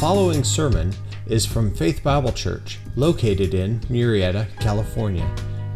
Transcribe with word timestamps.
following 0.00 0.42
sermon 0.42 0.92
is 1.26 1.44
from 1.44 1.74
Faith 1.74 2.02
Bible 2.02 2.32
Church, 2.32 2.78
located 2.96 3.52
in 3.52 3.80
Murrieta, 3.80 4.48
California. 4.58 5.30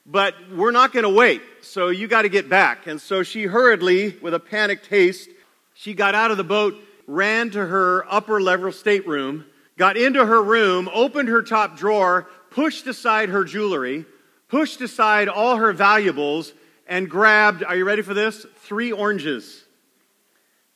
but 0.06 0.34
we're 0.50 0.70
not 0.70 0.94
going 0.94 1.02
to 1.02 1.10
wait. 1.10 1.42
So 1.60 1.88
you 1.88 2.08
got 2.08 2.22
to 2.22 2.30
get 2.30 2.48
back. 2.48 2.86
And 2.86 2.98
so 2.98 3.22
she 3.22 3.42
hurriedly, 3.42 4.16
with 4.22 4.32
a 4.32 4.40
panicked 4.40 4.86
haste, 4.86 5.28
she 5.74 5.92
got 5.92 6.14
out 6.14 6.30
of 6.30 6.38
the 6.38 6.44
boat, 6.44 6.76
ran 7.06 7.50
to 7.50 7.66
her 7.66 8.06
upper 8.10 8.40
level 8.40 8.72
stateroom, 8.72 9.44
got 9.76 9.98
into 9.98 10.24
her 10.24 10.42
room, 10.42 10.88
opened 10.94 11.28
her 11.28 11.42
top 11.42 11.76
drawer, 11.76 12.26
pushed 12.48 12.86
aside 12.86 13.28
her 13.28 13.44
jewelry, 13.44 14.06
pushed 14.48 14.80
aside 14.80 15.28
all 15.28 15.56
her 15.56 15.74
valuables, 15.74 16.54
and 16.88 17.08
grabbed, 17.08 17.62
are 17.62 17.76
you 17.76 17.84
ready 17.84 18.02
for 18.02 18.14
this? 18.14 18.46
Three 18.62 18.90
oranges. 18.90 19.64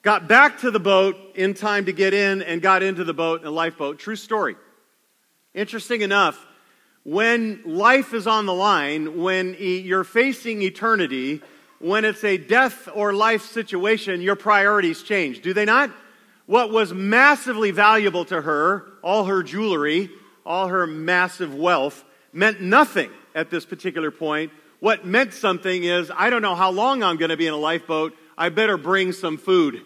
Got 0.02 0.28
back 0.28 0.58
to 0.60 0.70
the 0.70 0.80
boat 0.80 1.16
in 1.34 1.54
time 1.54 1.86
to 1.86 1.92
get 1.92 2.12
in 2.12 2.42
and 2.42 2.60
got 2.60 2.82
into 2.82 3.02
the 3.02 3.14
boat, 3.14 3.44
a 3.44 3.50
lifeboat. 3.50 3.98
True 3.98 4.16
story. 4.16 4.56
Interesting 5.54 6.02
enough, 6.02 6.46
when 7.04 7.62
life 7.64 8.12
is 8.12 8.26
on 8.26 8.46
the 8.46 8.54
line, 8.54 9.22
when 9.22 9.56
you're 9.58 10.04
facing 10.04 10.62
eternity, 10.62 11.40
when 11.78 12.04
it's 12.04 12.24
a 12.24 12.36
death 12.36 12.88
or 12.94 13.12
life 13.12 13.42
situation, 13.42 14.20
your 14.20 14.36
priorities 14.36 15.02
change, 15.02 15.40
do 15.40 15.52
they 15.52 15.64
not? 15.64 15.90
What 16.46 16.70
was 16.70 16.92
massively 16.92 17.70
valuable 17.70 18.24
to 18.26 18.42
her, 18.42 18.86
all 19.02 19.24
her 19.24 19.42
jewelry, 19.42 20.10
all 20.44 20.68
her 20.68 20.86
massive 20.86 21.54
wealth, 21.54 22.04
meant 22.32 22.60
nothing 22.60 23.10
at 23.34 23.50
this 23.50 23.64
particular 23.64 24.10
point 24.10 24.52
what 24.82 25.06
meant 25.06 25.32
something 25.32 25.84
is, 25.84 26.10
I 26.12 26.28
don't 26.28 26.42
know 26.42 26.56
how 26.56 26.72
long 26.72 27.04
I'm 27.04 27.16
going 27.16 27.28
to 27.28 27.36
be 27.36 27.46
in 27.46 27.54
a 27.54 27.56
lifeboat. 27.56 28.16
I 28.36 28.48
better 28.48 28.76
bring 28.76 29.12
some 29.12 29.38
food. 29.38 29.80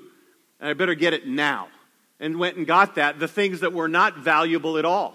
And 0.58 0.70
I 0.70 0.72
better 0.72 0.94
get 0.94 1.12
it 1.12 1.26
now. 1.26 1.68
And 2.18 2.38
went 2.38 2.56
and 2.56 2.66
got 2.66 2.94
that, 2.94 3.18
the 3.18 3.28
things 3.28 3.60
that 3.60 3.74
were 3.74 3.88
not 3.88 4.16
valuable 4.16 4.78
at 4.78 4.86
all. 4.86 5.14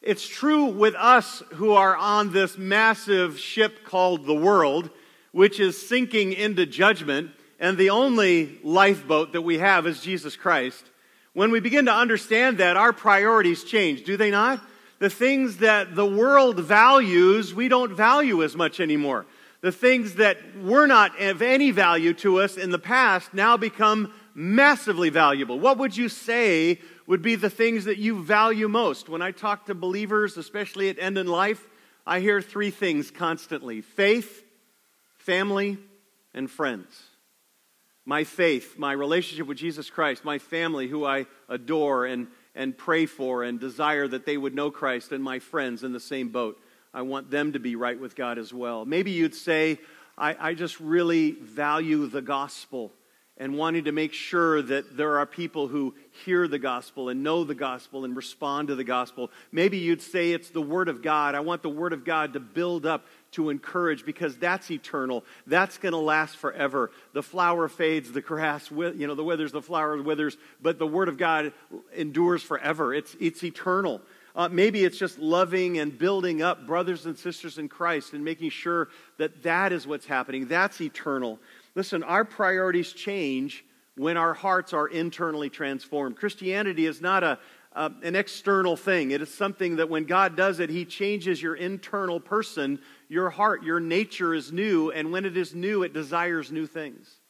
It's 0.00 0.26
true 0.26 0.64
with 0.64 0.94
us 0.94 1.42
who 1.50 1.72
are 1.72 1.94
on 1.94 2.32
this 2.32 2.56
massive 2.56 3.38
ship 3.38 3.84
called 3.84 4.24
the 4.24 4.32
world, 4.32 4.88
which 5.32 5.60
is 5.60 5.86
sinking 5.86 6.32
into 6.32 6.64
judgment, 6.64 7.32
and 7.60 7.76
the 7.76 7.90
only 7.90 8.60
lifeboat 8.64 9.34
that 9.34 9.42
we 9.42 9.58
have 9.58 9.86
is 9.86 10.00
Jesus 10.00 10.36
Christ. 10.36 10.86
When 11.34 11.50
we 11.50 11.60
begin 11.60 11.84
to 11.84 11.92
understand 11.92 12.56
that, 12.58 12.78
our 12.78 12.94
priorities 12.94 13.62
change, 13.62 14.04
do 14.04 14.16
they 14.16 14.30
not? 14.30 14.64
The 15.02 15.10
things 15.10 15.56
that 15.56 15.96
the 15.96 16.06
world 16.06 16.60
values, 16.60 17.52
we 17.52 17.66
don't 17.66 17.92
value 17.92 18.44
as 18.44 18.54
much 18.54 18.78
anymore. 18.78 19.26
The 19.60 19.72
things 19.72 20.14
that 20.14 20.38
were 20.56 20.86
not 20.86 21.20
of 21.20 21.42
any 21.42 21.72
value 21.72 22.14
to 22.14 22.40
us 22.40 22.56
in 22.56 22.70
the 22.70 22.78
past 22.78 23.34
now 23.34 23.56
become 23.56 24.12
massively 24.32 25.10
valuable. 25.10 25.58
What 25.58 25.78
would 25.78 25.96
you 25.96 26.08
say 26.08 26.78
would 27.08 27.20
be 27.20 27.34
the 27.34 27.50
things 27.50 27.86
that 27.86 27.98
you 27.98 28.22
value 28.22 28.68
most? 28.68 29.08
When 29.08 29.22
I 29.22 29.32
talk 29.32 29.66
to 29.66 29.74
believers, 29.74 30.36
especially 30.36 30.88
at 30.88 31.00
End 31.00 31.18
in 31.18 31.26
Life, 31.26 31.66
I 32.06 32.20
hear 32.20 32.40
three 32.40 32.70
things 32.70 33.10
constantly 33.10 33.80
faith, 33.80 34.44
family, 35.18 35.78
and 36.32 36.48
friends. 36.48 36.96
My 38.04 38.22
faith, 38.22 38.78
my 38.78 38.92
relationship 38.92 39.48
with 39.48 39.58
Jesus 39.58 39.90
Christ, 39.90 40.24
my 40.24 40.38
family, 40.38 40.86
who 40.86 41.04
I 41.04 41.26
adore 41.48 42.06
and 42.06 42.28
and 42.54 42.76
pray 42.76 43.06
for 43.06 43.42
and 43.42 43.58
desire 43.58 44.06
that 44.08 44.26
they 44.26 44.36
would 44.36 44.54
know 44.54 44.70
Christ 44.70 45.12
and 45.12 45.22
my 45.22 45.38
friends 45.38 45.84
in 45.84 45.92
the 45.92 46.00
same 46.00 46.28
boat. 46.28 46.60
I 46.94 47.02
want 47.02 47.30
them 47.30 47.54
to 47.54 47.58
be 47.58 47.76
right 47.76 47.98
with 47.98 48.14
God 48.14 48.38
as 48.38 48.52
well. 48.52 48.84
Maybe 48.84 49.12
you'd 49.12 49.34
say, 49.34 49.78
I, 50.18 50.36
I 50.38 50.54
just 50.54 50.78
really 50.78 51.32
value 51.32 52.06
the 52.06 52.20
gospel 52.22 52.92
and 53.38 53.56
wanting 53.56 53.84
to 53.84 53.92
make 53.92 54.12
sure 54.12 54.60
that 54.60 54.96
there 54.96 55.18
are 55.18 55.26
people 55.26 55.66
who 55.66 55.94
hear 56.24 56.46
the 56.46 56.58
gospel 56.58 57.08
and 57.08 57.22
know 57.22 57.44
the 57.44 57.54
gospel 57.54 58.04
and 58.04 58.14
respond 58.14 58.68
to 58.68 58.74
the 58.74 58.84
gospel. 58.84 59.30
Maybe 59.50 59.78
you'd 59.78 60.02
say 60.02 60.32
it's 60.32 60.50
the 60.50 60.60
Word 60.60 60.88
of 60.88 61.02
God. 61.02 61.34
I 61.34 61.40
want 61.40 61.62
the 61.62 61.70
Word 61.70 61.94
of 61.94 62.04
God 62.04 62.34
to 62.34 62.40
build 62.40 62.84
up 62.84 63.06
to 63.32 63.50
encourage 63.50 64.04
because 64.06 64.36
that's 64.36 64.70
eternal. 64.70 65.24
That's 65.46 65.78
going 65.78 65.92
to 65.92 65.98
last 65.98 66.36
forever. 66.36 66.90
The 67.12 67.22
flower 67.22 67.68
fades, 67.68 68.12
the 68.12 68.20
grass, 68.20 68.70
you 68.70 69.06
know, 69.06 69.14
the 69.14 69.24
withers, 69.24 69.52
the 69.52 69.62
flower 69.62 70.00
withers, 70.00 70.36
but 70.60 70.78
the 70.78 70.86
Word 70.86 71.08
of 71.08 71.18
God 71.18 71.52
endures 71.94 72.42
forever. 72.42 72.94
It's, 72.94 73.16
it's 73.20 73.42
eternal. 73.42 74.00
Uh, 74.34 74.48
maybe 74.48 74.84
it's 74.84 74.98
just 74.98 75.18
loving 75.18 75.78
and 75.78 75.98
building 75.98 76.40
up 76.40 76.66
brothers 76.66 77.04
and 77.04 77.18
sisters 77.18 77.58
in 77.58 77.68
Christ 77.68 78.14
and 78.14 78.24
making 78.24 78.50
sure 78.50 78.88
that 79.18 79.42
that 79.42 79.72
is 79.72 79.86
what's 79.86 80.06
happening. 80.06 80.46
That's 80.46 80.80
eternal. 80.80 81.38
Listen, 81.74 82.02
our 82.02 82.24
priorities 82.24 82.92
change 82.92 83.64
when 83.96 84.16
our 84.16 84.32
hearts 84.32 84.72
are 84.72 84.88
internally 84.88 85.50
transformed. 85.50 86.16
Christianity 86.16 86.86
is 86.86 87.02
not 87.02 87.22
a, 87.22 87.38
uh, 87.74 87.90
an 88.02 88.14
external 88.16 88.76
thing. 88.76 89.10
It 89.10 89.22
is 89.22 89.32
something 89.32 89.76
that 89.76 89.88
when 89.88 90.04
God 90.04 90.36
does 90.36 90.60
it, 90.60 90.70
He 90.70 90.84
changes 90.84 91.40
your 91.40 91.54
internal 91.54 92.20
person, 92.20 92.80
your 93.08 93.30
heart, 93.30 93.62
your 93.62 93.80
nature 93.80 94.34
is 94.34 94.52
new, 94.52 94.90
and 94.90 95.12
when 95.12 95.24
it 95.24 95.36
is 95.36 95.54
new, 95.54 95.82
it 95.82 95.92
desires 95.92 96.52
new 96.52 96.66
things. 96.66 97.20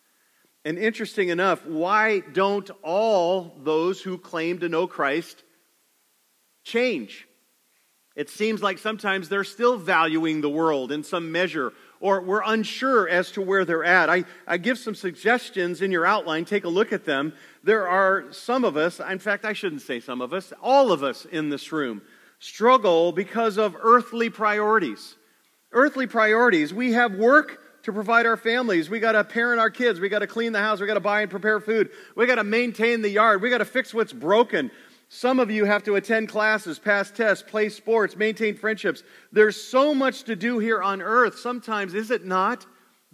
And 0.65 0.79
interesting 0.79 1.29
enough, 1.29 1.67
why 1.67 2.21
don't 2.21 2.71
all 2.83 3.57
those 3.63 4.01
who 4.01 4.19
claim 4.19 4.61
to 4.61 4.69
know 4.69 4.87
Christ 4.87 5.43
change? 6.65 7.27
It 8.15 8.29
seems 8.29 8.63
like 8.63 8.79
sometimes 8.79 9.29
they're 9.29 9.43
still 9.43 9.79
valuing 9.79 10.41
the 10.41 10.51
world 10.51 10.93
in 10.93 11.03
some 11.03 11.33
measure, 11.33 11.73
or 12.03 12.21
we're 12.21 12.43
unsure 12.45 13.09
as 13.09 13.31
to 13.31 13.41
where 13.41 13.65
they're 13.65 13.85
at. 13.85 14.11
I, 14.11 14.25
I 14.47 14.59
give 14.59 14.79
some 14.79 14.95
suggestions 14.95 15.81
in 15.81 15.91
your 15.91 16.05
outline. 16.05 16.45
Take 16.45 16.65
a 16.65 16.69
look 16.69 16.93
at 16.93 17.07
them 17.07 17.33
there 17.65 17.89
are 17.89 18.33
some 18.33 18.65
of 18.65 18.77
us, 18.77 19.01
in 19.01 19.19
fact, 19.19 19.45
I 19.45 19.53
shouldn't 19.53 19.83
say 19.83 20.01
some 20.01 20.21
of 20.21 20.33
us, 20.33 20.53
all 20.61 20.91
of 20.91 21.03
us 21.03 21.25
in 21.25 21.49
this 21.49 21.71
room 21.73 22.03
struggle 22.39 23.13
because 23.13 23.57
of 23.57 23.77
earthly 23.81 24.29
priorities. 24.29 25.15
Earthly 25.71 26.07
priorities. 26.07 26.75
We 26.75 26.93
have 26.93 27.15
work 27.15 27.61
to 27.85 27.93
provide 27.93 28.27
our 28.27 28.37
families. 28.37 28.91
We 28.91 28.99
got 28.99 29.13
to 29.13 29.25
parent 29.25 29.61
our 29.61 29.71
kids. 29.71 30.01
We 30.01 30.09
got 30.09 30.21
to 30.21 30.27
clean 30.27 30.53
the 30.53 30.59
house. 30.59 30.81
We 30.81 30.87
got 30.87 30.95
to 30.95 31.01
buy 31.01 31.23
and 31.23 31.31
prepare 31.31 31.61
food. 31.61 31.91
We 32.17 32.27
got 32.27 32.37
to 32.37 32.45
maintain 32.45 33.01
the 33.01 33.09
yard. 33.09 33.43
We 33.43 33.51
got 33.51 33.59
to 33.59 33.65
fix 33.65 33.95
what's 33.95 34.13
broken. 34.13 34.71
Some 35.15 35.41
of 35.41 35.51
you 35.51 35.67
have 35.67 35.83
to 35.83 35.97
attend 35.97 36.31
classes, 36.31 36.79
pass 36.79 37.11
tests, 37.11 37.45
play 37.47 37.69
sports, 37.69 38.17
maintain 38.17 38.57
friendships. 38.57 39.03
There's 39.31 39.63
so 39.63 39.95
much 39.95 40.23
to 40.23 40.35
do 40.35 40.59
here 40.59 40.81
on 40.81 41.03
earth. 41.03 41.39
Sometimes, 41.39 41.93
is 41.93 42.11
it 42.11 42.25
not 42.25 42.65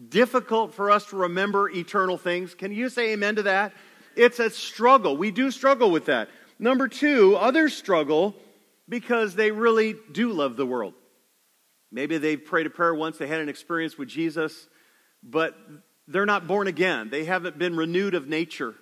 difficult 0.09 0.73
for 0.73 0.93
us 0.93 1.07
to 1.07 1.17
remember 1.17 1.69
eternal 1.69 2.17
things? 2.17 2.55
Can 2.55 2.71
you 2.71 2.89
say 2.89 3.15
amen 3.15 3.35
to 3.35 3.43
that? 3.43 3.73
It's 4.15 4.39
a 4.39 4.49
struggle. 4.49 5.17
We 5.17 5.33
do 5.33 5.51
struggle 5.51 5.91
with 5.91 6.05
that. 6.05 6.29
Number 6.61 6.87
two, 6.87 7.35
others 7.35 7.75
struggle 7.75 8.37
because 8.89 9.35
they 9.35 9.51
really 9.51 9.97
do 10.13 10.33
love 10.33 10.57
the 10.57 10.67
world. 10.67 10.95
Maybe 11.91 12.17
they've 12.19 12.43
prayed 12.43 12.67
a 12.67 12.71
prayer 12.71 12.95
once, 12.95 13.19
they 13.19 13.27
had 13.27 13.41
an 13.41 13.49
experience 13.49 13.99
with 13.99 14.09
Jesus, 14.09 14.69
but 15.25 15.59
they're 16.07 16.27
not 16.27 16.47
born 16.47 16.69
again. 16.69 17.11
They 17.11 17.25
haven't 17.25 17.59
been 17.59 17.77
renewed 17.77 18.15
of 18.15 18.29
nature. 18.29 18.77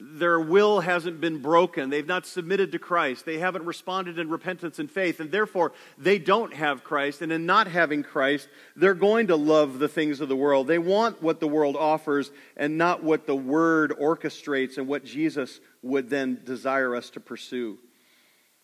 Their 0.00 0.38
will 0.38 0.78
hasn't 0.80 1.20
been 1.20 1.42
broken. 1.42 1.90
They've 1.90 2.06
not 2.06 2.24
submitted 2.24 2.70
to 2.70 2.78
Christ. 2.78 3.24
They 3.24 3.38
haven't 3.38 3.64
responded 3.64 4.16
in 4.16 4.28
repentance 4.30 4.78
and 4.78 4.88
faith, 4.88 5.18
and 5.18 5.32
therefore 5.32 5.72
they 5.96 6.20
don't 6.20 6.54
have 6.54 6.84
Christ. 6.84 7.20
And 7.20 7.32
in 7.32 7.46
not 7.46 7.66
having 7.66 8.04
Christ, 8.04 8.48
they're 8.76 8.94
going 8.94 9.26
to 9.26 9.36
love 9.36 9.80
the 9.80 9.88
things 9.88 10.20
of 10.20 10.28
the 10.28 10.36
world. 10.36 10.68
They 10.68 10.78
want 10.78 11.20
what 11.20 11.40
the 11.40 11.48
world 11.48 11.74
offers 11.74 12.30
and 12.56 12.78
not 12.78 13.02
what 13.02 13.26
the 13.26 13.34
Word 13.34 13.92
orchestrates 14.00 14.78
and 14.78 14.86
what 14.86 15.04
Jesus 15.04 15.58
would 15.82 16.08
then 16.08 16.42
desire 16.44 16.94
us 16.94 17.10
to 17.10 17.20
pursue. 17.20 17.78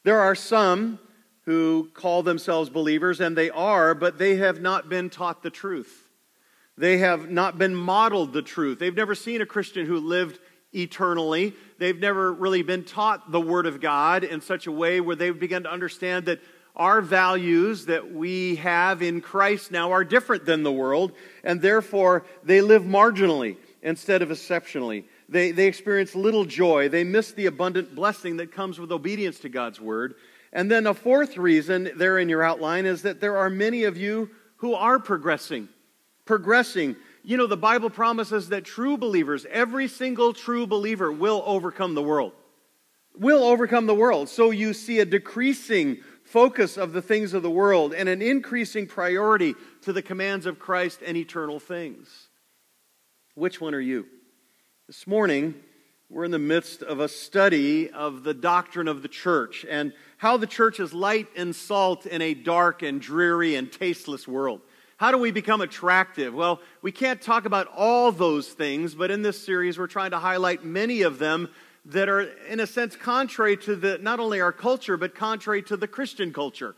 There 0.04 0.20
are 0.20 0.36
some 0.36 1.00
who 1.46 1.90
call 1.94 2.22
themselves 2.22 2.70
believers, 2.70 3.20
and 3.20 3.36
they 3.36 3.50
are, 3.50 3.94
but 3.94 4.18
they 4.18 4.36
have 4.36 4.60
not 4.60 4.88
been 4.88 5.10
taught 5.10 5.42
the 5.42 5.50
truth. 5.50 6.08
They 6.76 6.98
have 6.98 7.30
not 7.30 7.58
been 7.58 7.74
modeled 7.74 8.32
the 8.32 8.42
truth. 8.42 8.78
They've 8.78 8.94
never 8.94 9.14
seen 9.14 9.40
a 9.40 9.46
Christian 9.46 9.86
who 9.86 9.98
lived 9.98 10.38
eternally. 10.74 11.54
They've 11.78 11.98
never 11.98 12.32
really 12.32 12.62
been 12.62 12.84
taught 12.84 13.30
the 13.30 13.40
Word 13.40 13.66
of 13.66 13.80
God 13.80 14.24
in 14.24 14.40
such 14.40 14.66
a 14.66 14.72
way 14.72 15.00
where 15.00 15.16
they've 15.16 15.38
begun 15.38 15.62
to 15.64 15.72
understand 15.72 16.26
that 16.26 16.40
our 16.76 17.00
values 17.00 17.86
that 17.86 18.12
we 18.12 18.56
have 18.56 19.00
in 19.00 19.20
Christ 19.20 19.70
now 19.70 19.92
are 19.92 20.04
different 20.04 20.44
than 20.44 20.64
the 20.64 20.72
world, 20.72 21.12
and 21.44 21.62
therefore 21.62 22.24
they 22.42 22.60
live 22.60 22.82
marginally. 22.82 23.56
instead 23.84 24.22
of 24.22 24.32
exceptionally. 24.32 25.04
They, 25.28 25.52
they 25.52 25.66
experience 25.66 26.16
little 26.16 26.44
joy. 26.44 26.88
They 26.88 27.04
miss 27.04 27.32
the 27.32 27.46
abundant 27.46 27.94
blessing 27.94 28.38
that 28.38 28.50
comes 28.50 28.80
with 28.80 28.90
obedience 28.90 29.38
to 29.40 29.48
God's 29.48 29.80
word. 29.80 30.14
And 30.52 30.70
then 30.70 30.86
a 30.86 30.94
fourth 30.94 31.36
reason 31.36 31.90
there 31.96 32.18
in 32.18 32.28
your 32.28 32.42
outline 32.42 32.86
is 32.86 33.02
that 33.02 33.20
there 33.20 33.36
are 33.36 33.50
many 33.50 33.84
of 33.84 33.96
you 33.96 34.30
who 34.56 34.74
are 34.74 34.98
progressing. 34.98 35.68
Progressing. 36.24 36.96
You 37.26 37.38
know, 37.38 37.46
the 37.46 37.56
Bible 37.56 37.88
promises 37.88 38.50
that 38.50 38.66
true 38.66 38.98
believers, 38.98 39.46
every 39.50 39.88
single 39.88 40.34
true 40.34 40.66
believer, 40.66 41.10
will 41.10 41.42
overcome 41.46 41.94
the 41.94 42.02
world. 42.02 42.32
Will 43.16 43.42
overcome 43.42 43.86
the 43.86 43.94
world. 43.94 44.28
So 44.28 44.50
you 44.50 44.74
see 44.74 44.98
a 44.98 45.06
decreasing 45.06 46.00
focus 46.24 46.76
of 46.76 46.92
the 46.92 47.00
things 47.00 47.32
of 47.32 47.42
the 47.42 47.50
world 47.50 47.94
and 47.94 48.10
an 48.10 48.20
increasing 48.20 48.86
priority 48.86 49.54
to 49.82 49.92
the 49.94 50.02
commands 50.02 50.44
of 50.44 50.58
Christ 50.58 51.00
and 51.04 51.16
eternal 51.16 51.58
things. 51.58 52.28
Which 53.34 53.58
one 53.58 53.74
are 53.74 53.80
you? 53.80 54.06
This 54.86 55.06
morning, 55.06 55.54
we're 56.10 56.26
in 56.26 56.30
the 56.30 56.38
midst 56.38 56.82
of 56.82 57.00
a 57.00 57.08
study 57.08 57.88
of 57.90 58.22
the 58.22 58.34
doctrine 58.34 58.86
of 58.86 59.00
the 59.00 59.08
church 59.08 59.64
and 59.68 59.94
how 60.18 60.36
the 60.36 60.46
church 60.46 60.78
is 60.78 60.92
light 60.92 61.28
and 61.36 61.56
salt 61.56 62.04
in 62.04 62.20
a 62.20 62.34
dark 62.34 62.82
and 62.82 63.00
dreary 63.00 63.54
and 63.54 63.72
tasteless 63.72 64.28
world. 64.28 64.60
How 64.96 65.10
do 65.10 65.18
we 65.18 65.32
become 65.32 65.60
attractive? 65.60 66.34
Well, 66.34 66.60
we 66.80 66.92
can't 66.92 67.20
talk 67.20 67.46
about 67.46 67.66
all 67.74 68.12
those 68.12 68.48
things, 68.48 68.94
but 68.94 69.10
in 69.10 69.22
this 69.22 69.44
series, 69.44 69.76
we're 69.76 69.88
trying 69.88 70.12
to 70.12 70.18
highlight 70.18 70.64
many 70.64 71.02
of 71.02 71.18
them 71.18 71.48
that 71.86 72.08
are, 72.08 72.22
in 72.48 72.60
a 72.60 72.66
sense, 72.66 72.94
contrary 72.94 73.56
to 73.58 73.74
the, 73.74 73.98
not 73.98 74.20
only 74.20 74.40
our 74.40 74.52
culture, 74.52 74.96
but 74.96 75.14
contrary 75.14 75.62
to 75.64 75.76
the 75.76 75.88
Christian 75.88 76.32
culture. 76.32 76.76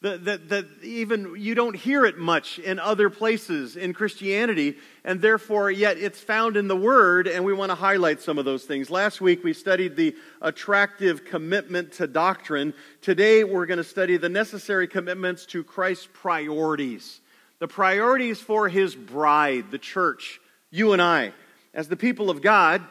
That, 0.00 0.24
that, 0.26 0.48
that 0.50 0.66
even 0.82 1.36
you 1.38 1.54
don't 1.54 1.76
hear 1.76 2.04
it 2.04 2.18
much 2.18 2.58
in 2.58 2.78
other 2.78 3.08
places 3.08 3.74
in 3.74 3.94
Christianity, 3.94 4.76
and 5.02 5.22
therefore, 5.22 5.70
yet 5.70 5.96
it's 5.96 6.20
found 6.20 6.58
in 6.58 6.68
the 6.68 6.76
Word, 6.76 7.26
and 7.26 7.42
we 7.42 7.54
want 7.54 7.70
to 7.70 7.74
highlight 7.74 8.20
some 8.20 8.36
of 8.36 8.44
those 8.44 8.64
things. 8.64 8.90
Last 8.90 9.22
week 9.22 9.42
we 9.42 9.54
studied 9.54 9.96
the 9.96 10.14
attractive 10.42 11.24
commitment 11.24 11.92
to 11.92 12.06
doctrine. 12.06 12.74
Today 13.00 13.44
we're 13.44 13.64
going 13.64 13.78
to 13.78 13.84
study 13.84 14.18
the 14.18 14.28
necessary 14.28 14.88
commitments 14.88 15.46
to 15.46 15.64
Christ's 15.64 16.08
priorities. 16.12 17.22
The 17.64 17.68
priorities 17.68 18.40
for 18.40 18.68
His 18.68 18.94
bride, 18.94 19.70
the 19.70 19.78
church, 19.78 20.38
you 20.70 20.92
and 20.92 21.00
I. 21.00 21.32
As 21.72 21.88
the 21.88 21.96
people 21.96 22.28
of 22.28 22.42
God, 22.42 22.82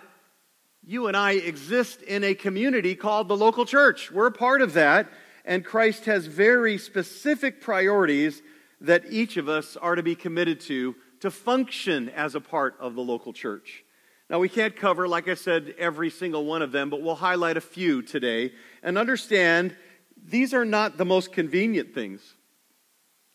you 0.83 1.05
and 1.05 1.15
I 1.15 1.33
exist 1.33 2.01
in 2.01 2.23
a 2.23 2.33
community 2.33 2.95
called 2.95 3.27
the 3.27 3.37
local 3.37 3.65
church. 3.65 4.09
We're 4.09 4.25
a 4.25 4.31
part 4.31 4.63
of 4.63 4.73
that, 4.73 5.11
and 5.45 5.63
Christ 5.63 6.05
has 6.05 6.25
very 6.25 6.79
specific 6.79 7.61
priorities 7.61 8.41
that 8.81 9.03
each 9.11 9.37
of 9.37 9.47
us 9.47 9.77
are 9.77 9.93
to 9.93 10.01
be 10.01 10.15
committed 10.15 10.59
to 10.61 10.95
to 11.19 11.29
function 11.29 12.09
as 12.09 12.33
a 12.33 12.41
part 12.41 12.75
of 12.79 12.95
the 12.95 13.03
local 13.03 13.31
church. 13.31 13.83
Now, 14.27 14.39
we 14.39 14.49
can't 14.49 14.75
cover, 14.75 15.07
like 15.07 15.27
I 15.27 15.35
said, 15.35 15.75
every 15.77 16.09
single 16.09 16.45
one 16.45 16.63
of 16.63 16.71
them, 16.71 16.89
but 16.89 17.03
we'll 17.03 17.13
highlight 17.13 17.57
a 17.57 17.61
few 17.61 18.01
today 18.01 18.53
and 18.81 18.97
understand 18.97 19.75
these 20.17 20.51
are 20.51 20.65
not 20.65 20.97
the 20.97 21.05
most 21.05 21.31
convenient 21.31 21.93
things. 21.93 22.21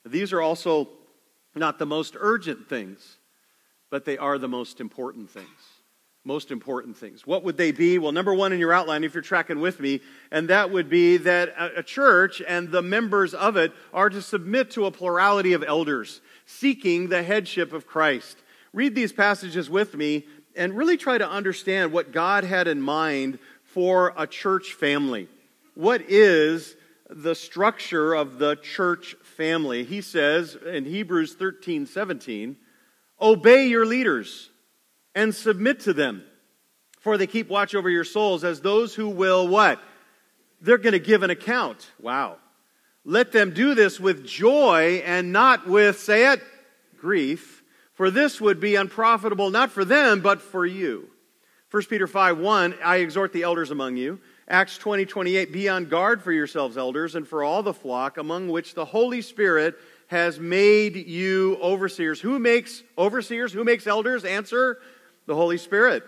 These 0.04 0.32
are 0.32 0.40
also 0.40 0.97
not 1.58 1.78
the 1.78 1.86
most 1.86 2.16
urgent 2.18 2.68
things, 2.68 3.18
but 3.90 4.04
they 4.04 4.18
are 4.18 4.38
the 4.38 4.48
most 4.48 4.80
important 4.80 5.30
things 5.30 5.48
most 6.28 6.50
important 6.50 6.94
things. 6.94 7.26
What 7.26 7.42
would 7.44 7.56
they 7.56 7.72
be? 7.72 7.98
Well, 7.98 8.12
number 8.12 8.34
one 8.34 8.52
in 8.52 8.60
your 8.60 8.72
outline, 8.72 9.02
if 9.02 9.14
you're 9.14 9.22
tracking 9.22 9.60
with 9.60 9.80
me, 9.80 10.00
and 10.30 10.48
that 10.48 10.70
would 10.70 10.90
be 10.90 11.16
that 11.16 11.54
a 11.74 11.82
church 11.82 12.42
and 12.46 12.70
the 12.70 12.82
members 12.82 13.32
of 13.32 13.56
it 13.56 13.72
are 13.94 14.10
to 14.10 14.20
submit 14.20 14.70
to 14.72 14.84
a 14.84 14.90
plurality 14.90 15.54
of 15.54 15.64
elders, 15.64 16.20
seeking 16.44 17.08
the 17.08 17.22
headship 17.22 17.72
of 17.72 17.86
Christ. 17.86 18.36
Read 18.74 18.94
these 18.94 19.12
passages 19.12 19.70
with 19.70 19.94
me 19.94 20.26
and 20.54 20.76
really 20.76 20.98
try 20.98 21.16
to 21.16 21.28
understand 21.28 21.92
what 21.92 22.12
God 22.12 22.44
had 22.44 22.68
in 22.68 22.82
mind 22.82 23.38
for 23.64 24.12
a 24.14 24.26
church 24.26 24.74
family. 24.74 25.28
What 25.74 26.02
is 26.08 26.76
the 27.08 27.34
structure 27.34 28.12
of 28.12 28.38
the 28.38 28.56
church 28.56 29.16
family? 29.38 29.84
He 29.84 30.02
says 30.02 30.56
in 30.56 30.84
Hebrews 30.84 31.34
13 31.34 31.86
17, 31.86 32.56
obey 33.20 33.68
your 33.68 33.86
leaders 33.86 34.50
and 35.14 35.34
submit 35.34 35.80
to 35.80 35.94
them. 35.94 36.24
For 37.00 37.16
they 37.16 37.28
keep 37.28 37.48
watch 37.48 37.74
over 37.74 37.88
your 37.88 38.04
souls 38.04 38.44
as 38.44 38.60
those 38.60 38.94
who 38.94 39.08
will 39.08 39.48
what? 39.48 39.80
They're 40.60 40.76
going 40.76 40.92
to 40.92 40.98
give 40.98 41.22
an 41.22 41.30
account. 41.30 41.88
Wow. 42.00 42.38
Let 43.04 43.30
them 43.30 43.54
do 43.54 43.74
this 43.74 44.00
with 44.00 44.26
joy 44.26 45.02
and 45.06 45.32
not 45.32 45.66
with, 45.66 46.00
say 46.00 46.32
it, 46.32 46.42
grief. 46.98 47.62
For 47.94 48.10
this 48.10 48.40
would 48.40 48.60
be 48.60 48.74
unprofitable 48.74 49.50
not 49.50 49.70
for 49.70 49.84
them, 49.84 50.20
but 50.20 50.42
for 50.42 50.66
you. 50.66 51.08
1 51.70 51.84
Peter 51.84 52.08
5 52.08 52.38
1, 52.38 52.74
I 52.84 52.96
exhort 52.96 53.32
the 53.32 53.44
elders 53.44 53.70
among 53.70 53.96
you. 53.96 54.18
Acts 54.50 54.78
20 54.78 55.04
28, 55.04 55.52
be 55.52 55.68
on 55.68 55.84
guard 55.84 56.22
for 56.22 56.32
yourselves, 56.32 56.78
elders, 56.78 57.14
and 57.14 57.28
for 57.28 57.44
all 57.44 57.62
the 57.62 57.74
flock 57.74 58.16
among 58.16 58.48
which 58.48 58.74
the 58.74 58.86
Holy 58.86 59.20
Spirit 59.20 59.76
has 60.06 60.40
made 60.40 60.96
you 60.96 61.58
overseers. 61.60 62.18
Who 62.20 62.38
makes 62.38 62.82
overseers? 62.96 63.52
Who 63.52 63.62
makes 63.62 63.86
elders? 63.86 64.24
Answer 64.24 64.78
the 65.26 65.34
Holy 65.34 65.58
Spirit. 65.58 66.02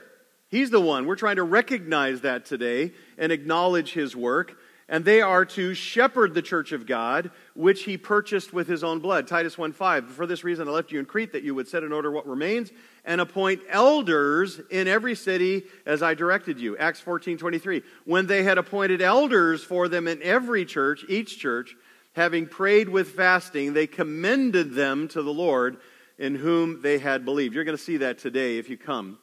He's 0.49 0.71
the 0.71 0.81
one. 0.81 1.07
We're 1.07 1.17
trying 1.17 1.37
to 1.37 1.43
recognize 1.43 2.23
that 2.23 2.47
today 2.47 2.93
and 3.19 3.31
acknowledge 3.31 3.93
his 3.93 4.17
work. 4.17 4.57
And 4.89 5.05
they 5.05 5.21
are 5.21 5.45
to 5.45 5.75
shepherd 5.75 6.33
the 6.33 6.43
church 6.43 6.73
of 6.73 6.87
God, 6.87 7.31
which 7.61 7.83
he 7.83 7.99
purchased 7.99 8.55
with 8.55 8.67
his 8.67 8.83
own 8.83 9.01
blood. 9.01 9.29
Titus 9.29 9.57
1.5, 9.57 10.09
For 10.09 10.27
this 10.27 10.45
reason 10.45 10.67
I 10.67 10.71
left 10.71 10.93
you 10.93 10.99
in 10.99 11.05
Crete, 11.05 11.33
that 11.33 11.43
you 11.43 11.55
would 11.55 11.69
set 11.69 11.83
in 11.83 11.93
order 11.93 12.11
what 12.11 12.27
remains, 12.27 12.73
and 13.05 13.21
appoint 13.21 13.61
elders 13.69 14.61
in 14.71 14.89
every 14.89 15.15
city 15.15 15.65
as 15.85 16.03
I 16.03 16.15
directed 16.15 16.59
you. 16.59 16.79
Acts 16.79 17.03
14.23, 17.03 17.83
When 18.07 18.27
they 18.27 18.45
had 18.45 18.57
appointed 18.57 19.03
elders 19.03 19.63
for 19.63 19.89
them 19.89 20.09
in 20.09 20.23
every 20.23 20.65
church, 20.65 21.05
each 21.07 21.39
church, 21.39 21.77
having 22.15 22.47
prayed 22.47 22.89
with 22.89 23.11
fasting, 23.11 23.75
they 23.75 23.87
commended 23.87 24.73
them 24.73 25.07
to 25.09 25.23
the 25.23 25.33
Lord 25.33 25.77
in 26.19 26.37
whom 26.37 26.81
they 26.81 26.99
had 26.99 27.27
believed. 27.27 27.55
You're 27.55 27.65
going 27.65 27.77
to 27.77 27.83
see 27.83 27.99
that 27.99 28.19
today 28.19 28.57
if 28.57 28.71
you 28.71 28.79
come. 28.79 29.19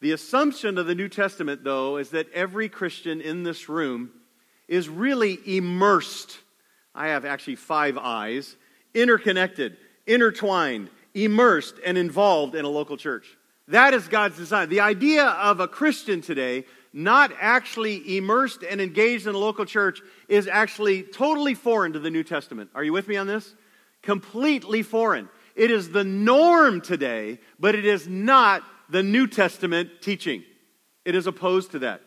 The 0.00 0.12
assumption 0.12 0.78
of 0.78 0.86
the 0.86 0.94
New 0.94 1.08
Testament, 1.08 1.64
though, 1.64 1.96
is 1.96 2.10
that 2.10 2.30
every 2.32 2.68
Christian 2.68 3.20
in 3.20 3.42
this 3.42 3.68
room 3.68 4.10
is 4.68 4.88
really 4.88 5.38
immersed. 5.46 6.38
I 6.94 7.08
have 7.08 7.24
actually 7.24 7.56
five 7.56 7.96
eyes, 7.98 8.56
interconnected, 8.94 9.76
intertwined, 10.06 10.90
immersed, 11.14 11.74
and 11.84 11.96
involved 11.96 12.54
in 12.54 12.64
a 12.64 12.68
local 12.68 12.96
church. 12.96 13.26
That 13.68 13.94
is 13.94 14.08
God's 14.08 14.36
design. 14.36 14.68
The 14.68 14.80
idea 14.80 15.24
of 15.24 15.60
a 15.60 15.68
Christian 15.68 16.20
today 16.20 16.64
not 16.92 17.32
actually 17.40 18.18
immersed 18.18 18.62
and 18.62 18.80
engaged 18.80 19.26
in 19.26 19.34
a 19.34 19.38
local 19.38 19.64
church 19.64 20.02
is 20.28 20.46
actually 20.46 21.02
totally 21.02 21.54
foreign 21.54 21.94
to 21.94 21.98
the 21.98 22.10
New 22.10 22.22
Testament. 22.22 22.70
Are 22.74 22.84
you 22.84 22.92
with 22.92 23.08
me 23.08 23.16
on 23.16 23.26
this? 23.26 23.54
Completely 24.02 24.82
foreign. 24.82 25.28
It 25.54 25.70
is 25.70 25.90
the 25.90 26.04
norm 26.04 26.80
today, 26.80 27.38
but 27.58 27.74
it 27.74 27.86
is 27.86 28.08
not 28.08 28.62
the 28.90 29.02
New 29.02 29.26
Testament 29.26 29.90
teaching. 30.02 30.44
It 31.04 31.14
is 31.14 31.26
opposed 31.26 31.72
to 31.72 31.78
that. 31.80 32.02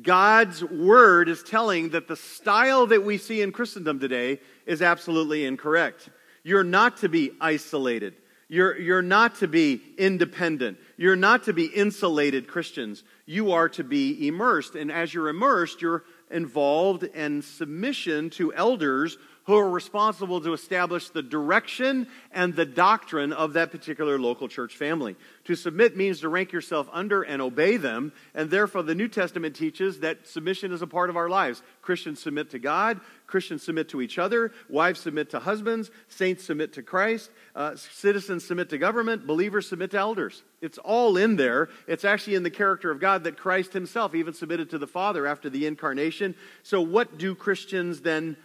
God's 0.00 0.64
word 0.64 1.28
is 1.28 1.42
telling 1.42 1.90
that 1.90 2.08
the 2.08 2.16
style 2.16 2.86
that 2.86 3.04
we 3.04 3.18
see 3.18 3.42
in 3.42 3.52
Christendom 3.52 4.00
today 4.00 4.40
is 4.64 4.80
absolutely 4.80 5.44
incorrect. 5.44 6.08
You're 6.42 6.64
not 6.64 6.98
to 6.98 7.08
be 7.08 7.32
isolated. 7.40 8.14
You're, 8.48 8.78
you're 8.78 9.02
not 9.02 9.36
to 9.36 9.48
be 9.48 9.82
independent. 9.98 10.78
You're 10.96 11.16
not 11.16 11.44
to 11.44 11.52
be 11.52 11.66
insulated 11.66 12.48
Christians. 12.48 13.04
You 13.26 13.52
are 13.52 13.68
to 13.70 13.84
be 13.84 14.28
immersed. 14.28 14.74
And 14.74 14.90
as 14.90 15.12
you're 15.12 15.28
immersed, 15.28 15.82
you're 15.82 16.04
involved 16.30 17.02
in 17.02 17.42
submission 17.42 18.30
to 18.30 18.52
elders 18.54 19.18
who 19.44 19.56
are 19.56 19.68
responsible 19.68 20.40
to 20.40 20.52
establish 20.52 21.08
the 21.08 21.22
direction 21.22 22.06
and 22.30 22.54
the 22.54 22.64
doctrine 22.64 23.32
of 23.32 23.54
that 23.54 23.70
particular 23.70 24.18
local 24.18 24.48
church 24.48 24.76
family. 24.76 25.16
To 25.44 25.56
submit 25.56 25.96
means 25.96 26.20
to 26.20 26.28
rank 26.28 26.52
yourself 26.52 26.88
under 26.92 27.22
and 27.22 27.42
obey 27.42 27.76
them, 27.76 28.12
and 28.34 28.50
therefore 28.50 28.82
the 28.82 28.94
New 28.94 29.08
Testament 29.08 29.56
teaches 29.56 30.00
that 30.00 30.28
submission 30.28 30.72
is 30.72 30.82
a 30.82 30.86
part 30.86 31.10
of 31.10 31.16
our 31.16 31.28
lives. 31.28 31.62
Christians 31.80 32.20
submit 32.20 32.50
to 32.50 32.60
God, 32.60 33.00
Christians 33.26 33.62
submit 33.64 33.88
to 33.88 34.00
each 34.00 34.18
other, 34.18 34.52
wives 34.68 35.00
submit 35.00 35.30
to 35.30 35.40
husbands, 35.40 35.90
saints 36.08 36.44
submit 36.44 36.74
to 36.74 36.82
Christ, 36.82 37.30
uh, 37.56 37.74
citizens 37.74 38.44
submit 38.44 38.68
to 38.70 38.78
government, 38.78 39.26
believers 39.26 39.68
submit 39.68 39.90
to 39.92 39.98
elders. 39.98 40.44
It's 40.60 40.78
all 40.78 41.16
in 41.16 41.34
there. 41.34 41.70
It's 41.88 42.04
actually 42.04 42.36
in 42.36 42.44
the 42.44 42.50
character 42.50 42.92
of 42.92 43.00
God 43.00 43.24
that 43.24 43.36
Christ 43.36 43.72
himself 43.72 44.14
even 44.14 44.32
submitted 44.32 44.70
to 44.70 44.78
the 44.78 44.86
Father 44.86 45.26
after 45.26 45.50
the 45.50 45.66
incarnation. 45.66 46.36
So, 46.62 46.80
what 46.80 47.18
do 47.18 47.34
Christians 47.34 48.02
then 48.02 48.36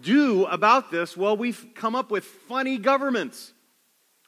do 0.00 0.46
about 0.46 0.90
this? 0.90 1.16
Well, 1.16 1.36
we've 1.36 1.66
come 1.74 1.94
up 1.94 2.10
with 2.10 2.24
funny 2.24 2.78
governments 2.78 3.52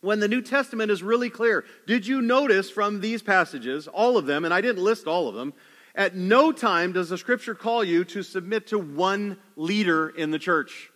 when 0.00 0.18
the 0.18 0.28
New 0.28 0.42
Testament 0.42 0.90
is 0.90 1.02
really 1.02 1.30
clear. 1.30 1.64
Did 1.86 2.06
you 2.06 2.20
notice 2.20 2.70
from 2.70 3.00
these 3.00 3.22
passages, 3.22 3.86
all 3.86 4.16
of 4.16 4.26
them, 4.26 4.44
and 4.44 4.52
I 4.52 4.60
didn't 4.60 4.82
list 4.82 5.06
all 5.06 5.28
of 5.28 5.34
them, 5.34 5.54
at 5.94 6.16
no 6.16 6.52
time 6.52 6.92
does 6.92 7.10
the 7.10 7.18
scripture 7.18 7.54
call 7.54 7.84
you 7.84 8.04
to 8.06 8.22
submit 8.22 8.66
to 8.68 8.78
one 8.78 9.36
leader 9.56 10.08
in 10.08 10.30
the 10.30 10.38
church. 10.38 10.90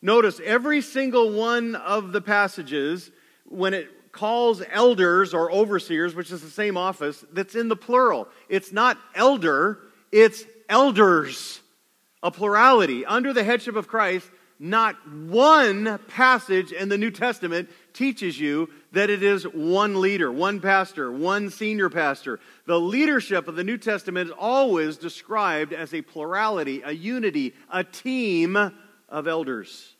Notice 0.00 0.40
every 0.44 0.80
single 0.80 1.32
one 1.32 1.76
of 1.76 2.12
the 2.12 2.20
passages, 2.20 3.10
when 3.44 3.74
it 3.74 3.88
calls 4.10 4.62
elders 4.70 5.32
or 5.32 5.52
overseers, 5.52 6.14
which 6.14 6.30
is 6.30 6.42
the 6.42 6.50
same 6.50 6.76
office, 6.76 7.24
that's 7.32 7.54
in 7.54 7.68
the 7.68 7.76
plural. 7.76 8.28
It's 8.48 8.72
not 8.72 8.98
elder, 9.14 9.78
it's 10.10 10.44
elders, 10.68 11.61
a 12.22 12.30
plurality. 12.30 13.04
Under 13.04 13.32
the 13.32 13.44
headship 13.44 13.76
of 13.76 13.88
Christ, 13.88 14.30
not 14.58 14.96
one 15.10 15.98
passage 16.06 16.70
in 16.70 16.88
the 16.88 16.96
New 16.96 17.10
Testament 17.10 17.68
teaches 17.92 18.38
you 18.38 18.70
that 18.92 19.10
it 19.10 19.22
is 19.22 19.42
one 19.44 20.00
leader, 20.00 20.30
one 20.30 20.60
pastor, 20.60 21.10
one 21.10 21.50
senior 21.50 21.90
pastor. 21.90 22.38
The 22.66 22.78
leadership 22.78 23.48
of 23.48 23.56
the 23.56 23.64
New 23.64 23.76
Testament 23.76 24.28
is 24.28 24.34
always 24.38 24.98
described 24.98 25.72
as 25.72 25.92
a 25.92 26.02
plurality, 26.02 26.82
a 26.84 26.92
unity, 26.92 27.54
a 27.72 27.82
team 27.82 28.56
of 29.08 29.26
elders. 29.26 29.96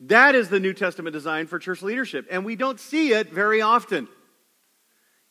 That 0.00 0.34
is 0.34 0.48
the 0.48 0.60
New 0.60 0.74
Testament 0.74 1.14
design 1.14 1.46
for 1.46 1.58
church 1.58 1.80
leadership, 1.80 2.26
and 2.30 2.44
we 2.44 2.56
don't 2.56 2.78
see 2.78 3.12
it 3.12 3.32
very 3.32 3.62
often. 3.62 4.06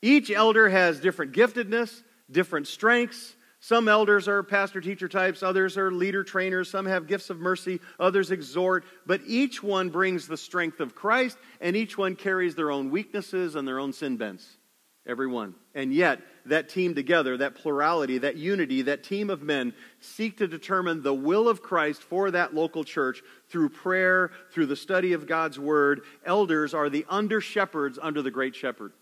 Each 0.02 0.32
elder 0.32 0.68
has 0.68 1.00
different 1.00 1.34
giftedness, 1.34 2.02
different 2.32 2.68
strengths, 2.68 3.36
some 3.64 3.88
elders 3.88 4.28
are 4.28 4.42
pastor 4.42 4.82
teacher 4.82 5.08
types, 5.08 5.44
others 5.44 5.78
are 5.78 5.92
leader 5.92 6.24
trainers, 6.24 6.68
some 6.68 6.88
have 6.88 7.06
gifts 7.06 7.30
of 7.30 7.40
mercy, 7.40 7.80
others 8.00 8.32
exhort, 8.32 8.84
but 9.06 9.22
each 9.28 9.62
one 9.62 9.90
brings 9.90 10.28
the 10.28 10.36
strength 10.36 10.80
of 10.80 10.96
Christ, 10.96 11.38
and 11.62 11.76
each 11.76 11.96
one 11.96 12.16
carries 12.16 12.56
their 12.56 12.72
own 12.72 12.90
weaknesses 12.90 13.54
and 13.54 13.68
their 13.68 13.80
own 13.80 13.94
sin 13.94 14.18
bents. 14.18 14.58
Every 15.06 15.28
one. 15.28 15.54
And 15.76 15.94
yet, 15.94 16.22
that 16.48 16.70
team 16.70 16.96
together, 16.96 17.38
that 17.38 17.54
plurality, 17.54 18.18
that 18.20 18.36
unity, 18.36 18.82
that 18.84 19.04
team 19.04 19.30
of 19.30 19.44
men 19.44 19.74
seek 20.00 20.40
to 20.40 20.48
determine 20.48 21.04
the 21.04 21.14
will 21.14 21.48
of 21.48 21.62
Christ 21.62 22.02
for 22.02 22.32
that 22.32 22.56
local 22.56 22.84
church 22.84 23.22
through 23.50 23.70
prayer, 23.70 24.32
through 24.52 24.68
the 24.68 24.76
study 24.76 25.14
of 25.14 25.28
God's 25.28 25.60
word. 25.60 26.02
Elders 26.26 26.74
are 26.74 26.90
the 26.90 27.06
under 27.08 27.40
shepherds 27.40 28.00
under 28.02 28.24
the 28.24 28.32
great 28.32 28.56
shepherd. 28.56 28.94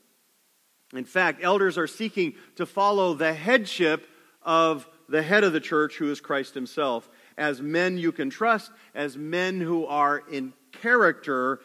In 0.94 1.06
fact, 1.06 1.40
elders 1.44 1.78
are 1.78 1.88
seeking 1.88 2.34
to 2.58 2.66
follow 2.66 3.14
the 3.14 3.34
headship 3.34 4.06
of 4.42 4.88
the 5.08 5.22
head 5.22 5.44
of 5.44 5.54
the 5.54 5.60
church, 5.60 5.98
who 5.98 6.12
is 6.12 6.22
Christ 6.22 6.54
himself, 6.54 7.10
as 7.38 7.62
men 7.62 7.98
you 7.98 8.12
can 8.12 8.30
trust, 8.30 8.72
as 8.94 9.18
men 9.18 9.60
who 9.60 9.86
are 9.86 10.24
in 10.32 10.54
character, 10.72 11.60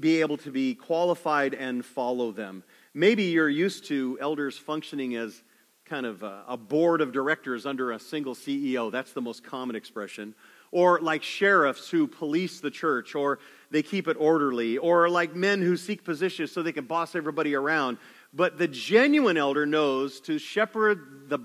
be 0.00 0.20
able 0.20 0.36
to 0.38 0.50
be 0.50 0.74
qualified 0.74 1.54
and 1.54 1.84
follow 1.84 2.32
them. 2.32 2.64
Maybe 2.94 3.24
you're 3.24 3.48
used 3.48 3.86
to 3.86 4.18
elders 4.20 4.56
functioning 4.56 5.16
as 5.16 5.42
kind 5.84 6.06
of 6.06 6.22
a, 6.22 6.42
a 6.48 6.56
board 6.56 7.00
of 7.00 7.12
directors 7.12 7.64
under 7.64 7.92
a 7.92 7.98
single 7.98 8.34
CEO. 8.34 8.90
That's 8.90 9.12
the 9.12 9.20
most 9.20 9.44
common 9.44 9.76
expression. 9.76 10.34
Or 10.72 11.00
like 11.00 11.22
sheriffs 11.22 11.88
who 11.88 12.08
police 12.08 12.60
the 12.60 12.70
church, 12.70 13.14
or 13.14 13.38
they 13.70 13.82
keep 13.82 14.08
it 14.08 14.16
orderly, 14.18 14.78
or 14.78 15.08
like 15.08 15.34
men 15.34 15.62
who 15.62 15.76
seek 15.76 16.04
positions 16.04 16.50
so 16.50 16.62
they 16.62 16.72
can 16.72 16.86
boss 16.86 17.14
everybody 17.14 17.54
around. 17.54 17.98
But 18.34 18.58
the 18.58 18.66
genuine 18.66 19.36
elder 19.36 19.64
knows 19.64 20.20
to 20.22 20.38
shepherd 20.38 21.28
the 21.28 21.38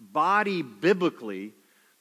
body 0.00 0.62
biblically 0.62 1.54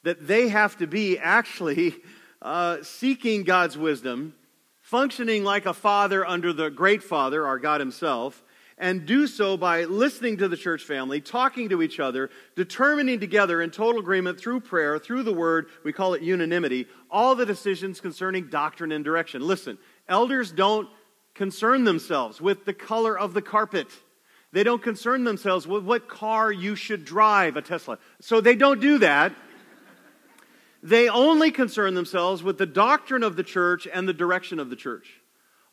that 0.04 0.28
they 0.28 0.50
have 0.50 0.78
to 0.78 0.88
be 0.88 1.18
actually 1.18 1.96
uh, 2.42 2.78
seeking 2.84 3.44
God's 3.44 3.78
wisdom, 3.78 4.36
functioning 4.82 5.44
like 5.44 5.66
a 5.66 5.74
father 5.74 6.26
under 6.26 6.54
the 6.54 6.70
great 6.70 7.02
father, 7.02 7.46
our 7.48 7.58
God 7.58 7.82
Himself, 7.82 8.44
and 8.78 9.06
do 9.06 9.26
so 9.26 9.56
by 9.56 9.86
listening 9.86 10.38
to 10.38 10.48
the 10.48 10.58
church 10.58 10.84
family, 10.84 11.22
talking 11.22 11.70
to 11.70 11.82
each 11.82 12.00
other, 12.00 12.30
determining 12.56 13.20
together 13.20 13.62
in 13.62 13.72
total 13.72 14.02
agreement 14.02 14.40
through 14.40 14.60
prayer, 14.60 15.00
through 15.00 15.24
the 15.24 15.34
word, 15.34 15.68
we 15.84 15.94
call 15.94 16.14
it 16.14 16.22
unanimity, 16.22 16.86
all 17.10 17.36
the 17.36 17.46
decisions 17.46 18.02
concerning 18.02 18.48
doctrine 18.50 18.92
and 18.92 19.06
direction. 19.06 19.42
Listen, 19.42 19.78
elders 20.10 20.52
don't 20.52 20.90
concern 21.34 21.84
themselves 21.84 22.42
with 22.42 22.66
the 22.66 22.74
color 22.74 23.18
of 23.18 23.34
the 23.34 23.42
carpet. 23.42 23.88
They 24.56 24.64
don't 24.64 24.82
concern 24.82 25.26
themselves 25.26 25.68
with 25.68 25.84
what 25.84 26.08
car 26.08 26.50
you 26.50 26.78
should 26.78 27.04
drive, 27.04 27.58
a 27.58 27.62
Tesla. 27.62 28.00
So 28.22 28.40
they 28.40 28.56
don't 28.56 28.80
do 28.80 29.00
that. 29.00 29.34
They 30.82 31.10
only 31.10 31.52
concern 31.52 31.94
themselves 31.94 32.42
with 32.42 32.58
the 32.58 32.66
doctrine 32.66 33.22
of 33.22 33.36
the 33.36 33.44
church 33.44 33.86
and 33.86 34.08
the 34.08 34.14
direction 34.14 34.62
of 34.62 34.70
the 34.70 34.78
church. 34.78 35.20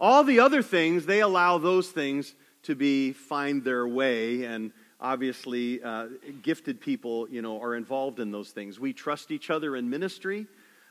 All 0.00 0.24
the 0.24 0.40
other 0.40 0.62
things, 0.62 1.06
they 1.06 1.20
allow 1.20 1.58
those 1.58 1.90
things 1.90 2.34
to 2.64 2.74
be 2.74 3.12
find 3.12 3.62
their 3.62 3.86
way 3.86 4.42
and 4.46 4.72
obviously 5.00 5.80
uh, 5.80 6.08
gifted 6.42 6.80
people 6.80 7.28
you 7.28 7.40
know 7.40 7.62
are 7.62 7.76
involved 7.76 8.18
in 8.18 8.32
those 8.32 8.50
things 8.50 8.80
we 8.80 8.92
trust 8.92 9.30
each 9.30 9.50
other 9.50 9.76
in 9.76 9.90
ministry 9.90 10.46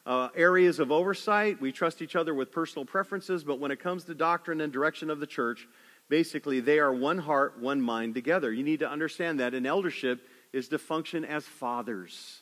uh, 0.06 0.28
areas 0.36 0.80
of 0.80 0.92
oversight 0.92 1.62
we 1.62 1.72
trust 1.72 2.02
each 2.02 2.18
other 2.18 2.34
with 2.34 2.52
personal 2.52 2.84
preferences 2.84 3.46
but 3.46 3.58
when 3.58 3.72
it 3.72 3.80
comes 3.80 4.04
to 4.04 4.14
doctrine 4.14 4.60
and 4.60 4.74
direction 4.74 5.10
of 5.10 5.22
the 5.22 5.28
church 5.28 5.66
basically 6.12 6.60
they 6.60 6.78
are 6.78 6.94
one 6.94 7.18
heart, 7.18 7.58
one 7.58 7.82
mind 7.82 8.14
together. 8.14 8.52
You 8.52 8.64
need 8.64 8.82
to 8.82 8.90
understand 8.90 9.40
that. 9.40 9.54
And 9.54 9.66
eldership 9.66 10.20
is 10.52 10.68
to 10.68 10.78
function 10.78 11.24
as 11.24 11.46
fathers 11.46 12.42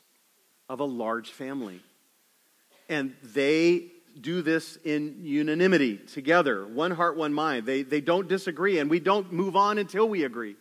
of 0.67 0.79
a 0.79 0.85
large 0.85 1.29
family. 1.29 1.79
And 2.89 3.13
they 3.21 3.91
do 4.19 4.41
this 4.41 4.75
in 4.83 5.19
unanimity 5.21 5.97
together, 5.97 6.65
one 6.65 6.89
heart, 6.89 7.15
one 7.15 7.31
mind. 7.31 7.67
They, 7.67 7.83
they 7.83 8.01
don't 8.01 8.27
disagree, 8.27 8.79
and 8.79 8.89
we 8.89 8.99
don't 8.99 9.31
move 9.31 9.55
on 9.55 9.77
until 9.77 10.09
we 10.09 10.23
agree. 10.23 10.55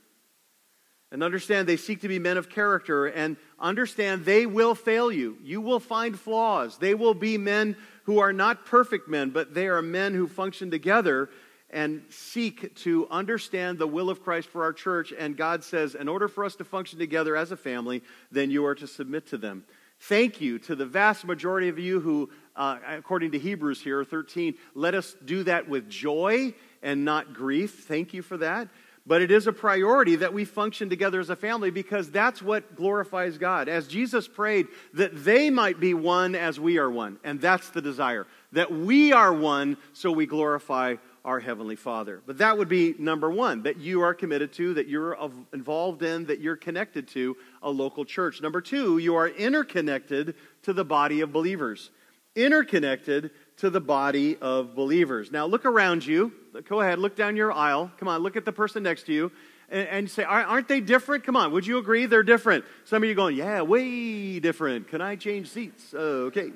And 1.11 1.23
understand 1.23 1.67
they 1.67 1.79
seek 1.79 2.03
to 2.03 2.09
be 2.09 2.19
men 2.19 2.37
of 2.37 2.51
character, 2.51 3.07
and 3.07 3.39
understand 3.59 4.27
they 4.27 4.45
will 4.45 4.75
fail 4.75 5.11
you. 5.11 5.39
You 5.43 5.63
will 5.63 5.81
find 5.81 6.21
flaws. 6.21 6.77
They 6.77 6.95
will 6.95 7.15
be 7.15 7.39
men 7.39 7.75
who 8.05 8.19
are 8.19 8.35
not 8.35 8.67
perfect 8.67 9.09
men, 9.09 9.31
but 9.31 9.55
they 9.55 9.67
are 9.67 9.81
men 9.81 10.13
who 10.13 10.29
function 10.29 10.71
together 10.71 11.31
and 11.71 12.03
seek 12.09 12.75
to 12.77 13.07
understand 13.11 13.79
the 13.79 13.87
will 13.87 14.09
of 14.11 14.23
Christ 14.23 14.49
for 14.49 14.63
our 14.63 14.73
church. 14.73 15.13
And 15.17 15.37
God 15.37 15.63
says, 15.63 15.95
in 15.95 16.09
order 16.09 16.29
for 16.29 16.45
us 16.45 16.57
to 16.57 16.65
function 16.65 16.99
together 16.99 17.37
as 17.37 17.53
a 17.53 17.57
family, 17.57 18.03
then 18.33 18.51
you 18.51 18.65
are 18.65 18.75
to 18.75 18.87
submit 18.87 19.27
to 19.29 19.39
them. 19.39 19.65
Thank 20.01 20.41
you 20.41 20.59
to 20.61 20.77
the 20.77 20.87
vast 20.87 21.25
majority 21.25 21.69
of 21.69 21.79
you 21.79 22.01
who, 22.01 22.31
uh, 22.57 22.79
according 22.89 23.33
to 23.33 23.39
Hebrews 23.39 23.83
here, 23.83 24.05
13, 24.05 24.55
let 24.75 24.95
us 24.95 25.17
do 25.25 25.43
that 25.45 25.69
with 25.69 25.89
joy 25.89 26.55
and 26.83 27.05
not 27.05 27.35
grief. 27.35 27.85
Thank 27.87 28.15
you 28.15 28.23
for 28.23 28.37
that. 28.39 28.69
But 29.09 29.23
it 29.23 29.31
is 29.31 29.47
a 29.47 29.53
priority 29.55 30.17
that 30.17 30.35
we 30.35 30.45
function 30.45 30.91
together 30.91 31.19
as 31.19 31.31
a 31.31 31.37
family 31.37 31.71
because 31.71 32.11
that's 32.11 32.43
what 32.43 32.77
glorifies 32.77 33.39
God. 33.39 33.67
As 33.67 33.89
Jesus 33.89 34.29
prayed, 34.29 34.67
that 34.93 35.25
they 35.25 35.49
might 35.49 35.81
be 35.81 35.95
one 35.95 36.35
as 36.35 36.61
we 36.61 36.77
are 36.77 36.91
one. 36.91 37.19
And 37.25 37.41
that's 37.41 37.71
the 37.71 37.81
desire. 37.81 38.27
That 38.53 38.71
we 38.71 39.15
are 39.15 39.33
one 39.33 39.79
so 39.95 40.13
we 40.13 40.27
glorify 40.27 40.97
our 41.25 41.41
Heavenly 41.41 41.77
Father. 41.77 42.23
But 42.27 42.39
that 42.39 42.57
would 42.57 42.69
be 42.69 42.95
number 42.99 43.31
one, 43.31 43.63
that 43.63 43.79
you 43.79 44.03
are 44.03 44.15
committed 44.15 44.53
to, 44.55 44.75
that 44.75 44.89
you're 44.89 45.17
involved 45.53 46.03
in, 46.03 46.27
that 46.27 46.41
you're 46.41 46.57
connected 46.57 47.09
to 47.09 47.37
a 47.63 47.71
local 47.71 48.05
church. 48.05 48.41
Number 48.41 48.61
two, 48.61 48.99
you 48.99 49.17
are 49.17 49.29
interconnected 49.29 50.35
to 50.63 50.73
the 50.73 50.85
body 50.85 51.21
of 51.21 51.33
believers. 51.33 51.91
Interconnected 52.35 53.31
to 53.57 53.71
the 53.71 53.81
body 53.81 54.37
of 54.37 54.75
believers. 54.75 55.33
Now 55.33 55.47
look 55.47 55.65
around 55.65 56.07
you. 56.07 56.33
Go 56.69 56.81
ahead, 56.81 56.99
look 56.99 57.17
down 57.17 57.37
your 57.37 57.53
aisle. 57.53 57.91
Come 57.99 58.09
on, 58.09 58.23
look 58.23 58.37
at 58.37 58.45
the 58.45 58.53
person 58.53 58.83
next 58.83 59.05
to 59.05 59.13
you. 59.13 59.33
And, 59.71 59.89
and 59.89 60.11
say, 60.11 60.23
aren't 60.23 60.69
they 60.69 60.81
different? 60.81 61.25
Come 61.25 61.37
on, 61.37 61.53
would 61.53 61.67
you 61.67 61.79
agree 61.79 62.07
they're 62.07 62.23
different? 62.23 62.65
Some 62.85 63.03
of 63.03 63.09
you 63.09 63.15
going, 63.15 63.37
yeah, 63.37 63.63
way 63.63 64.41
different. 64.41 64.89
Can 64.89 65.01
I 65.01 65.17
change 65.17 65.51
seats? 65.51 65.93
Okay. 65.93 66.53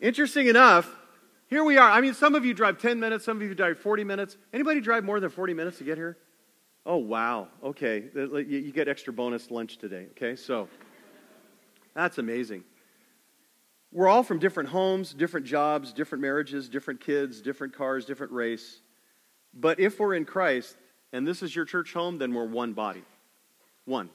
Interesting 0.00 0.46
enough, 0.46 0.88
here 1.50 1.64
we 1.64 1.76
are. 1.76 1.90
I 1.90 2.00
mean, 2.00 2.14
some 2.14 2.36
of 2.36 2.44
you 2.44 2.54
drive 2.54 2.78
10 2.78 3.00
minutes, 3.00 3.24
some 3.24 3.36
of 3.36 3.42
you 3.42 3.54
drive 3.54 3.78
40 3.78 4.04
minutes. 4.04 4.36
Anybody 4.52 4.80
drive 4.80 5.04
more 5.04 5.18
than 5.18 5.30
40 5.30 5.52
minutes 5.52 5.78
to 5.78 5.84
get 5.84 5.98
here? 5.98 6.16
Oh, 6.86 6.96
wow. 6.96 7.48
Okay. 7.62 8.04
You 8.14 8.72
get 8.72 8.88
extra 8.88 9.12
bonus 9.12 9.50
lunch 9.50 9.76
today. 9.76 10.06
Okay, 10.12 10.36
so 10.36 10.68
that's 11.94 12.18
amazing. 12.18 12.62
We're 13.92 14.08
all 14.08 14.22
from 14.22 14.38
different 14.38 14.68
homes, 14.68 15.12
different 15.12 15.44
jobs, 15.44 15.92
different 15.92 16.22
marriages, 16.22 16.68
different 16.68 17.00
kids, 17.00 17.40
different 17.40 17.74
cars, 17.76 18.04
different 18.04 18.32
race. 18.32 18.80
But 19.52 19.80
if 19.80 19.98
we're 19.98 20.14
in 20.14 20.24
Christ 20.24 20.76
and 21.12 21.26
this 21.26 21.42
is 21.42 21.54
your 21.54 21.64
church 21.64 21.92
home, 21.92 22.18
then 22.18 22.32
we're 22.32 22.46
one 22.46 22.72
body. 22.72 23.02
One. 23.84 24.08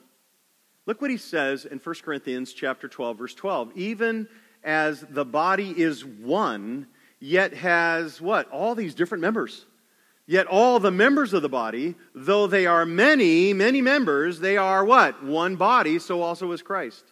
Look 0.86 1.02
what 1.02 1.10
he 1.10 1.18
says 1.18 1.66
in 1.66 1.78
1 1.78 1.94
Corinthians 2.02 2.54
chapter 2.54 2.88
12 2.88 3.18
verse 3.18 3.34
12. 3.34 3.72
Even 3.76 4.28
as 4.64 5.04
the 5.10 5.26
body 5.26 5.74
is 5.76 6.02
one 6.04 6.86
yet 7.26 7.54
has 7.54 8.20
what? 8.20 8.48
All 8.50 8.74
these 8.74 8.94
different 8.94 9.22
members. 9.22 9.66
Yet 10.26 10.46
all 10.46 10.80
the 10.80 10.90
members 10.90 11.32
of 11.32 11.42
the 11.42 11.48
body, 11.48 11.94
though 12.14 12.46
they 12.46 12.66
are 12.66 12.86
many, 12.86 13.52
many 13.52 13.80
members, 13.80 14.40
they 14.40 14.56
are 14.56 14.84
what? 14.84 15.22
One 15.22 15.56
body, 15.56 15.98
so 15.98 16.22
also 16.22 16.50
is 16.52 16.62
Christ. 16.62 17.04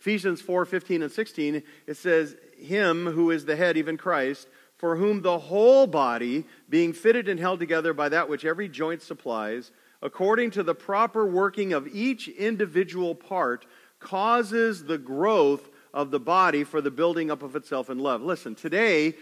Ephesians 0.00 0.40
4 0.40 0.64
15 0.64 1.02
and 1.02 1.12
16, 1.12 1.62
it 1.86 1.96
says, 1.96 2.36
Him 2.58 3.06
who 3.06 3.30
is 3.30 3.44
the 3.44 3.56
head, 3.56 3.76
even 3.76 3.96
Christ, 3.96 4.48
for 4.76 4.96
whom 4.96 5.22
the 5.22 5.38
whole 5.38 5.86
body, 5.86 6.44
being 6.68 6.92
fitted 6.92 7.28
and 7.28 7.40
held 7.40 7.60
together 7.60 7.92
by 7.94 8.08
that 8.10 8.28
which 8.28 8.44
every 8.44 8.68
joint 8.68 9.02
supplies, 9.02 9.70
according 10.02 10.50
to 10.52 10.62
the 10.62 10.74
proper 10.74 11.26
working 11.26 11.72
of 11.72 11.88
each 11.88 12.28
individual 12.28 13.14
part, 13.14 13.66
causes 14.00 14.84
the 14.84 14.98
growth 14.98 15.70
of 15.94 16.10
the 16.10 16.20
body 16.20 16.62
for 16.62 16.82
the 16.82 16.90
building 16.90 17.30
up 17.30 17.42
of 17.42 17.56
itself 17.56 17.88
in 17.88 17.98
love. 17.98 18.22
Listen, 18.22 18.54
today, 18.54 19.14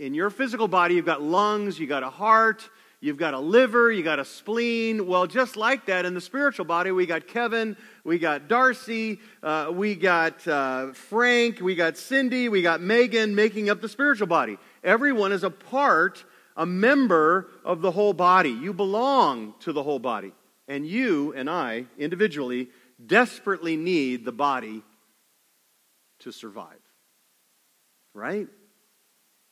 in 0.00 0.14
your 0.14 0.30
physical 0.30 0.66
body, 0.66 0.94
you've 0.94 1.06
got 1.06 1.22
lungs, 1.22 1.78
you've 1.78 1.90
got 1.90 2.02
a 2.02 2.10
heart, 2.10 2.68
You've 3.02 3.16
got 3.16 3.32
a 3.32 3.38
liver, 3.38 3.90
you've 3.90 4.04
got 4.04 4.18
a 4.18 4.26
spleen. 4.26 5.06
Well, 5.06 5.26
just 5.26 5.56
like 5.56 5.86
that 5.86 6.04
in 6.04 6.12
the 6.12 6.20
spiritual 6.20 6.66
body, 6.66 6.90
we 6.90 7.06
got 7.06 7.26
Kevin, 7.26 7.78
we 8.04 8.18
got 8.18 8.46
Darcy, 8.46 9.20
uh, 9.42 9.70
we 9.72 9.94
got 9.94 10.46
uh, 10.46 10.92
Frank, 10.92 11.62
we 11.62 11.74
got 11.74 11.96
Cindy, 11.96 12.50
we 12.50 12.60
got 12.60 12.82
Megan 12.82 13.34
making 13.34 13.70
up 13.70 13.80
the 13.80 13.88
spiritual 13.88 14.26
body. 14.26 14.58
Everyone 14.84 15.32
is 15.32 15.44
a 15.44 15.50
part, 15.50 16.22
a 16.58 16.66
member 16.66 17.48
of 17.64 17.80
the 17.80 17.90
whole 17.90 18.12
body. 18.12 18.50
You 18.50 18.74
belong 18.74 19.54
to 19.60 19.72
the 19.72 19.82
whole 19.82 19.98
body. 19.98 20.32
And 20.68 20.86
you 20.86 21.32
and 21.32 21.48
I, 21.48 21.86
individually, 21.96 22.68
desperately 23.04 23.78
need 23.78 24.26
the 24.26 24.32
body 24.32 24.82
to 26.18 26.32
survive. 26.32 26.76
Right? 28.12 28.48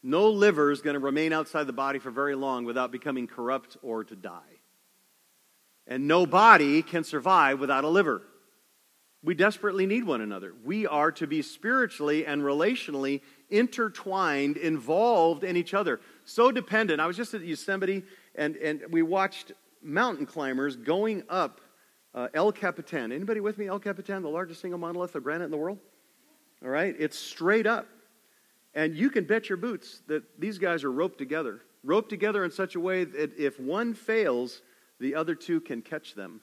No 0.03 0.31
liver 0.31 0.71
is 0.71 0.81
going 0.81 0.95
to 0.95 1.01
remain 1.01 1.33
outside 1.33 1.67
the 1.67 1.73
body 1.73 1.99
for 1.99 2.11
very 2.11 2.35
long 2.35 2.65
without 2.65 2.93
becoming 2.93 3.27
corrupt 3.27 3.77
or 3.83 4.05
to 4.05 4.15
die. 4.15 4.41
And 5.87 6.07
no 6.07 6.27
body 6.27 6.83
can 6.83 7.03
survive 7.03 7.59
without 7.59 7.85
a 7.85 7.89
liver. 7.89 8.23
We 9.25 9.35
desperately 9.35 9.87
need 9.87 10.05
one 10.05 10.21
another. 10.21 10.53
We 10.65 10.87
are 10.87 11.11
to 11.13 11.27
be 11.27 11.43
spiritually 11.43 12.25
and 12.25 12.43
relationally 12.43 13.23
intertwined, 13.51 14.57
involved 14.57 15.43
in 15.43 15.57
each 15.57 15.75
other. 15.75 16.01
So 16.25 16.53
dependent. 16.53 17.01
I 17.01 17.07
was 17.07 17.17
just 17.17 17.35
at 17.35 17.41
Yosemite 17.41 18.05
and, 18.37 18.57
and 18.57 18.83
we 18.91 19.03
watched 19.03 19.53
mountain 19.83 20.27
climbers 20.27 20.77
going 20.77 21.25
up 21.29 21.61
uh, 22.15 22.29
El 22.33 22.53
Capitan. 22.53 23.11
Anybody 23.11 23.41
with 23.41 23.59
me? 23.59 23.67
El 23.67 23.81
Capitan, 23.81 24.23
the 24.23 24.29
largest 24.29 24.61
single 24.61 24.79
monolith 24.79 25.15
of 25.17 25.25
granite 25.25 25.47
in 25.47 25.51
the 25.51 25.57
world? 25.57 25.79
All 26.63 26.71
right? 26.71 26.95
It's 26.99 27.19
straight 27.19 27.67
up. 27.67 27.87
And 28.79 28.95
you 28.95 29.11
can 29.11 29.25
bet 29.25 29.49
your 29.49 29.57
boots 29.57 30.03
that 30.07 30.23
these 30.39 30.57
guys 30.57 30.85
are 30.85 30.93
roped 30.93 31.19
together, 31.19 31.63
roped 31.83 32.11
together 32.11 32.45
in 32.45 32.53
such 32.53 32.77
a 32.77 32.81
way 32.81 33.03
that 33.03 33.37
if 33.37 33.59
one 33.59 33.93
fails, 33.93 34.63
the 35.01 35.17
other 35.17 35.35
two 35.35 35.61
can 35.61 35.83
catch 35.83 36.15
them. 36.15 36.41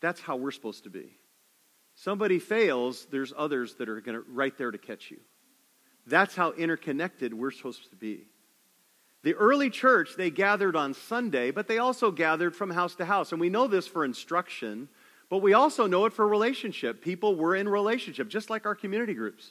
That's 0.00 0.20
how 0.20 0.36
we're 0.36 0.52
supposed 0.52 0.84
to 0.84 0.90
be. 0.90 1.18
Somebody 1.96 2.38
fails, 2.38 3.08
there's 3.10 3.32
others 3.36 3.74
that 3.74 3.88
are 3.88 4.00
going 4.00 4.14
to 4.14 4.24
right 4.30 4.56
there 4.56 4.70
to 4.70 4.78
catch 4.78 5.10
you. 5.10 5.18
That's 6.06 6.36
how 6.36 6.52
interconnected 6.52 7.34
we're 7.34 7.50
supposed 7.50 7.90
to 7.90 7.96
be. 7.96 8.28
The 9.24 9.34
early 9.34 9.68
church, 9.68 10.10
they 10.16 10.30
gathered 10.30 10.76
on 10.76 10.94
Sunday, 10.94 11.50
but 11.50 11.66
they 11.66 11.78
also 11.78 12.12
gathered 12.12 12.54
from 12.54 12.70
house 12.70 12.94
to 12.94 13.04
house. 13.04 13.32
And 13.32 13.40
we 13.40 13.50
know 13.50 13.66
this 13.66 13.88
for 13.88 14.04
instruction, 14.04 14.88
but 15.28 15.38
we 15.38 15.54
also 15.54 15.88
know 15.88 16.04
it 16.04 16.12
for 16.12 16.28
relationship. 16.28 17.02
People 17.02 17.34
were 17.34 17.56
in 17.56 17.68
relationship, 17.68 18.28
just 18.28 18.48
like 18.48 18.64
our 18.64 18.76
community 18.76 19.14
groups. 19.14 19.50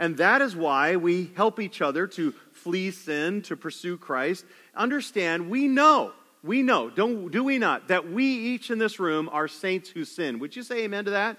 And 0.00 0.16
that 0.16 0.40
is 0.40 0.56
why 0.56 0.96
we 0.96 1.30
help 1.36 1.60
each 1.60 1.82
other 1.82 2.06
to 2.08 2.32
flee 2.52 2.90
sin, 2.90 3.42
to 3.42 3.54
pursue 3.54 3.98
Christ. 3.98 4.46
Understand, 4.74 5.50
we 5.50 5.68
know, 5.68 6.12
we 6.42 6.62
know, 6.62 6.88
don't, 6.88 7.30
do 7.30 7.44
we 7.44 7.58
not, 7.58 7.88
that 7.88 8.10
we 8.10 8.24
each 8.24 8.70
in 8.70 8.78
this 8.78 8.98
room 8.98 9.28
are 9.30 9.46
saints 9.46 9.90
who 9.90 10.06
sin. 10.06 10.38
Would 10.38 10.56
you 10.56 10.62
say 10.62 10.84
amen 10.84 11.04
to 11.04 11.10
that? 11.10 11.36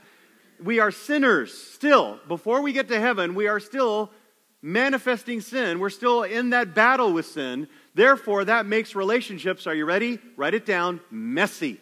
We 0.64 0.80
are 0.80 0.92
sinners 0.92 1.52
still. 1.52 2.20
Before 2.28 2.62
we 2.62 2.72
get 2.72 2.88
to 2.90 3.00
heaven, 3.00 3.34
we 3.34 3.48
are 3.48 3.60
still 3.60 4.12
manifesting 4.62 5.42
sin. 5.42 5.80
We're 5.80 5.90
still 5.90 6.22
in 6.22 6.52
that 6.52 6.76
battle 6.76 7.12
with 7.12 7.26
sin. 7.26 7.68
Therefore, 7.96 8.46
that 8.46 8.68
makes 8.68 8.94
relationships, 8.94 9.66
are 9.66 9.74
you 9.74 9.86
ready? 9.86 10.20
Write 10.38 10.54
it 10.54 10.68
down, 10.68 11.02
messy. 11.10 11.82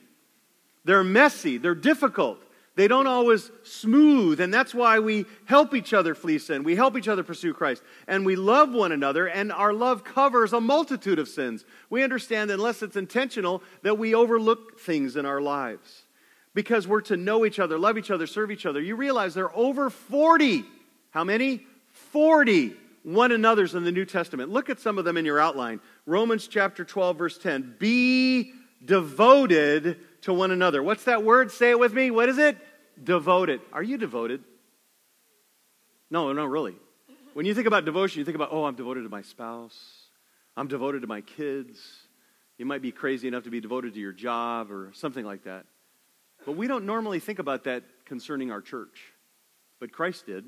They're 0.86 1.04
messy, 1.04 1.58
they're 1.58 1.76
difficult. 1.76 2.40
They 2.76 2.88
don't 2.88 3.08
always 3.08 3.52
smooth, 3.64 4.40
and 4.40 4.54
that's 4.54 4.74
why 4.74 5.00
we 5.00 5.26
help 5.46 5.74
each 5.74 5.94
other 5.94 6.16
flee 6.16 6.40
sin. 6.40 6.64
We 6.64 6.76
help 6.76 6.98
each 6.98 7.08
other 7.08 7.24
pursue 7.24 7.54
Christ, 7.54 7.84
and 8.08 8.26
we 8.26 8.36
love 8.36 8.72
one 8.72 8.92
another, 8.92 9.28
and 9.28 9.52
our 9.52 9.74
love 9.74 10.04
covers 10.04 10.54
a 10.54 10.62
multitude 10.62 11.20
of 11.20 11.28
sins. 11.28 11.66
We 11.90 12.04
understand, 12.04 12.52
unless 12.52 12.82
it's 12.82 12.96
intentional, 12.96 13.64
that 13.82 13.98
we 13.98 14.16
overlook 14.16 14.80
things 14.80 15.16
in 15.16 15.26
our 15.26 15.42
lives 15.42 16.04
because 16.54 16.88
we're 16.88 17.02
to 17.02 17.18
know 17.18 17.46
each 17.46 17.60
other, 17.60 17.78
love 17.78 17.98
each 17.98 18.12
other, 18.12 18.28
serve 18.28 18.52
each 18.52 18.66
other. 18.66 18.82
You 18.82 18.96
realize 18.96 19.34
there 19.34 19.46
are 19.46 19.56
over 19.56 19.90
40. 19.90 20.64
How 21.12 21.24
many? 21.24 21.66
40 22.12 22.76
one 23.04 23.32
another's 23.32 23.76
in 23.76 23.84
the 23.84 23.92
New 23.92 24.06
Testament. 24.06 24.50
Look 24.52 24.70
at 24.70 24.80
some 24.80 24.98
of 24.98 25.06
them 25.06 25.18
in 25.18 25.26
your 25.26 25.40
outline. 25.40 25.80
Romans 26.06 26.48
chapter 26.48 26.84
12, 26.84 27.18
verse 27.18 27.38
10. 27.38 27.76
Be 27.80 28.54
devoted 28.84 29.98
to 30.22 30.34
one 30.34 30.52
another. 30.52 30.84
What's 30.84 31.06
that 31.06 31.24
word? 31.24 31.52
Say 31.52 31.72
it 31.72 31.80
with 31.80 31.94
me. 31.94 32.12
What 32.12 32.30
is 32.30 32.38
it? 32.38 32.58
Devoted. 33.02 33.62
Are 33.72 33.84
you 33.84 33.98
devoted? 33.98 34.44
No, 36.12 36.34
no, 36.34 36.46
really. 36.46 36.76
When 37.34 37.46
you 37.46 37.54
think 37.54 37.68
about 37.68 37.86
devotion, 37.86 38.20
you 38.20 38.26
think 38.26 38.36
about, 38.36 38.50
oh, 38.52 38.66
I'm 38.66 38.76
devoted 38.76 39.04
to 39.04 39.10
my 39.10 39.22
spouse. 39.22 39.78
I'm 40.58 40.68
devoted 40.68 41.02
to 41.02 41.08
my 41.08 41.22
kids. 41.22 41.80
You 42.58 42.66
might 42.66 42.82
be 42.82 42.92
crazy 42.92 43.28
enough 43.28 43.44
to 43.44 43.50
be 43.50 43.62
devoted 43.62 43.94
to 43.94 44.00
your 44.00 44.12
job 44.12 44.72
or 44.72 44.92
something 44.94 45.26
like 45.26 45.46
that. 45.46 45.66
But 46.46 46.58
we 46.58 46.68
don't 46.68 46.86
normally 46.86 47.20
think 47.20 47.40
about 47.40 47.66
that 47.66 47.84
concerning 48.06 48.52
our 48.52 48.62
church. 48.62 49.14
But 49.80 49.92
Christ 49.92 50.26
did. 50.26 50.46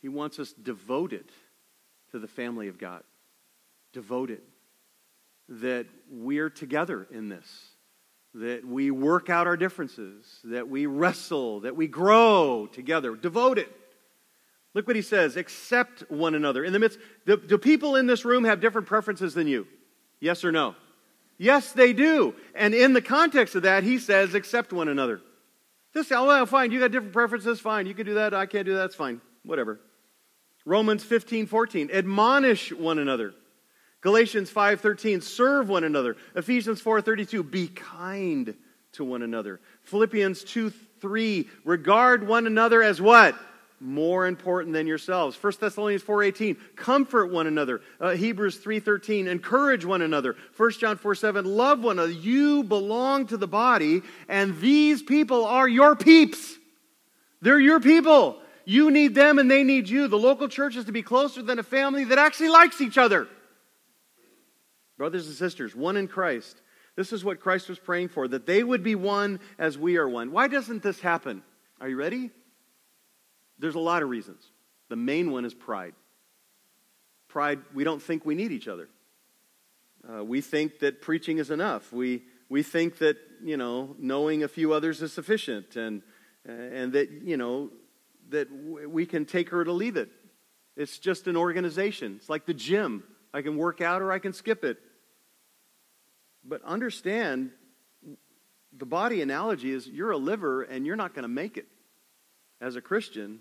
He 0.00 0.08
wants 0.08 0.38
us 0.38 0.52
devoted 0.52 1.26
to 2.10 2.18
the 2.18 2.26
family 2.26 2.68
of 2.68 2.78
God. 2.78 3.02
Devoted. 3.92 4.40
That 5.48 5.86
we're 6.10 6.50
together 6.50 7.06
in 7.10 7.28
this 7.28 7.46
that 8.34 8.64
we 8.66 8.90
work 8.90 9.28
out 9.28 9.46
our 9.46 9.56
differences, 9.56 10.40
that 10.44 10.68
we 10.68 10.86
wrestle, 10.86 11.60
that 11.60 11.76
we 11.76 11.86
grow 11.86 12.66
together, 12.66 13.14
devoted. 13.14 13.68
Look 14.74 14.86
what 14.86 14.96
he 14.96 15.02
says 15.02 15.36
accept 15.36 16.10
one 16.10 16.34
another. 16.34 16.64
In 16.64 16.72
the 16.72 16.78
midst, 16.78 16.98
do, 17.26 17.36
do, 17.36 17.58
people 17.58 17.96
in 17.96 18.06
this 18.06 18.24
room 18.24 18.44
have 18.44 18.60
different 18.60 18.86
preferences 18.86 19.34
than 19.34 19.46
you? 19.46 19.66
Yes 20.18 20.44
or 20.44 20.52
no? 20.52 20.74
Yes, 21.36 21.72
they 21.72 21.92
do. 21.92 22.34
And 22.54 22.74
in 22.74 22.92
the 22.92 23.02
context 23.02 23.54
of 23.54 23.62
that, 23.62 23.82
he 23.84 23.98
says 23.98 24.34
accept 24.34 24.72
one 24.72 24.88
another. 24.88 25.20
This, 25.92 26.10
oh, 26.10 26.26
well, 26.26 26.46
fine, 26.46 26.72
you 26.72 26.80
got 26.80 26.90
different 26.90 27.12
preferences, 27.12 27.60
fine. 27.60 27.86
You 27.86 27.94
can 27.94 28.06
do 28.06 28.14
that, 28.14 28.32
I 28.32 28.46
can't 28.46 28.64
do 28.64 28.72
that, 28.72 28.80
that's 28.80 28.94
fine. 28.94 29.20
Whatever. 29.42 29.78
Romans 30.64 31.04
15, 31.04 31.46
14. 31.46 31.90
Admonish 31.92 32.72
one 32.72 32.98
another. 32.98 33.34
Galatians 34.02 34.50
5:13 34.50 35.22
serve 35.22 35.68
one 35.68 35.84
another. 35.84 36.16
Ephesians 36.34 36.82
4:32 36.82 37.42
be 37.42 37.68
kind 37.68 38.54
to 38.92 39.04
one 39.04 39.22
another. 39.22 39.60
Philippians 39.84 40.44
2:3 40.44 41.48
regard 41.64 42.26
one 42.26 42.46
another 42.46 42.82
as 42.82 43.00
what? 43.00 43.36
More 43.80 44.26
important 44.26 44.74
than 44.74 44.88
yourselves. 44.88 45.36
1 45.36 45.60
Thessalonians 45.60 46.02
4:18 46.02 46.56
comfort 46.74 47.30
one 47.30 47.46
another. 47.46 47.80
Uh, 48.00 48.10
Hebrews 48.10 48.58
3:13 48.58 49.28
encourage 49.28 49.84
one 49.84 50.02
another. 50.02 50.36
1 50.56 50.80
John 50.80 50.98
4:7 50.98 51.44
love 51.44 51.84
one 51.84 52.00
another. 52.00 52.12
You 52.12 52.64
belong 52.64 53.26
to 53.28 53.36
the 53.36 53.48
body 53.48 54.02
and 54.28 54.60
these 54.60 55.00
people 55.00 55.44
are 55.44 55.68
your 55.68 55.94
peeps. 55.94 56.58
They're 57.40 57.60
your 57.60 57.80
people. 57.80 58.40
You 58.64 58.90
need 58.90 59.14
them 59.14 59.38
and 59.38 59.48
they 59.48 59.62
need 59.62 59.88
you. 59.88 60.08
The 60.08 60.18
local 60.18 60.48
church 60.48 60.74
is 60.74 60.86
to 60.86 60.92
be 60.92 61.02
closer 61.02 61.42
than 61.42 61.60
a 61.60 61.64
family 61.64 62.02
that 62.04 62.18
actually 62.18 62.48
likes 62.48 62.80
each 62.80 62.98
other. 62.98 63.28
Brothers 65.02 65.26
and 65.26 65.34
sisters, 65.34 65.74
one 65.74 65.96
in 65.96 66.06
Christ. 66.06 66.62
This 66.94 67.12
is 67.12 67.24
what 67.24 67.40
Christ 67.40 67.68
was 67.68 67.76
praying 67.76 68.10
for, 68.10 68.28
that 68.28 68.46
they 68.46 68.62
would 68.62 68.84
be 68.84 68.94
one 68.94 69.40
as 69.58 69.76
we 69.76 69.96
are 69.96 70.08
one. 70.08 70.30
Why 70.30 70.46
doesn't 70.46 70.84
this 70.84 71.00
happen? 71.00 71.42
Are 71.80 71.88
you 71.88 71.96
ready? 71.96 72.30
There's 73.58 73.74
a 73.74 73.80
lot 73.80 74.04
of 74.04 74.10
reasons. 74.10 74.44
The 74.90 74.94
main 74.94 75.32
one 75.32 75.44
is 75.44 75.54
pride. 75.54 75.94
Pride, 77.26 77.58
we 77.74 77.82
don't 77.82 78.00
think 78.00 78.24
we 78.24 78.36
need 78.36 78.52
each 78.52 78.68
other. 78.68 78.88
Uh, 80.08 80.22
we 80.22 80.40
think 80.40 80.78
that 80.78 81.02
preaching 81.02 81.38
is 81.38 81.50
enough. 81.50 81.92
We, 81.92 82.22
we 82.48 82.62
think 82.62 82.98
that, 82.98 83.16
you 83.42 83.56
know, 83.56 83.96
knowing 83.98 84.44
a 84.44 84.48
few 84.48 84.72
others 84.72 85.02
is 85.02 85.12
sufficient 85.12 85.74
and, 85.74 86.02
and 86.46 86.92
that, 86.92 87.10
you 87.10 87.36
know, 87.36 87.70
that 88.28 88.46
we 88.52 89.04
can 89.04 89.24
take 89.24 89.48
her 89.48 89.64
to 89.64 89.72
leave 89.72 89.96
it. 89.96 90.10
It's 90.76 91.00
just 91.00 91.26
an 91.26 91.36
organization. 91.36 92.14
It's 92.18 92.30
like 92.30 92.46
the 92.46 92.54
gym. 92.54 93.02
I 93.34 93.42
can 93.42 93.56
work 93.56 93.80
out 93.80 94.00
or 94.00 94.12
I 94.12 94.20
can 94.20 94.32
skip 94.32 94.62
it. 94.62 94.78
But 96.44 96.62
understand 96.64 97.50
the 98.76 98.86
body 98.86 99.22
analogy 99.22 99.70
is 99.72 99.86
you're 99.86 100.10
a 100.10 100.16
liver 100.16 100.62
and 100.62 100.86
you're 100.86 100.96
not 100.96 101.14
going 101.14 101.22
to 101.22 101.28
make 101.28 101.56
it 101.56 101.66
as 102.60 102.76
a 102.76 102.80
Christian, 102.80 103.40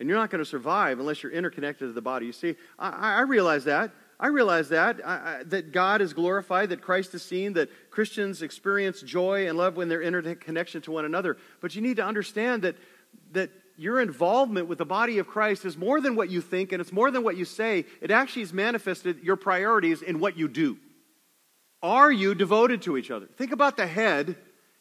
and 0.00 0.08
you're 0.08 0.18
not 0.18 0.30
going 0.30 0.42
to 0.42 0.48
survive 0.48 0.98
unless 0.98 1.22
you're 1.22 1.32
interconnected 1.32 1.88
to 1.88 1.92
the 1.92 2.00
body. 2.00 2.26
You 2.26 2.32
see, 2.32 2.56
I, 2.78 3.18
I 3.18 3.20
realize 3.20 3.64
that. 3.64 3.92
I 4.18 4.28
realize 4.28 4.70
that, 4.70 5.00
I, 5.04 5.40
I, 5.40 5.42
that 5.44 5.72
God 5.72 6.00
is 6.00 6.14
glorified, 6.14 6.70
that 6.70 6.80
Christ 6.80 7.14
is 7.14 7.22
seen, 7.22 7.52
that 7.52 7.68
Christians 7.90 8.40
experience 8.40 9.02
joy 9.02 9.46
and 9.46 9.58
love 9.58 9.76
when 9.76 9.90
they're 9.90 10.00
interconnected 10.00 10.84
to 10.84 10.90
one 10.90 11.04
another. 11.04 11.36
But 11.60 11.74
you 11.74 11.82
need 11.82 11.98
to 11.98 12.04
understand 12.04 12.62
that, 12.62 12.76
that 13.32 13.50
your 13.76 14.00
involvement 14.00 14.68
with 14.68 14.78
the 14.78 14.86
body 14.86 15.18
of 15.18 15.26
Christ 15.26 15.66
is 15.66 15.76
more 15.76 16.00
than 16.00 16.16
what 16.16 16.30
you 16.30 16.40
think 16.40 16.72
and 16.72 16.80
it's 16.80 16.92
more 16.92 17.10
than 17.10 17.22
what 17.22 17.36
you 17.36 17.44
say. 17.44 17.84
It 18.00 18.10
actually 18.10 18.42
has 18.42 18.54
manifested 18.54 19.22
your 19.22 19.36
priorities 19.36 20.00
in 20.00 20.18
what 20.18 20.38
you 20.38 20.48
do. 20.48 20.78
Are 21.82 22.10
you 22.10 22.34
devoted 22.34 22.82
to 22.82 22.96
each 22.96 23.10
other? 23.10 23.26
Think 23.36 23.52
about 23.52 23.76
the 23.76 23.86
head 23.86 24.36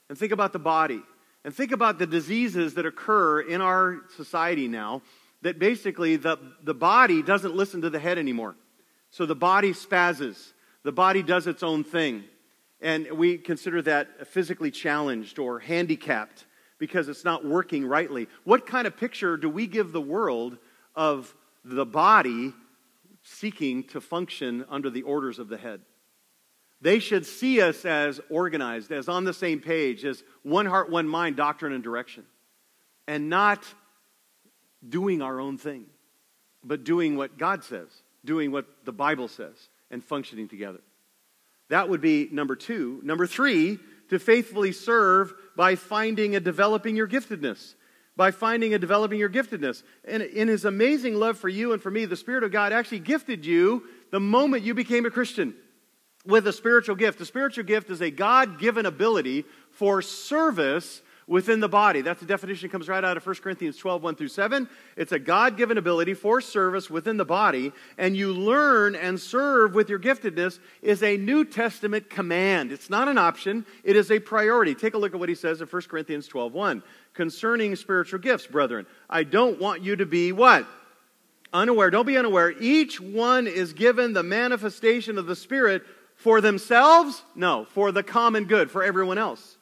and 0.10 0.18
think 0.18 0.32
about 0.32 0.54
the 0.54 0.60
body. 0.60 1.02
And 1.44 1.54
think 1.54 1.72
about 1.72 2.00
the 2.00 2.08
diseases 2.08 2.74
that 2.74 2.86
occur 2.86 3.42
in 3.42 3.62
our 3.62 4.02
society 4.18 4.68
now 4.68 5.04
that 5.44 5.60
basically 5.60 6.16
the, 6.16 6.38
the 6.64 6.74
body 6.74 7.22
doesn't 7.22 7.56
listen 7.56 7.82
to 7.82 7.90
the 7.90 8.00
head 8.00 8.18
anymore. 8.18 8.56
So 9.12 9.28
the 9.28 9.36
body 9.36 9.72
spazzes, 9.72 10.54
the 10.84 10.92
body 10.92 11.22
does 11.22 11.46
its 11.46 11.62
own 11.62 11.84
thing. 11.84 12.24
and 12.82 13.12
we 13.12 13.38
consider 13.38 13.82
that 13.84 14.28
physically 14.28 14.72
challenged 14.72 15.40
or 15.40 15.60
handicapped 15.60 16.46
because 16.78 17.08
it's 17.08 17.24
not 17.24 17.46
working 17.46 17.86
rightly. 17.86 18.28
What 18.44 18.66
kind 18.66 18.86
of 18.86 18.98
picture 18.98 19.38
do 19.38 19.50
we 19.50 19.68
give 19.68 19.92
the 19.92 20.02
world 20.02 20.58
of 20.96 21.34
the 21.64 21.86
body 21.86 22.54
seeking 23.24 23.84
to 23.86 24.02
function 24.02 24.66
under 24.70 24.90
the 24.90 25.04
orders 25.04 25.40
of 25.40 25.48
the 25.48 25.58
head? 25.58 25.82
They 26.82 27.00
should 27.00 27.26
see 27.26 27.62
us 27.62 27.86
as 27.86 28.20
organized, 28.30 28.92
as 28.92 29.08
on 29.08 29.24
the 29.24 29.34
same 29.34 29.60
page, 29.60 30.06
as 30.06 30.24
one 30.44 30.66
heart, 30.66 30.90
one 30.90 31.08
mind, 31.08 31.36
doctrine, 31.36 31.74
and 31.74 31.84
direction, 31.84 32.26
and 33.08 33.30
not 33.30 33.64
doing 34.88 35.22
our 35.22 35.40
own 35.40 35.58
thing, 35.58 35.86
but 36.64 36.84
doing 36.84 37.16
what 37.16 37.38
God 37.38 37.64
says, 37.64 37.88
doing 38.24 38.52
what 38.52 38.66
the 38.84 38.92
Bible 38.92 39.28
says, 39.28 39.56
and 39.90 40.04
functioning 40.04 40.48
together. 40.48 40.82
That 41.70 41.90
would 41.90 42.02
be 42.02 42.30
number 42.32 42.56
two. 42.56 43.00
Number 43.04 43.26
three, 43.26 43.80
to 44.10 44.20
faithfully 44.20 44.72
serve 44.72 45.34
by 45.56 45.76
finding 45.76 46.36
and 46.36 46.46
developing 46.46 46.96
your 46.96 47.08
giftedness. 47.08 47.74
By 48.16 48.32
finding 48.32 48.74
and 48.74 48.82
developing 48.82 49.20
your 49.20 49.30
giftedness. 49.30 49.84
And 50.08 50.22
in 50.22 50.48
his 50.48 50.64
amazing 50.64 51.16
love 51.16 51.38
for 51.38 51.50
you 51.50 51.74
and 51.74 51.82
for 51.82 51.90
me, 51.90 52.06
the 52.06 52.16
Spirit 52.16 52.44
of 52.44 52.52
God 52.52 52.72
actually 52.72 53.00
gifted 53.00 53.46
you 53.46 53.84
the 54.12 54.20
moment 54.20 54.64
you 54.64 54.74
became 54.74 55.06
a 55.06 55.12
Christian 55.12 55.56
with 56.26 56.48
a 56.48 56.54
spiritual 56.54 56.96
gift. 56.96 57.22
A 57.22 57.26
spiritual 57.26 57.64
gift 57.64 57.90
is 57.90 58.02
a 58.02 58.12
God 58.12 58.60
given 58.60 58.86
ability 58.86 59.46
for 59.72 60.02
service 60.02 61.02
within 61.28 61.60
the 61.60 61.70
body. 61.70 62.02
That's 62.02 62.20
the 62.20 62.26
definition 62.26 62.68
that 62.68 62.72
comes 62.72 62.88
right 62.88 63.04
out 63.04 63.18
of 63.18 63.26
1 63.26 63.36
Corinthians 63.38 63.78
12, 63.78 64.04
1 64.04 64.16
through 64.16 64.28
7. 64.28 64.70
It's 64.96 65.12
a 65.12 65.20
God 65.20 65.58
given 65.58 65.78
ability 65.78 66.14
for 66.14 66.40
service 66.40 66.90
within 66.90 67.18
the 67.18 67.26
body, 67.26 67.72
and 67.98 68.16
you 68.16 68.32
learn 68.32 68.96
and 68.96 69.20
serve 69.20 69.74
with 69.74 69.90
your 69.90 70.00
giftedness 70.00 70.60
is 70.82 71.02
a 71.02 71.18
New 71.18 71.46
Testament 71.46 72.10
command. 72.10 72.72
It's 72.72 72.90
not 72.90 73.08
an 73.08 73.18
option, 73.18 73.66
it 73.84 73.96
is 73.96 74.12
a 74.12 74.20
priority. 74.20 74.76
Take 74.76 74.94
a 74.94 74.98
look 74.98 75.14
at 75.14 75.20
what 75.20 75.30
he 75.30 75.36
says 75.36 75.62
in 75.62 75.68
1 75.68 75.82
Corinthians 75.84 76.28
12, 76.28 76.54
1. 76.54 76.84
Concerning 77.14 77.76
spiritual 77.76 78.20
gifts, 78.20 78.46
brethren, 78.46 78.86
I 79.10 79.24
don't 79.24 79.60
want 79.60 79.84
you 79.84 79.96
to 79.96 80.06
be 80.06 80.32
what? 80.32 80.68
Unaware. 81.54 81.90
Don't 81.90 82.06
be 82.06 82.18
unaware. 82.18 82.52
Each 82.60 83.00
one 83.00 83.48
is 83.48 83.72
given 83.72 84.12
the 84.12 84.24
manifestation 84.24 85.18
of 85.18 85.26
the 85.26 85.38
Spirit 85.38 85.84
for 86.16 86.42
themselves? 86.42 87.24
No, 87.36 87.66
for 87.66 87.92
the 87.92 88.04
common 88.04 88.46
good, 88.46 88.72
for 88.72 88.84
everyone 88.84 89.18
else. 89.18 89.58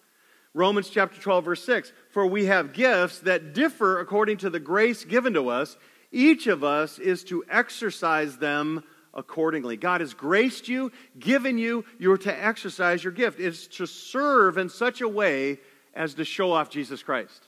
Romans 0.53 0.89
chapter 0.89 1.19
12, 1.19 1.45
verse 1.45 1.63
6 1.65 1.91
For 2.11 2.25
we 2.25 2.45
have 2.45 2.73
gifts 2.73 3.19
that 3.19 3.53
differ 3.53 3.99
according 3.99 4.37
to 4.37 4.49
the 4.49 4.59
grace 4.59 5.03
given 5.03 5.33
to 5.33 5.49
us. 5.49 5.77
Each 6.11 6.47
of 6.47 6.63
us 6.63 6.99
is 6.99 7.23
to 7.25 7.43
exercise 7.49 8.37
them 8.37 8.83
accordingly. 9.13 9.77
God 9.77 10.01
has 10.01 10.13
graced 10.13 10.67
you, 10.67 10.91
given 11.17 11.57
you, 11.57 11.85
you're 11.99 12.17
to 12.19 12.43
exercise 12.43 13.03
your 13.03 13.13
gift. 13.13 13.39
It's 13.39 13.67
to 13.77 13.87
serve 13.87 14.57
in 14.57 14.69
such 14.69 15.01
a 15.01 15.07
way 15.07 15.59
as 15.95 16.13
to 16.15 16.25
show 16.25 16.51
off 16.51 16.69
Jesus 16.69 17.01
Christ. 17.01 17.47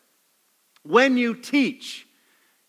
When 0.83 1.17
you 1.17 1.35
teach, 1.35 2.07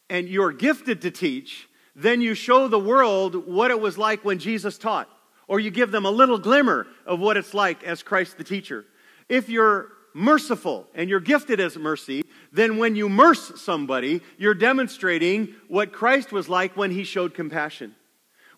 and 0.09 0.29
you're 0.29 0.53
gifted 0.53 1.03
to 1.03 1.11
teach, 1.11 1.69
then 1.95 2.21
you 2.21 2.35
show 2.35 2.69
the 2.69 2.79
world 2.79 3.47
what 3.47 3.71
it 3.71 3.81
was 3.81 3.99
like 3.99 4.25
when 4.25 4.39
Jesus 4.39 4.79
taught 4.79 5.09
or 5.49 5.61
you 5.61 5.71
give 5.71 5.91
them 5.91 6.07
a 6.07 6.11
little 6.11 6.39
glimmer 6.39 6.87
of 7.05 7.21
what 7.21 7.37
it's 7.37 7.55
like 7.55 7.85
as 7.85 8.03
Christ 8.03 8.39
the 8.39 8.45
teacher. 8.45 8.85
If 9.29 9.49
you're 9.49 9.89
merciful 10.15 10.87
and 10.95 11.11
you're 11.11 11.21
gifted 11.21 11.61
as 11.61 11.77
mercy, 11.77 12.25
then 12.53 12.79
when 12.79 12.97
you 12.97 13.09
merce 13.09 13.61
somebody, 13.61 14.23
you're 14.39 14.55
demonstrating 14.55 15.55
what 15.69 15.93
Christ 15.93 16.33
was 16.33 16.49
like 16.49 16.77
when 16.77 16.91
he 16.91 17.05
showed 17.05 17.35
compassion. 17.35 17.95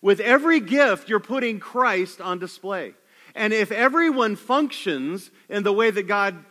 With 0.01 0.19
every 0.21 0.61
gift, 0.61 1.09
you're 1.09 1.19
putting 1.19 1.59
Christ 1.59 2.21
on 2.21 2.39
display. 2.39 2.93
And 3.35 3.53
if 3.53 3.71
everyone 3.71 4.35
functions 4.35 5.29
in 5.49 5.63
the 5.63 5.73
way 5.73 5.91
that 5.91 6.07
God 6.07 6.43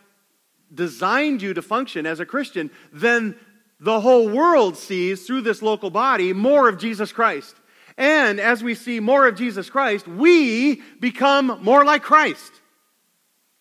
designed 0.73 1.41
you 1.41 1.53
to 1.55 1.61
function 1.61 2.05
as 2.05 2.19
a 2.19 2.25
Christian, 2.25 2.69
then 2.93 3.35
the 3.79 4.01
whole 4.01 4.29
world 4.29 4.77
sees 4.77 5.25
through 5.25 5.41
this 5.41 5.61
local 5.61 5.89
body 5.89 6.33
more 6.33 6.69
of 6.69 6.77
Jesus 6.77 7.11
Christ. 7.11 7.55
And 7.99 8.39
as 8.39 8.63
we 8.63 8.75
see 8.75 9.01
more 9.01 9.27
of 9.27 9.35
Jesus 9.35 9.69
Christ, 9.69 10.07
we 10.07 10.81
become 11.01 11.59
more 11.61 11.83
like 11.83 12.01
Christ. 12.01 12.53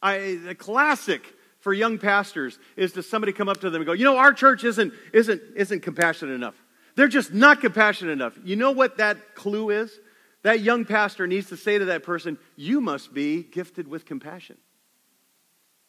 I, 0.01 0.39
the 0.45 0.55
classic 0.55 1.23
for 1.59 1.73
young 1.73 1.99
pastors 1.99 2.57
is 2.77 2.93
to 2.93 3.03
somebody 3.03 3.33
come 3.33 3.49
up 3.49 3.61
to 3.63 3.71
them 3.71 3.83
and 3.83 3.87
go, 3.87 3.93
you 3.93 4.05
know, 4.05 4.17
our 4.17 4.33
church 4.33 4.63
isn't, 4.63 4.95
isn't, 5.13 5.43
isn't 5.57 5.81
compassionate 5.81 6.37
enough. 6.37 6.55
They're 6.95 7.09
just 7.09 7.35
not 7.35 7.61
compassionate 7.61 8.13
enough. 8.13 8.39
You 8.45 8.55
know 8.55 8.71
what 8.71 8.99
that 8.99 9.35
clue 9.35 9.71
is? 9.71 9.91
That 10.45 10.61
young 10.61 10.85
pastor 10.85 11.27
needs 11.27 11.49
to 11.49 11.57
say 11.57 11.77
to 11.77 11.87
that 11.87 12.05
person, 12.05 12.39
you 12.55 12.81
must 12.81 13.13
be 13.13 13.43
gifted 13.43 13.89
with 13.89 14.07
compassion. 14.07 14.57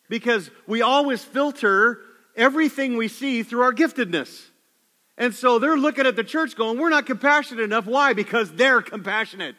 Because 0.10 0.50
we 0.66 0.82
always 0.82 1.24
filter 1.24 2.00
everything 2.36 2.98
we 2.98 3.10
see 3.10 3.44
through 3.44 3.62
our 3.62 3.74
giftedness. 3.74 4.48
And 5.20 5.36
so 5.36 5.60
they're 5.60 5.78
looking 5.78 6.08
at 6.08 6.16
the 6.16 6.24
church 6.24 6.56
going, 6.56 6.80
We're 6.80 6.90
not 6.90 7.06
compassionate 7.06 7.66
enough. 7.66 7.86
Why? 7.86 8.14
Because 8.14 8.52
they're 8.54 8.82
compassionate. 8.82 9.56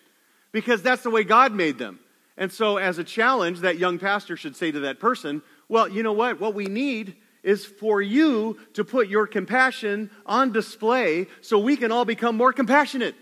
Because 0.50 0.82
that's 0.82 1.02
the 1.02 1.10
way 1.10 1.22
God 1.22 1.52
made 1.52 1.78
them. 1.78 2.00
And 2.36 2.50
so, 2.50 2.78
as 2.78 2.98
a 2.98 3.04
challenge, 3.04 3.60
that 3.60 3.78
young 3.78 3.98
pastor 3.98 4.36
should 4.36 4.56
say 4.56 4.72
to 4.72 4.80
that 4.80 4.98
person, 4.98 5.42
Well, 5.68 5.86
you 5.86 6.02
know 6.02 6.14
what? 6.14 6.40
What 6.40 6.54
we 6.54 6.64
need 6.64 7.16
is 7.42 7.66
for 7.66 8.00
you 8.00 8.58
to 8.72 8.84
put 8.84 9.08
your 9.08 9.26
compassion 9.26 10.10
on 10.24 10.52
display 10.52 11.26
so 11.42 11.58
we 11.58 11.76
can 11.76 11.92
all 11.92 12.06
become 12.06 12.36
more 12.36 12.52
compassionate. 12.52 13.14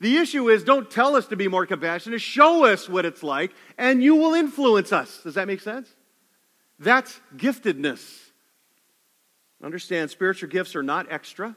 The 0.00 0.16
issue 0.16 0.48
is 0.48 0.64
don't 0.64 0.90
tell 0.90 1.14
us 1.14 1.26
to 1.26 1.36
be 1.36 1.48
more 1.48 1.66
compassionate, 1.66 2.20
show 2.20 2.64
us 2.64 2.88
what 2.88 3.04
it's 3.04 3.22
like, 3.22 3.52
and 3.76 4.02
you 4.02 4.14
will 4.14 4.34
influence 4.34 4.92
us. 4.92 5.20
Does 5.22 5.34
that 5.34 5.46
make 5.46 5.60
sense? 5.60 5.88
That's 6.78 7.20
giftedness. 7.36 8.30
Understand, 9.62 10.10
spiritual 10.10 10.48
gifts 10.48 10.74
are 10.74 10.82
not 10.82 11.06
extra. 11.10 11.54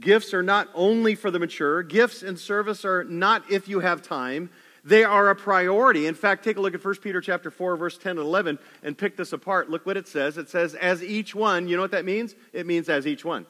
Gifts 0.00 0.32
are 0.32 0.42
not 0.42 0.68
only 0.74 1.14
for 1.14 1.30
the 1.30 1.38
mature. 1.38 1.82
Gifts 1.82 2.22
and 2.22 2.38
service 2.38 2.84
are 2.84 3.04
not 3.04 3.50
if 3.50 3.68
you 3.68 3.80
have 3.80 4.02
time. 4.02 4.50
They 4.84 5.04
are 5.04 5.28
a 5.28 5.36
priority. 5.36 6.06
In 6.06 6.14
fact, 6.14 6.44
take 6.44 6.56
a 6.56 6.60
look 6.60 6.74
at 6.74 6.84
1 6.84 6.96
Peter 6.96 7.20
chapter 7.20 7.50
4 7.50 7.76
verse 7.76 7.98
10 7.98 8.12
and 8.12 8.20
11 8.20 8.58
and 8.82 8.96
pick 8.96 9.16
this 9.16 9.32
apart. 9.32 9.68
Look 9.68 9.84
what 9.84 9.96
it 9.96 10.08
says. 10.08 10.38
It 10.38 10.48
says 10.48 10.74
as 10.74 11.02
each 11.02 11.34
one, 11.34 11.68
you 11.68 11.76
know 11.76 11.82
what 11.82 11.90
that 11.90 12.04
means? 12.04 12.34
It 12.52 12.66
means 12.66 12.88
as 12.88 13.06
each 13.06 13.24
one. 13.24 13.46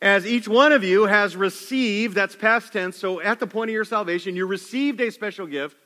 As 0.00 0.26
each 0.26 0.46
one 0.46 0.72
of 0.72 0.84
you 0.84 1.06
has 1.06 1.36
received, 1.36 2.14
that's 2.14 2.36
past 2.36 2.72
tense, 2.72 2.96
so 2.96 3.20
at 3.20 3.40
the 3.40 3.48
point 3.48 3.70
of 3.70 3.74
your 3.74 3.84
salvation, 3.84 4.36
you 4.36 4.46
received 4.46 5.00
a 5.00 5.10
special 5.10 5.46
gift. 5.46 5.76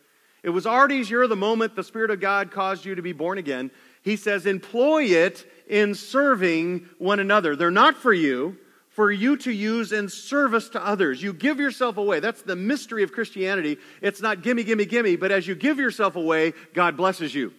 It 0.43 0.51
was 0.51 0.67
already 0.67 0.97
your 0.97 1.27
the 1.27 1.37
moment 1.37 1.77
the 1.77 1.85
Spirit 1.85 2.11
of 2.11 2.21
God 2.21 2.51
caused 2.51 2.85
you 2.85 2.95
to 2.95 3.01
be 3.01 3.13
born 3.13 3.39
again. 3.39 3.71
He 4.03 4.17
says, 4.17 4.45
employ 4.45 5.05
it 5.05 5.47
in 5.67 5.95
serving 5.95 6.89
one 6.99 7.21
another. 7.21 7.57
They're 7.57 7.71
not 7.71 7.97
for 7.97 8.13
you, 8.13 8.59
for 8.93 9.11
you 9.11 9.37
to 9.39 9.51
use 9.51 9.93
in 9.93 10.09
service 10.09 10.69
to 10.71 10.87
others. 10.87 11.23
You 11.23 11.33
give 11.33 11.59
yourself 11.59 11.97
away. 11.97 12.21
That's 12.21 12.43
the 12.43 12.57
mystery 12.57 13.03
of 13.03 13.13
Christianity. 13.13 13.79
It's 14.03 14.21
not 14.21 14.43
gimme, 14.43 14.65
gimme, 14.65 14.85
gimme, 14.85 15.17
but 15.17 15.33
as 15.33 15.47
you 15.47 15.55
give 15.55 15.79
yourself 15.79 16.15
away, 16.15 16.53
God 16.75 16.97
blesses 16.97 17.35
you. 17.35 17.53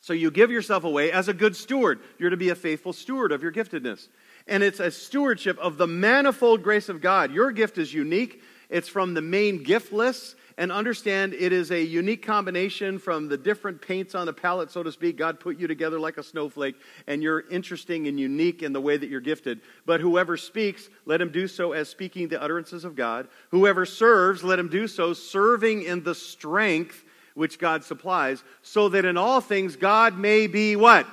So 0.00 0.12
you 0.12 0.30
give 0.30 0.50
yourself 0.50 0.84
away 0.84 1.10
as 1.10 1.28
a 1.28 1.34
good 1.34 1.56
steward. 1.56 2.00
You're 2.18 2.30
to 2.30 2.36
be 2.36 2.50
a 2.50 2.54
faithful 2.54 2.92
steward 2.92 3.32
of 3.32 3.42
your 3.42 3.52
giftedness. 3.52 4.08
And 4.46 4.62
it's 4.62 4.80
a 4.80 4.92
stewardship 4.92 5.58
of 5.58 5.76
the 5.76 5.88
manifold 5.88 6.62
grace 6.62 6.88
of 6.88 7.00
God. 7.00 7.32
Your 7.32 7.50
gift 7.50 7.76
is 7.76 7.92
unique. 7.92 8.40
It's 8.70 8.88
from 8.88 9.14
the 9.14 9.22
main 9.22 9.64
gift 9.64 9.92
list 9.92 10.36
and 10.58 10.72
understand 10.72 11.34
it 11.34 11.52
is 11.52 11.70
a 11.70 11.80
unique 11.80 12.26
combination 12.26 12.98
from 12.98 13.28
the 13.28 13.38
different 13.38 13.80
paints 13.80 14.16
on 14.16 14.26
the 14.26 14.32
palette, 14.32 14.72
so 14.72 14.82
to 14.82 14.90
speak. 14.90 15.16
God 15.16 15.38
put 15.38 15.56
you 15.56 15.68
together 15.68 16.00
like 16.00 16.18
a 16.18 16.22
snowflake, 16.22 16.74
and 17.06 17.22
you're 17.22 17.48
interesting 17.48 18.08
and 18.08 18.18
unique 18.18 18.64
in 18.64 18.72
the 18.72 18.80
way 18.80 18.96
that 18.96 19.08
you're 19.08 19.20
gifted. 19.20 19.60
But 19.86 20.00
whoever 20.00 20.36
speaks, 20.36 20.90
let 21.06 21.20
him 21.20 21.30
do 21.30 21.46
so 21.46 21.72
as 21.72 21.88
speaking 21.88 22.26
the 22.26 22.42
utterances 22.42 22.84
of 22.84 22.96
God. 22.96 23.28
Whoever 23.52 23.86
serves, 23.86 24.42
let 24.42 24.58
him 24.58 24.68
do 24.68 24.88
so 24.88 25.12
serving 25.12 25.82
in 25.82 26.02
the 26.02 26.14
strength 26.14 27.04
which 27.34 27.60
God 27.60 27.84
supplies, 27.84 28.42
so 28.60 28.88
that 28.88 29.04
in 29.04 29.16
all 29.16 29.40
things 29.40 29.76
God 29.76 30.18
may 30.18 30.48
be 30.48 30.74
what? 30.74 31.06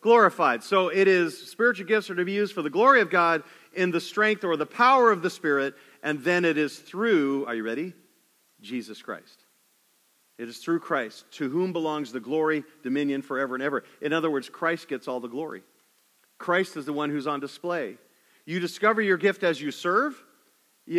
Glorified. 0.00 0.64
So 0.64 0.88
it 0.88 1.06
is, 1.06 1.50
spiritual 1.50 1.86
gifts 1.86 2.10
are 2.10 2.16
to 2.16 2.24
be 2.24 2.32
used 2.32 2.52
for 2.52 2.62
the 2.62 2.70
glory 2.70 3.00
of 3.00 3.10
God 3.10 3.44
in 3.74 3.92
the 3.92 4.00
strength 4.00 4.42
or 4.42 4.56
the 4.56 4.66
power 4.66 5.12
of 5.12 5.22
the 5.22 5.30
Spirit, 5.30 5.74
and 6.02 6.24
then 6.24 6.44
it 6.44 6.58
is 6.58 6.76
through, 6.76 7.46
are 7.46 7.54
you 7.54 7.62
ready? 7.62 7.94
Jesus 8.60 9.02
Christ. 9.02 9.44
It 10.38 10.48
is 10.48 10.58
through 10.58 10.80
Christ, 10.80 11.24
to 11.32 11.48
whom 11.48 11.72
belongs 11.72 12.12
the 12.12 12.20
glory, 12.20 12.64
dominion 12.82 13.22
forever 13.22 13.54
and 13.54 13.62
ever. 13.62 13.84
In 14.02 14.12
other 14.12 14.30
words, 14.30 14.48
Christ 14.48 14.88
gets 14.88 15.08
all 15.08 15.20
the 15.20 15.28
glory. 15.28 15.62
Christ 16.38 16.76
is 16.76 16.84
the 16.84 16.92
one 16.92 17.10
who's 17.10 17.26
on 17.26 17.40
display. 17.40 17.96
You 18.44 18.60
discover 18.60 19.00
your 19.00 19.16
gift 19.16 19.42
as 19.42 19.60
you 19.60 19.70
serve, 19.70 20.22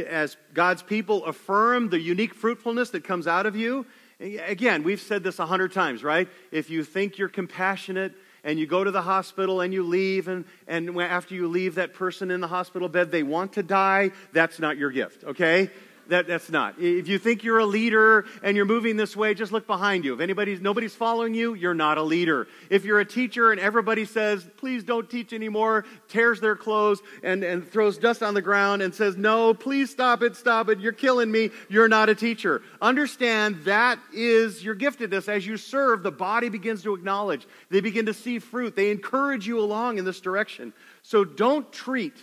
as 0.08 0.36
God's 0.54 0.82
people 0.82 1.24
affirm 1.26 1.90
the 1.90 2.00
unique 2.00 2.34
fruitfulness 2.34 2.90
that 2.90 3.04
comes 3.04 3.28
out 3.28 3.46
of 3.46 3.56
you. 3.56 3.86
Again, 4.20 4.82
we've 4.82 5.00
said 5.00 5.24
this 5.24 5.38
a 5.38 5.46
hundred 5.46 5.72
times, 5.72 6.04
right? 6.04 6.28
If 6.52 6.72
you 6.72 6.84
think 6.84 7.20
you're 7.20 7.30
compassionate 7.30 8.14
and 8.44 8.58
you 8.58 8.66
go 8.66 8.84
to 8.84 8.90
the 8.92 9.04
hospital 9.04 9.62
and 9.62 9.72
you 9.72 9.84
leave, 9.84 10.28
and, 10.28 10.46
and 10.68 11.00
after 11.00 11.36
you 11.36 11.48
leave 11.48 11.76
that 11.76 11.94
person 11.94 12.32
in 12.32 12.42
the 12.42 12.48
hospital 12.48 12.90
bed, 12.90 13.12
they 13.12 13.24
want 13.24 13.54
to 13.54 13.64
die, 13.64 14.12
that's 14.34 14.60
not 14.60 14.78
your 14.78 14.90
gift, 14.90 15.24
okay? 15.24 15.70
That, 16.10 16.28
that's 16.28 16.50
not. 16.50 16.76
If 16.80 17.08
you 17.08 17.20
think 17.20 17.44
you're 17.44 17.60
a 17.60 17.66
leader 17.66 18.26
and 18.42 18.56
you're 18.56 18.66
moving 18.66 18.98
this 18.98 19.16
way, 19.16 19.34
just 19.34 19.52
look 19.52 19.68
behind 19.68 20.06
you. 20.06 20.14
If 20.14 20.20
anybody's, 20.20 20.62
nobody's 20.62 20.96
following 20.96 21.34
you, 21.34 21.54
you're 21.54 21.74
not 21.74 21.98
a 21.98 22.04
leader. 22.04 22.48
If 22.70 22.86
you're 22.86 23.00
a 23.00 23.06
teacher 23.06 23.52
and 23.52 23.60
everybody 23.60 24.06
says, 24.06 24.48
please 24.58 24.84
don't 24.84 25.10
teach 25.10 25.34
anymore, 25.34 25.86
tears 26.08 26.40
their 26.40 26.56
clothes 26.56 27.02
and, 27.24 27.44
and 27.44 27.68
throws 27.68 27.98
dust 27.98 28.24
on 28.24 28.34
the 28.34 28.42
ground 28.42 28.82
and 28.82 28.94
says, 28.94 29.18
no, 29.18 29.54
please 29.54 29.90
stop 29.90 30.22
it, 30.24 30.36
stop 30.36 30.70
it, 30.70 30.80
you're 30.80 30.92
killing 30.92 31.32
me, 31.32 31.52
you're 31.70 31.88
not 31.88 32.10
a 32.10 32.16
teacher. 32.16 32.62
Understand 32.82 33.64
that 33.66 34.00
is 34.14 34.64
your 34.64 34.76
giftedness. 34.76 35.28
As 35.28 35.46
you 35.46 35.58
serve, 35.58 36.04
the 36.04 36.12
body 36.12 36.50
begins 36.50 36.84
to 36.84 36.94
acknowledge. 36.94 37.48
They 37.70 37.82
begin 37.82 38.06
to 38.08 38.14
see 38.14 38.40
fruit. 38.40 38.76
They 38.76 38.92
encourage 38.92 39.48
you 39.48 39.60
along 39.60 39.98
in 39.98 40.06
this 40.06 40.22
direction. 40.22 40.74
So 41.02 41.24
don't 41.24 41.72
treat 41.72 42.18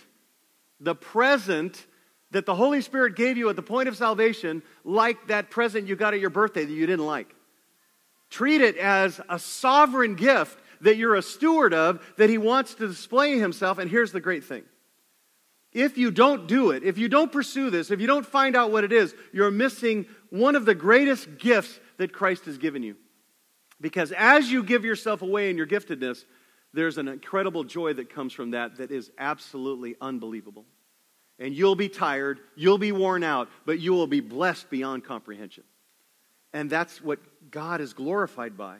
the 0.80 0.94
present 0.94 1.86
that 2.34 2.46
the 2.46 2.54
Holy 2.54 2.80
Spirit 2.80 3.14
gave 3.14 3.36
you 3.36 3.48
at 3.48 3.54
the 3.54 3.62
point 3.62 3.88
of 3.88 3.96
salvation 3.96 4.60
like 4.82 5.28
that 5.28 5.50
present 5.50 5.86
you 5.86 5.94
got 5.94 6.14
at 6.14 6.20
your 6.20 6.30
birthday 6.30 6.64
that 6.64 6.72
you 6.72 6.84
didn't 6.84 7.06
like. 7.06 7.32
Treat 8.28 8.60
it 8.60 8.76
as 8.76 9.20
a 9.28 9.38
sovereign 9.38 10.16
gift 10.16 10.58
that 10.80 10.96
you're 10.96 11.14
a 11.14 11.22
steward 11.22 11.72
of, 11.72 12.04
that 12.16 12.28
He 12.28 12.36
wants 12.36 12.74
to 12.74 12.88
display 12.88 13.38
Himself. 13.38 13.78
And 13.78 13.88
here's 13.88 14.10
the 14.10 14.20
great 14.20 14.42
thing 14.42 14.64
if 15.72 15.96
you 15.96 16.10
don't 16.10 16.48
do 16.48 16.72
it, 16.72 16.82
if 16.82 16.98
you 16.98 17.08
don't 17.08 17.30
pursue 17.30 17.70
this, 17.70 17.92
if 17.92 18.00
you 18.00 18.08
don't 18.08 18.26
find 18.26 18.56
out 18.56 18.72
what 18.72 18.82
it 18.82 18.92
is, 18.92 19.14
you're 19.32 19.52
missing 19.52 20.04
one 20.30 20.56
of 20.56 20.64
the 20.64 20.74
greatest 20.74 21.38
gifts 21.38 21.78
that 21.98 22.12
Christ 22.12 22.46
has 22.46 22.58
given 22.58 22.82
you. 22.82 22.96
Because 23.80 24.10
as 24.10 24.50
you 24.50 24.64
give 24.64 24.84
yourself 24.84 25.22
away 25.22 25.50
in 25.50 25.56
your 25.56 25.68
giftedness, 25.68 26.24
there's 26.72 26.98
an 26.98 27.06
incredible 27.06 27.62
joy 27.62 27.92
that 27.92 28.12
comes 28.12 28.32
from 28.32 28.50
that 28.50 28.78
that 28.78 28.90
is 28.90 29.12
absolutely 29.18 29.94
unbelievable 30.00 30.64
and 31.38 31.54
you'll 31.54 31.76
be 31.76 31.88
tired, 31.88 32.40
you'll 32.54 32.78
be 32.78 32.92
worn 32.92 33.24
out, 33.24 33.48
but 33.66 33.80
you 33.80 33.92
will 33.92 34.06
be 34.06 34.20
blessed 34.20 34.70
beyond 34.70 35.04
comprehension. 35.04 35.64
And 36.52 36.70
that's 36.70 37.02
what 37.02 37.18
God 37.50 37.80
is 37.80 37.92
glorified 37.92 38.56
by. 38.56 38.78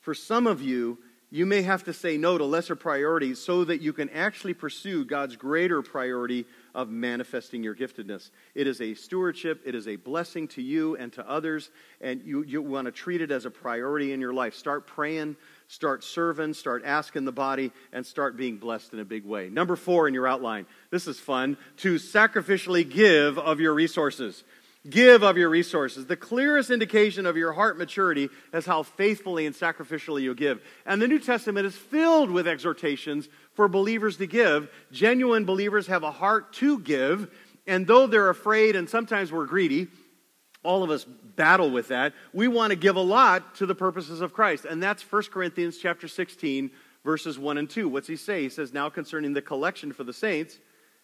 For 0.00 0.14
some 0.14 0.46
of 0.46 0.60
you, 0.60 0.98
you 1.30 1.46
may 1.46 1.62
have 1.62 1.84
to 1.84 1.92
say 1.92 2.16
no 2.16 2.38
to 2.38 2.44
lesser 2.44 2.76
priorities 2.76 3.38
so 3.38 3.64
that 3.64 3.80
you 3.80 3.92
can 3.92 4.08
actually 4.10 4.54
pursue 4.54 5.04
God's 5.04 5.36
greater 5.36 5.82
priority 5.82 6.46
of 6.78 6.88
manifesting 6.88 7.64
your 7.64 7.74
giftedness. 7.74 8.30
It 8.54 8.68
is 8.68 8.80
a 8.80 8.94
stewardship, 8.94 9.62
it 9.66 9.74
is 9.74 9.88
a 9.88 9.96
blessing 9.96 10.46
to 10.48 10.62
you 10.62 10.94
and 10.94 11.12
to 11.14 11.28
others, 11.28 11.70
and 12.00 12.22
you, 12.24 12.44
you 12.44 12.62
want 12.62 12.84
to 12.84 12.92
treat 12.92 13.20
it 13.20 13.32
as 13.32 13.46
a 13.46 13.50
priority 13.50 14.12
in 14.12 14.20
your 14.20 14.32
life. 14.32 14.54
Start 14.54 14.86
praying, 14.86 15.34
start 15.66 16.04
serving, 16.04 16.54
start 16.54 16.84
asking 16.84 17.24
the 17.24 17.32
body, 17.32 17.72
and 17.92 18.06
start 18.06 18.36
being 18.36 18.58
blessed 18.58 18.92
in 18.92 19.00
a 19.00 19.04
big 19.04 19.24
way. 19.24 19.48
Number 19.48 19.74
four 19.74 20.06
in 20.06 20.14
your 20.14 20.28
outline 20.28 20.66
this 20.90 21.08
is 21.08 21.18
fun 21.18 21.56
to 21.78 21.96
sacrificially 21.96 22.88
give 22.88 23.38
of 23.38 23.58
your 23.58 23.74
resources. 23.74 24.44
Give 24.88 25.22
of 25.22 25.36
your 25.36 25.48
resources. 25.48 26.06
The 26.06 26.16
clearest 26.16 26.70
indication 26.70 27.26
of 27.26 27.36
your 27.36 27.52
heart 27.52 27.76
maturity 27.76 28.28
is 28.52 28.64
how 28.64 28.82
faithfully 28.82 29.46
and 29.46 29.54
sacrificially 29.54 30.22
you 30.22 30.34
give. 30.34 30.62
And 30.86 31.02
the 31.02 31.08
New 31.08 31.18
Testament 31.18 31.66
is 31.66 31.76
filled 31.76 32.30
with 32.30 32.46
exhortations 32.46 33.28
for 33.54 33.68
believers 33.68 34.16
to 34.18 34.26
give. 34.26 34.70
Genuine 34.92 35.44
believers 35.44 35.88
have 35.88 36.04
a 36.04 36.10
heart 36.10 36.52
to 36.54 36.78
give, 36.78 37.30
and 37.66 37.86
though 37.86 38.06
they're 38.06 38.30
afraid 38.30 38.76
and 38.76 38.88
sometimes 38.88 39.32
we're 39.32 39.46
greedy, 39.46 39.88
all 40.62 40.82
of 40.82 40.90
us 40.90 41.04
battle 41.04 41.70
with 41.70 41.88
that. 41.88 42.14
We 42.32 42.48
want 42.48 42.70
to 42.70 42.76
give 42.76 42.96
a 42.96 43.00
lot 43.00 43.56
to 43.56 43.66
the 43.66 43.74
purposes 43.74 44.20
of 44.20 44.32
Christ. 44.32 44.64
And 44.64 44.82
that's 44.82 45.02
1 45.02 45.24
Corinthians 45.24 45.78
chapter 45.78 46.08
16 46.08 46.70
verses 47.04 47.38
1 47.38 47.58
and 47.58 47.70
2. 47.70 47.88
What's 47.88 48.08
he 48.08 48.16
say? 48.16 48.42
He 48.42 48.48
says, 48.48 48.72
"Now 48.72 48.90
concerning 48.90 49.32
the 49.32 49.42
collection 49.42 49.92
for 49.92 50.04
the 50.04 50.12
saints, 50.12 50.58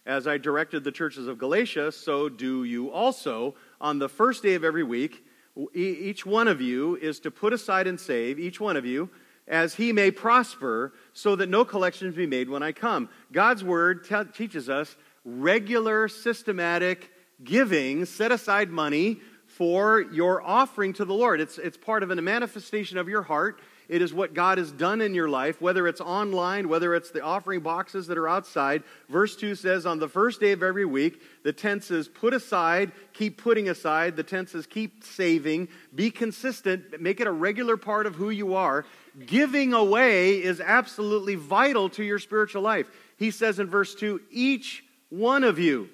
as 0.07 0.27
I 0.27 0.39
directed 0.39 0.85
the 0.85 0.93
churches 0.93 1.27
of 1.27 1.39
Galatia, 1.39 1.91
so 1.93 2.29
do 2.29 2.65
you 2.65 2.91
also. 2.91 3.55
On 3.81 3.99
the 3.99 4.09
first 4.09 4.43
day 4.43 4.55
of 4.55 4.65
every 4.65 4.85
week, 4.85 5.25
each 5.73 6.27
one 6.27 6.49
of 6.49 6.61
you 6.61 6.97
is 6.97 7.21
to 7.21 7.31
put 7.31 7.53
aside 7.53 7.87
and 7.87 7.99
save, 7.99 8.39
each 8.39 8.61
one 8.61 8.77
of 8.77 8.85
you, 8.85 9.11
as 9.47 9.75
he 9.75 9.93
may 9.93 10.11
prosper, 10.11 10.95
so 11.13 11.37
that 11.37 11.49
no 11.49 11.65
collections 11.65 12.15
be 12.15 12.27
made 12.27 12.49
when 12.49 12.63
I 12.63 12.73
come. 12.73 13.09
God's 13.31 13.63
word 13.63 14.05
te- 14.05 14.33
teaches 14.33 14.69
us 14.69 14.97
regular, 15.25 16.09
systematic 16.09 17.11
giving, 17.43 18.05
set 18.05 18.33
aside 18.33 18.71
money 18.71 19.21
for 19.47 20.01
your 20.01 20.43
offering 20.43 20.93
to 20.95 21.05
the 21.05 21.15
Lord. 21.15 21.41
It's, 21.41 21.59
it's 21.59 21.77
part 21.77 22.03
of 22.03 22.11
a 22.11 22.17
manifestation 22.17 22.99
of 22.99 23.09
your 23.09 23.23
heart. 23.23 23.61
It 23.89 24.01
is 24.01 24.15
what 24.15 24.35
God 24.35 24.59
has 24.59 24.73
done 24.73 25.01
in 25.01 25.15
your 25.15 25.29
life, 25.29 25.61
whether 25.61 25.87
it's 25.87 26.01
online, 26.01 26.69
whether 26.69 26.95
it's 26.95 27.11
the 27.11 27.23
offering 27.23 27.61
boxes 27.61 28.07
that 28.07 28.17
are 28.17 28.29
outside. 28.29 28.83
Verse 29.09 29.37
2 29.37 29.55
says, 29.55 29.85
On 29.85 29.99
the 29.99 30.09
first 30.09 30.41
day 30.41 30.53
of 30.53 30.63
every 30.63 30.87
week, 30.87 31.21
the 31.43 31.53
tense 31.53 31.91
is 31.91 32.09
put 32.09 32.33
aside, 32.33 32.93
keep 33.13 33.37
putting 33.37 33.69
aside. 33.69 34.17
The 34.17 34.23
tense 34.23 34.55
is 34.55 34.67
keep 34.67 35.05
saving, 35.05 35.69
be 35.95 36.11
consistent, 36.11 37.01
make 37.01 37.21
it 37.21 37.27
a 37.27 37.33
regular 37.33 37.77
part 37.77 38.07
of 38.07 38.15
who 38.15 38.31
you 38.31 38.55
are. 38.55 38.87
Giving 39.27 39.75
away 39.75 40.43
is 40.43 40.61
absolutely 40.61 41.35
vital 41.35 41.89
to 41.91 42.03
your 42.03 42.19
spiritual 42.19 42.63
life. 42.63 42.87
He 43.17 43.31
says 43.31 43.59
in 43.59 43.69
verse 43.69 43.95
2, 43.95 44.21
Each 44.31 44.83
one 45.11 45.45
of 45.45 45.59
you, 45.59 45.91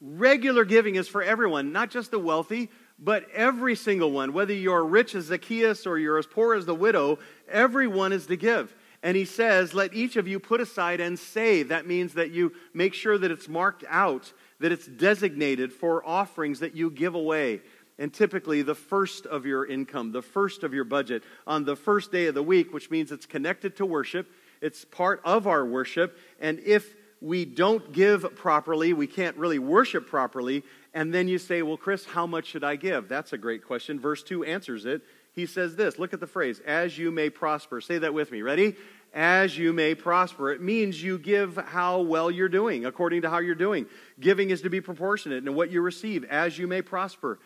regular 0.00 0.64
giving 0.64 0.96
is 0.96 1.08
for 1.08 1.22
everyone, 1.22 1.72
not 1.72 1.90
just 1.90 2.10
the 2.10 2.18
wealthy, 2.18 2.68
but 2.98 3.28
every 3.32 3.76
single 3.76 4.10
one, 4.10 4.32
whether 4.32 4.52
you're 4.52 4.84
rich 4.84 5.14
as 5.14 5.26
Zacchaeus 5.26 5.86
or 5.86 5.98
you're 5.98 6.18
as 6.18 6.26
poor 6.26 6.54
as 6.54 6.66
the 6.66 6.74
widow, 6.74 7.18
everyone 7.48 8.12
is 8.12 8.26
to 8.26 8.36
give. 8.36 8.74
And 9.02 9.16
he 9.16 9.24
says, 9.24 9.74
Let 9.74 9.94
each 9.94 10.16
of 10.16 10.26
you 10.26 10.40
put 10.40 10.60
aside 10.60 11.00
and 11.00 11.18
save. 11.18 11.68
That 11.68 11.86
means 11.86 12.14
that 12.14 12.32
you 12.32 12.52
make 12.74 12.94
sure 12.94 13.16
that 13.16 13.30
it's 13.30 13.48
marked 13.48 13.84
out, 13.88 14.32
that 14.58 14.72
it's 14.72 14.86
designated 14.86 15.72
for 15.72 16.04
offerings 16.04 16.60
that 16.60 16.74
you 16.74 16.90
give 16.90 17.14
away. 17.14 17.60
And 18.00 18.12
typically, 18.12 18.62
the 18.62 18.74
first 18.74 19.26
of 19.26 19.46
your 19.46 19.66
income, 19.66 20.12
the 20.12 20.22
first 20.22 20.62
of 20.62 20.72
your 20.72 20.84
budget, 20.84 21.22
on 21.46 21.64
the 21.64 21.76
first 21.76 22.12
day 22.12 22.26
of 22.26 22.34
the 22.34 22.42
week, 22.42 22.72
which 22.72 22.90
means 22.90 23.10
it's 23.10 23.26
connected 23.26 23.76
to 23.76 23.86
worship, 23.86 24.30
it's 24.60 24.84
part 24.84 25.20
of 25.24 25.46
our 25.46 25.64
worship. 25.64 26.16
And 26.40 26.60
if 26.60 26.94
we 27.20 27.44
don't 27.44 27.92
give 27.92 28.36
properly, 28.36 28.92
we 28.92 29.06
can't 29.08 29.36
really 29.36 29.58
worship 29.58 30.06
properly, 30.06 30.62
and 30.94 31.12
then 31.12 31.28
you 31.28 31.38
say, 31.38 31.62
Well, 31.62 31.76
Chris, 31.76 32.04
how 32.04 32.26
much 32.26 32.46
should 32.46 32.64
I 32.64 32.76
give? 32.76 33.08
That's 33.08 33.32
a 33.32 33.38
great 33.38 33.64
question. 33.64 34.00
Verse 34.00 34.22
2 34.22 34.44
answers 34.44 34.84
it. 34.84 35.02
He 35.32 35.46
says 35.46 35.76
this 35.76 35.98
look 35.98 36.12
at 36.12 36.20
the 36.20 36.26
phrase, 36.26 36.60
as 36.66 36.98
you 36.98 37.10
may 37.10 37.30
prosper. 37.30 37.80
Say 37.80 37.98
that 37.98 38.14
with 38.14 38.32
me. 38.32 38.42
Ready? 38.42 38.74
As 39.14 39.56
you 39.56 39.72
may 39.72 39.94
prosper. 39.94 40.50
It 40.50 40.60
means 40.60 41.02
you 41.02 41.18
give 41.18 41.56
how 41.56 42.00
well 42.00 42.30
you're 42.30 42.48
doing, 42.48 42.84
according 42.84 43.22
to 43.22 43.30
how 43.30 43.38
you're 43.38 43.54
doing. 43.54 43.86
Giving 44.20 44.50
is 44.50 44.62
to 44.62 44.70
be 44.70 44.80
proportionate 44.80 45.46
in 45.46 45.54
what 45.54 45.70
you 45.70 45.80
receive, 45.80 46.24
as 46.24 46.58
you 46.58 46.66
may 46.66 46.82
prosper. 46.82 47.38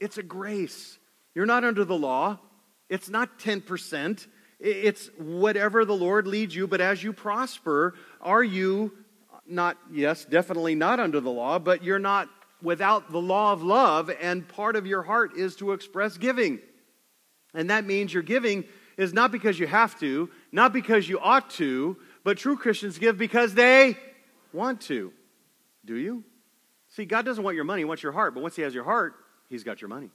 It's 0.00 0.18
a 0.18 0.22
grace. 0.22 0.98
You're 1.34 1.46
not 1.46 1.64
under 1.64 1.84
the 1.84 1.96
law, 1.96 2.38
it's 2.88 3.08
not 3.08 3.38
10%. 3.38 4.26
It's 4.64 5.10
whatever 5.18 5.84
the 5.84 5.96
Lord 5.96 6.28
leads 6.28 6.54
you, 6.54 6.68
but 6.68 6.80
as 6.80 7.02
you 7.02 7.12
prosper, 7.12 7.94
are 8.20 8.44
you 8.44 8.92
not, 9.44 9.76
yes, 9.90 10.24
definitely 10.24 10.76
not 10.76 11.00
under 11.00 11.18
the 11.18 11.30
law, 11.30 11.58
but 11.58 11.82
you're 11.82 11.98
not 11.98 12.28
without 12.62 13.10
the 13.10 13.20
law 13.20 13.52
of 13.52 13.62
love, 13.62 14.10
and 14.20 14.46
part 14.46 14.76
of 14.76 14.86
your 14.86 15.02
heart 15.02 15.36
is 15.36 15.56
to 15.56 15.72
express 15.72 16.16
giving. 16.16 16.60
And 17.54 17.70
that 17.70 17.84
means 17.84 18.14
your 18.14 18.22
giving 18.22 18.64
is 18.96 19.12
not 19.12 19.32
because 19.32 19.58
you 19.58 19.66
have 19.66 19.98
to, 20.00 20.30
not 20.52 20.72
because 20.72 21.08
you 21.08 21.18
ought 21.18 21.50
to, 21.50 21.96
but 22.24 22.38
true 22.38 22.56
Christians 22.56 22.98
give 22.98 23.18
because 23.18 23.54
they 23.54 23.96
want 24.52 24.80
to. 24.82 25.12
Do 25.84 25.96
you? 25.96 26.24
See, 26.88 27.04
God 27.04 27.24
doesn't 27.24 27.42
want 27.42 27.56
your 27.56 27.64
money, 27.64 27.80
He 27.80 27.84
wants 27.84 28.02
your 28.02 28.12
heart. 28.12 28.34
But 28.34 28.42
once 28.42 28.56
He 28.56 28.62
has 28.62 28.74
your 28.74 28.84
heart, 28.84 29.14
He's 29.48 29.64
got 29.64 29.80
your 29.80 29.88
money. 29.88 30.10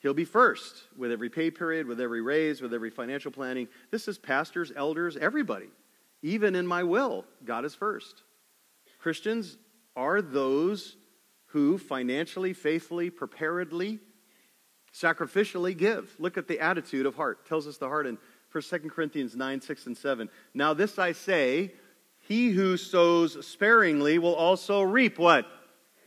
He'll 0.00 0.14
be 0.14 0.24
first 0.24 0.84
with 0.96 1.12
every 1.12 1.28
pay 1.28 1.50
period, 1.50 1.86
with 1.86 2.00
every 2.00 2.22
raise, 2.22 2.62
with 2.62 2.72
every 2.72 2.90
financial 2.90 3.30
planning. 3.30 3.68
This 3.90 4.08
is 4.08 4.16
pastors, 4.16 4.72
elders, 4.74 5.16
everybody. 5.16 5.68
Even 6.22 6.54
in 6.54 6.66
my 6.66 6.82
will, 6.82 7.26
God 7.44 7.64
is 7.66 7.74
first. 7.74 8.22
Christians, 8.98 9.58
are 10.00 10.22
those 10.22 10.96
who 11.48 11.76
financially, 11.76 12.54
faithfully, 12.54 13.10
preparedly, 13.10 13.98
sacrificially 14.94 15.76
give. 15.76 16.14
Look 16.18 16.38
at 16.38 16.48
the 16.48 16.58
attitude 16.58 17.04
of 17.04 17.16
heart. 17.16 17.46
Tells 17.46 17.66
us 17.66 17.76
the 17.76 17.88
heart 17.88 18.06
in 18.06 18.16
1 18.50 18.62
2 18.62 18.78
Corinthians 18.88 19.36
9, 19.36 19.60
6, 19.60 19.86
and 19.86 19.96
7. 19.96 20.30
Now 20.54 20.72
this 20.72 20.98
I 20.98 21.12
say, 21.12 21.74
he 22.18 22.50
who 22.50 22.78
sows 22.78 23.46
sparingly 23.46 24.18
will 24.18 24.34
also 24.34 24.80
reap 24.80 25.18
what? 25.18 25.46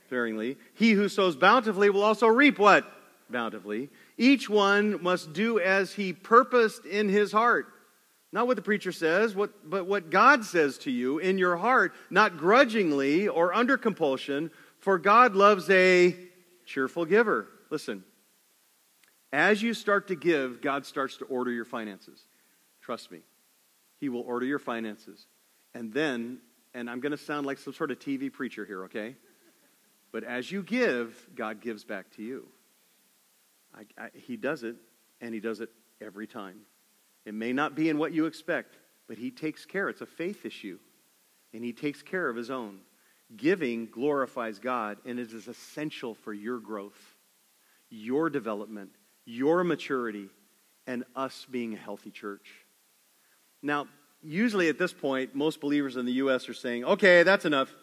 Sparingly. 0.07 0.57
He 0.73 0.93
who 0.93 1.07
sows 1.07 1.35
bountifully 1.35 1.91
will 1.91 2.03
also 2.03 2.25
reap 2.25 2.57
what? 2.57 2.91
Bountifully. 3.29 3.89
Each 4.17 4.49
one 4.49 5.03
must 5.03 5.33
do 5.33 5.59
as 5.59 5.93
he 5.93 6.13
purposed 6.13 6.85
in 6.85 7.09
his 7.09 7.31
heart 7.31 7.67
not 8.33 8.47
what 8.47 8.55
the 8.55 8.63
preacher 8.63 8.91
says, 8.91 9.35
what, 9.35 9.69
but 9.69 9.85
what 9.85 10.09
God 10.09 10.43
says 10.43 10.79
to 10.79 10.91
you 10.91 11.19
in 11.19 11.37
your 11.37 11.55
heart, 11.55 11.93
not 12.09 12.35
grudgingly 12.35 13.27
or 13.27 13.53
under 13.53 13.77
compulsion, 13.77 14.49
for 14.79 14.97
God 14.97 15.35
loves 15.35 15.69
a 15.69 16.15
cheerful 16.65 17.05
giver. 17.05 17.47
Listen, 17.69 18.03
as 19.31 19.61
you 19.61 19.75
start 19.75 20.07
to 20.07 20.15
give, 20.15 20.61
God 20.61 20.83
starts 20.87 21.17
to 21.17 21.25
order 21.25 21.51
your 21.51 21.63
finances. 21.63 22.25
Trust 22.81 23.11
me. 23.11 23.19
He 23.99 24.09
will 24.09 24.21
order 24.21 24.47
your 24.47 24.59
finances. 24.59 25.27
And 25.75 25.93
then, 25.93 26.39
and 26.73 26.89
I'm 26.89 27.01
going 27.01 27.11
to 27.11 27.17
sound 27.17 27.45
like 27.45 27.59
some 27.59 27.73
sort 27.73 27.91
of 27.91 27.99
TV 27.99 28.33
preacher 28.33 28.65
here, 28.65 28.85
okay? 28.85 29.15
But 30.11 30.23
as 30.23 30.51
you 30.51 30.63
give, 30.63 31.29
God 31.35 31.61
gives 31.61 31.83
back 31.83 32.09
to 32.15 32.23
you. 32.23 32.47
I, 33.75 33.81
I, 33.95 34.09
he 34.15 34.37
does 34.37 34.63
it, 34.63 34.75
and 35.21 35.35
He 35.35 35.39
does 35.39 35.61
it 35.61 35.69
every 36.01 36.25
time. 36.25 36.61
It 37.25 37.33
may 37.33 37.53
not 37.53 37.75
be 37.75 37.89
in 37.89 37.97
what 37.97 38.13
you 38.13 38.25
expect, 38.25 38.77
but 39.07 39.17
He 39.17 39.31
takes 39.31 39.65
care. 39.65 39.89
It's 39.89 40.01
a 40.01 40.05
faith 40.05 40.45
issue, 40.45 40.79
and 41.53 41.63
He 41.63 41.73
takes 41.73 42.01
care 42.01 42.29
of 42.29 42.35
His 42.35 42.49
own. 42.49 42.79
Giving 43.35 43.87
glorifies 43.87 44.59
God, 44.59 44.97
and 45.05 45.19
it 45.19 45.33
is 45.33 45.47
essential 45.47 46.13
for 46.13 46.33
your 46.33 46.59
growth, 46.59 47.15
your 47.89 48.29
development, 48.29 48.91
your 49.25 49.63
maturity, 49.63 50.29
and 50.85 51.03
us 51.15 51.45
being 51.49 51.73
a 51.73 51.77
healthy 51.77 52.11
church. 52.11 52.49
Now, 53.61 53.87
usually 54.21 54.69
at 54.69 54.77
this 54.77 54.93
point, 54.93 55.33
most 55.33 55.61
believers 55.61 55.95
in 55.95 56.05
the 56.05 56.13
U.S. 56.13 56.49
are 56.49 56.53
saying, 56.53 56.83
okay, 56.83 57.23
that's 57.23 57.45
enough. 57.45 57.73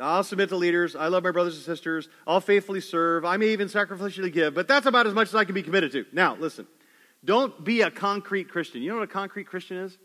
I'll 0.00 0.24
submit 0.24 0.50
to 0.50 0.56
leaders. 0.56 0.94
I 0.94 1.08
love 1.08 1.24
my 1.24 1.30
brothers 1.30 1.56
and 1.56 1.64
sisters. 1.64 2.08
I'll 2.26 2.40
faithfully 2.40 2.80
serve. 2.80 3.24
I 3.24 3.36
may 3.38 3.48
even 3.48 3.68
sacrificially 3.68 4.32
give, 4.32 4.54
but 4.54 4.68
that's 4.68 4.86
about 4.86 5.06
as 5.06 5.14
much 5.14 5.28
as 5.28 5.34
I 5.34 5.44
can 5.44 5.54
be 5.54 5.62
committed 5.62 5.92
to. 5.92 6.04
Now, 6.12 6.36
listen. 6.36 6.66
Don't 7.24 7.64
be 7.64 7.82
a 7.82 7.90
concrete 7.90 8.48
Christian. 8.48 8.82
You 8.82 8.90
know 8.90 8.96
what 8.96 9.04
a 9.04 9.12
concrete 9.12 9.44
Christian 9.44 9.78
is? 9.78 9.98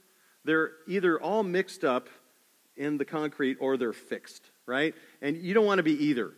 They're 0.43 0.71
either 0.87 1.21
all 1.21 1.43
mixed 1.43 1.83
up 1.83 2.09
in 2.75 2.97
the 2.97 3.05
concrete 3.05 3.57
or 3.59 3.77
they're 3.77 3.93
fixed, 3.93 4.49
right? 4.65 4.95
And 5.21 5.37
you 5.37 5.53
don't 5.53 5.65
want 5.65 5.79
to 5.79 5.83
be 5.83 6.05
either. 6.05 6.31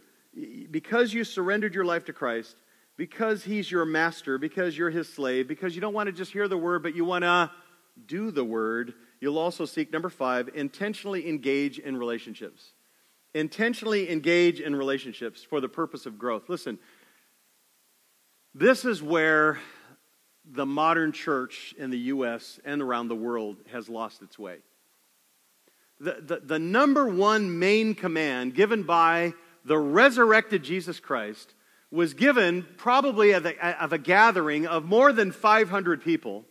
Because 0.71 1.13
you 1.13 1.23
surrendered 1.23 1.75
your 1.75 1.86
life 1.86 2.05
to 2.05 2.13
Christ, 2.13 2.55
because 2.97 3.43
he's 3.43 3.71
your 3.71 3.86
master, 3.86 4.38
because 4.38 4.77
you're 4.77 4.89
his 4.89 5.07
slave, 5.07 5.47
because 5.47 5.75
you 5.75 5.81
don't 5.81 5.93
want 5.93 6.07
to 6.07 6.13
just 6.13 6.31
hear 6.31 6.47
the 6.47 6.57
word, 6.57 6.83
but 6.83 6.95
you 6.95 7.05
want 7.05 7.23
to 7.23 7.51
do 8.05 8.31
the 8.31 8.43
word, 8.43 8.93
you'll 9.19 9.38
also 9.38 9.65
seek, 9.65 9.93
number 9.93 10.09
five, 10.09 10.49
intentionally 10.55 11.29
engage 11.29 11.79
in 11.79 11.95
relationships. 11.95 12.73
Intentionally 13.36 14.12
engage 14.12 14.59
in 14.59 14.75
relationships 14.75 15.43
for 15.43 15.62
the 15.62 15.69
purpose 15.69 16.05
of 16.05 16.17
growth. 16.17 16.49
Listen, 16.49 16.77
this 18.53 18.86
is 18.86 19.01
where 19.01 19.59
the 20.45 20.65
modern 20.65 21.12
church 21.12 21.73
in 21.77 21.89
the 21.89 21.97
U.S. 21.97 22.60
and 22.65 22.82
around 22.82 23.08
the 23.08 23.15
world 23.15 23.58
has 23.71 23.88
lost 23.89 24.21
its 24.21 24.38
way. 24.38 24.58
The, 25.99 26.17
the, 26.21 26.39
the 26.43 26.60
number 26.60 27.08
one 27.08 27.60
main 27.60 27.95
command 27.95 28.56
given 28.56 28.84
by 28.84 29.34
the 29.63 29.77
resurrected 29.77 30.63
Jesus 30.63 30.99
Christ 30.99 31.53
was 31.91 32.13
given 32.13 32.65
probably 32.77 33.34
at, 33.34 33.43
the, 33.43 33.63
at 33.63 33.93
a 33.93 33.97
gathering 33.97 34.67
of 34.67 34.84
more 34.84 35.13
than 35.13 35.32
500 35.32 36.03
people. 36.03 36.43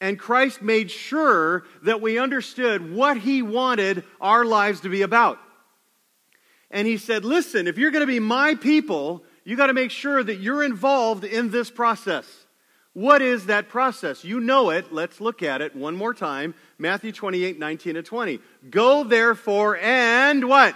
And 0.00 0.18
Christ 0.18 0.62
made 0.62 0.90
sure 0.90 1.64
that 1.82 2.00
we 2.00 2.18
understood 2.18 2.92
what 2.92 3.18
he 3.18 3.42
wanted 3.42 4.02
our 4.20 4.44
lives 4.44 4.80
to 4.80 4.88
be 4.88 5.02
about. 5.02 5.38
And 6.70 6.86
he 6.86 6.96
said, 6.96 7.24
Listen, 7.24 7.66
if 7.66 7.76
you're 7.76 7.90
going 7.90 8.06
to 8.06 8.06
be 8.06 8.20
my 8.20 8.54
people, 8.54 9.22
you 9.44 9.56
got 9.56 9.66
to 9.66 9.74
make 9.74 9.90
sure 9.90 10.22
that 10.22 10.40
you're 10.40 10.64
involved 10.64 11.24
in 11.24 11.50
this 11.50 11.70
process. 11.70 12.39
What 12.92 13.22
is 13.22 13.46
that 13.46 13.68
process? 13.68 14.24
You 14.24 14.40
know 14.40 14.70
it. 14.70 14.92
Let's 14.92 15.20
look 15.20 15.42
at 15.42 15.60
it 15.60 15.76
one 15.76 15.96
more 15.96 16.12
time. 16.12 16.54
Matthew 16.78 17.12
28, 17.12 17.58
19 17.58 17.96
and 17.96 18.06
20. 18.06 18.40
Go 18.68 19.04
therefore 19.04 19.76
and 19.76 20.48
what? 20.48 20.74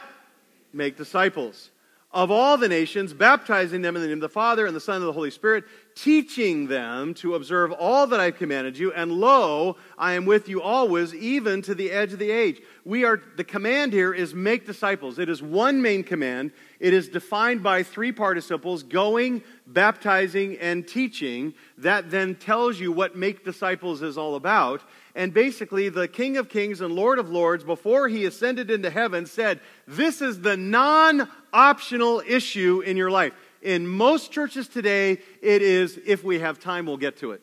Make 0.73 0.97
disciples 0.97 1.71
of 2.15 2.31
all 2.31 2.57
the 2.57 2.69
nations, 2.69 3.13
baptizing 3.13 3.83
them 3.83 3.97
in 3.97 4.03
the 4.03 4.07
name 4.07 4.19
of 4.19 4.23
the 4.23 4.29
Father 4.29 4.67
and 4.67 4.75
the 4.75 4.81
Son 4.81 4.97
and 4.97 5.05
the 5.05 5.13
Holy 5.13 5.33
Spirit, 5.33 5.65
teaching 5.97 6.69
them 6.69 7.13
to 7.15 7.35
observe 7.35 7.73
all 7.73 8.07
that 8.07 8.21
I've 8.21 8.37
commanded 8.37 8.79
you. 8.79 8.93
And 8.93 9.11
lo, 9.11 9.77
I 9.99 10.13
am 10.13 10.25
with 10.25 10.49
you 10.49 10.63
always, 10.63 11.13
even 11.13 11.61
to 11.63 11.75
the 11.75 11.91
edge 11.91 12.13
of 12.13 12.21
the 12.21 12.31
age. 12.31 12.63
We 12.85 13.05
are, 13.05 13.21
the 13.37 13.43
command 13.43 13.93
here 13.93 14.15
is 14.15 14.33
make 14.33 14.65
disciples. 14.65 15.19
It 15.19 15.29
is 15.29 15.43
one 15.43 15.83
main 15.83 16.05
command. 16.05 16.53
It 16.79 16.95
is 16.95 17.09
defined 17.09 17.65
by 17.65 17.83
three 17.83 18.13
participles 18.13 18.85
going, 18.85 19.43
baptizing, 19.67 20.57
and 20.59 20.87
teaching. 20.87 21.53
That 21.79 22.13
then 22.13 22.37
tells 22.37 22.79
you 22.79 22.93
what 22.93 23.17
make 23.17 23.45
disciples 23.45 24.03
is 24.03 24.17
all 24.17 24.37
about. 24.37 24.83
And 25.15 25.33
basically, 25.33 25.89
the 25.89 26.09
King 26.09 26.37
of 26.37 26.49
Kings 26.49 26.81
and 26.81 26.95
Lord 26.95 27.21
of 27.21 27.31
Lords, 27.31 27.63
before 27.63 28.09
he 28.09 28.25
ascended 28.25 28.71
into 28.71 28.91
heaven, 28.91 29.27
said, 29.27 29.61
This 29.87 30.21
is 30.21 30.41
the 30.41 30.57
non 30.57 31.29
optional 31.53 32.21
issue 32.27 32.81
in 32.81 32.97
your 32.97 33.11
life. 33.11 33.33
In 33.63 33.87
most 33.87 34.33
churches 34.33 34.67
today, 34.67 35.19
it 35.41 35.63
is, 35.63 35.99
if 36.05 36.25
we 36.25 36.41
have 36.41 36.59
time, 36.59 36.87
we'll 36.87 36.97
get 36.97 37.19
to 37.19 37.31
it. 37.31 37.43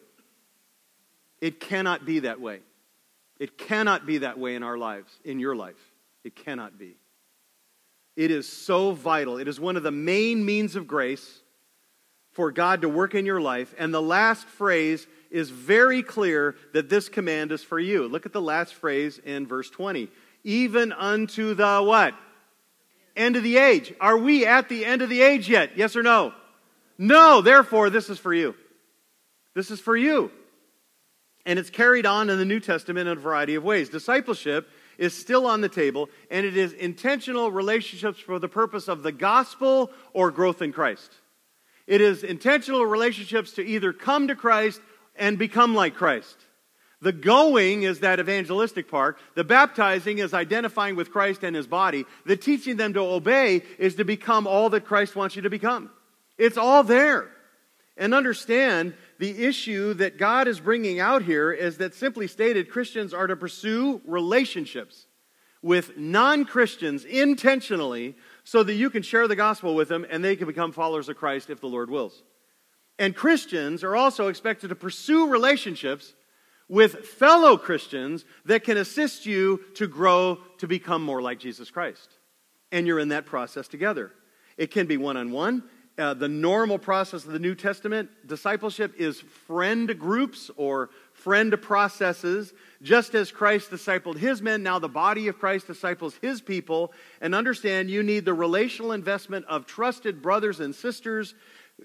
It 1.39 1.60
cannot 1.60 2.05
be 2.05 2.19
that 2.19 2.41
way. 2.41 2.60
It 3.39 3.57
cannot 3.57 4.05
be 4.05 4.19
that 4.19 4.38
way 4.38 4.55
in 4.55 4.63
our 4.63 4.77
lives, 4.77 5.12
in 5.23 5.39
your 5.39 5.55
life. 5.55 5.79
It 6.23 6.36
cannot 6.36 6.77
be. 6.77 6.97
It 8.15 8.29
is 8.29 8.47
so 8.47 8.91
vital. 8.91 9.38
It 9.38 9.47
is 9.47 9.60
one 9.60 9.77
of 9.77 9.84
the 9.84 9.91
main 9.91 10.45
means 10.45 10.75
of 10.75 10.88
grace 10.88 11.41
for 12.34 12.51
God 12.51 12.81
to 12.81 12.89
work 12.89 13.15
in 13.15 13.25
your 13.25 13.41
life. 13.41 13.73
And 13.79 13.93
the 13.93 14.01
last 14.01 14.45
phrase 14.45 15.07
is 15.32 15.50
very 15.50 16.04
clear 16.04 16.56
that 16.74 16.89
this 16.89 17.10
command 17.10 17.52
is 17.52 17.63
for 17.63 17.80
you. 17.80 18.08
Look 18.08 18.26
at 18.26 18.34
the 18.34 18.41
last 18.41 18.76
phrase 18.76 19.17
in 19.17 19.48
verse 19.48 19.70
20. 19.70 20.10
Even 20.44 20.91
unto 20.91 21.54
the 21.54 21.82
what? 21.82 22.13
End 23.15 23.36
of 23.36 23.44
the 23.44 23.58
age. 23.58 23.94
Are 24.00 24.17
we 24.17 24.46
at 24.46 24.70
the 24.70 24.86
end 24.86 25.02
of 25.02 25.10
the 25.10 25.22
age 25.22 25.50
yet? 25.50 25.78
Yes 25.78 25.96
or 25.96 26.04
no? 26.04 26.34
No, 26.98 27.41
therefore, 27.41 27.89
this 27.89 28.10
is 28.10 28.20
for 28.20 28.34
you. 28.34 28.56
This 29.54 29.72
is 29.72 29.80
for 29.80 29.98
you. 29.98 30.32
And 31.46 31.58
it's 31.58 31.70
carried 31.70 32.06
on 32.06 32.30
in 32.30 32.38
the 32.38 32.46
New 32.46 32.60
Testament 32.60 33.08
in 33.08 33.17
a 33.17 33.22
variety 33.22 33.56
of 33.56 33.63
ways. 33.63 33.89
Discipleship 33.89 34.70
is 34.98 35.17
still 35.17 35.48
on 35.48 35.62
the 35.62 35.70
table, 35.70 36.10
and 36.30 36.46
it 36.46 36.56
is 36.56 36.74
intentional 36.74 37.52
relationships 37.52 38.20
for 38.20 38.38
the 38.38 38.48
purpose 38.48 38.88
of 38.88 39.02
the 39.02 39.12
gospel 39.12 39.89
or 40.13 40.30
growth 40.30 40.62
in 40.62 40.72
Christ. 40.72 41.12
It 41.88 42.02
is 42.02 42.24
intentional 42.24 42.86
relationships 42.86 43.54
to 43.54 43.65
either 43.65 43.91
come 43.91 44.28
to 44.28 44.36
Christ 44.36 44.80
and 45.21 45.38
become 45.38 45.75
like 45.75 45.93
Christ. 45.93 46.36
The 46.99 47.12
going 47.12 47.84
is 47.84 47.99
that 47.99 48.19
evangelistic 48.19 48.89
part. 48.89 49.19
The 49.36 49.43
baptizing 49.43 50.17
is 50.17 50.34
identifying 50.34 50.95
with 50.95 51.12
Christ 51.12 51.43
and 51.43 51.55
his 51.55 51.67
body. 51.67 52.05
The 52.25 52.36
teaching 52.36 52.75
them 52.75 52.93
to 52.95 53.01
obey 53.01 53.62
is 53.77 53.95
to 53.95 54.03
become 54.03 54.47
all 54.47 54.71
that 54.71 54.86
Christ 54.86 55.15
wants 55.15 55.36
you 55.36 55.43
to 55.43 55.49
become. 55.49 55.91
It's 56.39 56.57
all 56.57 56.84
there. 56.84 57.29
And 57.97 58.15
understand 58.15 58.95
the 59.19 59.45
issue 59.45 59.93
that 59.95 60.17
God 60.17 60.47
is 60.47 60.60
bringing 60.60 60.99
out 60.99 61.21
here 61.21 61.51
is 61.51 61.77
that 61.77 61.93
simply 61.93 62.27
stated, 62.27 62.71
Christians 62.71 63.13
are 63.13 63.27
to 63.27 63.36
pursue 63.36 64.01
relationships 64.05 65.05
with 65.62 65.97
non 65.97 66.45
Christians 66.45 67.05
intentionally 67.05 68.15
so 68.43 68.63
that 68.63 68.73
you 68.73 68.89
can 68.89 69.03
share 69.03 69.27
the 69.27 69.36
gospel 69.36 69.75
with 69.75 69.88
them 69.88 70.03
and 70.10 70.23
they 70.23 70.36
can 70.36 70.47
become 70.47 70.71
followers 70.71 71.10
of 71.10 71.17
Christ 71.17 71.51
if 71.51 71.62
the 71.62 71.67
Lord 71.67 71.91
wills. 71.91 72.23
And 73.01 73.15
Christians 73.15 73.83
are 73.83 73.95
also 73.95 74.27
expected 74.27 74.67
to 74.67 74.75
pursue 74.75 75.27
relationships 75.27 76.13
with 76.69 77.07
fellow 77.07 77.57
Christians 77.57 78.25
that 78.45 78.63
can 78.63 78.77
assist 78.77 79.25
you 79.25 79.61
to 79.73 79.87
grow 79.87 80.37
to 80.59 80.67
become 80.67 81.01
more 81.01 81.19
like 81.19 81.39
Jesus 81.39 81.71
Christ. 81.71 82.09
And 82.71 82.85
you're 82.85 82.99
in 82.99 83.07
that 83.07 83.25
process 83.25 83.67
together. 83.67 84.11
It 84.55 84.69
can 84.69 84.85
be 84.85 84.97
one 84.97 85.17
on 85.17 85.31
one. 85.31 85.63
The 85.97 86.27
normal 86.27 86.77
process 86.77 87.25
of 87.25 87.31
the 87.31 87.39
New 87.39 87.55
Testament 87.55 88.09
discipleship 88.27 88.93
is 88.97 89.19
friend 89.19 89.99
groups 89.99 90.51
or 90.55 90.91
friend 91.13 91.59
processes. 91.59 92.53
Just 92.83 93.15
as 93.15 93.31
Christ 93.31 93.71
discipled 93.71 94.17
his 94.17 94.43
men, 94.43 94.61
now 94.61 94.77
the 94.77 94.87
body 94.87 95.27
of 95.27 95.39
Christ 95.39 95.65
disciples 95.65 96.19
his 96.21 96.39
people. 96.39 96.93
And 97.19 97.33
understand 97.33 97.89
you 97.89 98.03
need 98.03 98.25
the 98.25 98.33
relational 98.35 98.91
investment 98.91 99.45
of 99.47 99.65
trusted 99.65 100.21
brothers 100.21 100.59
and 100.59 100.75
sisters 100.75 101.33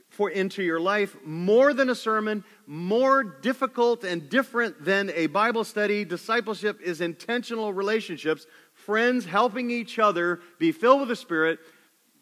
for 0.08 0.30
into 0.30 0.62
your 0.62 0.80
life 0.80 1.16
more 1.24 1.74
than 1.74 1.90
a 1.90 1.94
sermon, 1.94 2.44
more 2.66 3.22
difficult 3.22 4.04
and 4.04 4.28
different 4.28 4.84
than 4.84 5.10
a 5.10 5.26
Bible 5.26 5.64
study. 5.64 6.04
Discipleship 6.04 6.80
is 6.80 7.00
intentional 7.00 7.72
relationships, 7.72 8.46
friends 8.72 9.26
helping 9.26 9.70
each 9.70 9.98
other 9.98 10.40
be 10.58 10.72
filled 10.72 11.00
with 11.00 11.08
the 11.08 11.16
Spirit, 11.16 11.58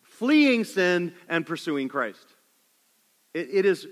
fleeing 0.02 0.64
sin, 0.64 1.14
and 1.28 1.46
pursuing 1.46 1.88
Christ. 1.88 2.26
it, 3.32 3.48
it 3.50 3.66
is 3.66 3.86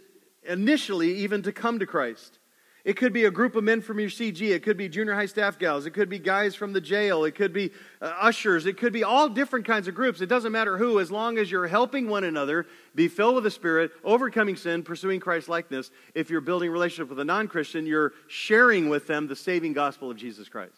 initially 0.45 1.15
even 1.19 1.43
to 1.43 1.53
come 1.53 1.79
to 1.79 1.87
Christ. 1.87 2.39
It 2.85 2.97
could 2.97 3.13
be 3.13 3.27
a 3.27 3.31
group 3.31 3.55
of 3.55 3.63
men 3.63 3.81
from 3.81 4.01
your 4.01 4.09
CG. 4.09 4.41
It 4.43 4.65
could 4.65 4.77
be 4.77 4.89
junior 4.89 5.15
high 5.15 5.27
staff 5.27 5.57
gals. 5.57 5.87
It 5.87 5.93
could 5.93 6.09
be 6.09 6.19
guys 6.19 6.57
from 6.57 6.73
the 6.73 6.81
jail. 6.81 7.25
It 7.25 7.37
could 7.37 7.53
be 7.53 7.71
uh, 8.01 8.13
ushers. 8.21 8.67
It 8.67 8.77
could 8.77 8.93
be 8.93 9.05
all 9.05 9.29
different 9.29 9.67
kinds 9.67 9.87
of 9.87 9.95
groups. 9.95 10.21
It 10.21 10.27
doesn't 10.27 10.51
matter 10.51 10.77
who, 10.77 10.99
as 10.99 11.09
long 11.11 11.39
as 11.39 11.49
you're 11.49 11.69
helping 11.69 12.09
one 12.09 12.25
another 12.25 12.67
be 12.97 13.07
filled 13.07 13.37
with 13.37 13.45
the 13.45 13.53
Spirit, 13.53 13.93
overcoming 14.03 14.57
sin, 14.57 14.83
pursuing 14.83 15.21
Christ 15.21 15.49
likeness. 15.49 15.93
If 16.17 16.29
you're 16.29 16.41
building 16.41 16.73
relationship 16.73 17.09
with 17.09 17.21
a 17.21 17.25
non 17.25 17.47
Christian, 17.47 17.87
you're 17.87 18.15
sharing 18.27 18.89
with 18.89 19.07
them 19.07 19.29
the 19.29 19.37
saving 19.37 19.75
gospel 19.75 20.11
of 20.11 20.17
Jesus 20.17 20.49
Christ. 20.49 20.75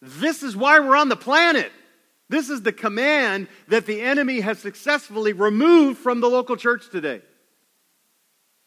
This 0.00 0.44
is 0.44 0.56
why 0.56 0.78
we're 0.78 0.96
on 0.96 1.08
the 1.08 1.16
planet. 1.16 1.72
This 2.28 2.48
is 2.48 2.62
the 2.62 2.72
command 2.72 3.48
that 3.66 3.86
the 3.86 4.00
enemy 4.00 4.38
has 4.40 4.60
successfully 4.60 5.32
removed 5.32 5.98
from 5.98 6.20
the 6.20 6.28
local 6.28 6.56
church 6.56 6.88
today. 6.88 7.20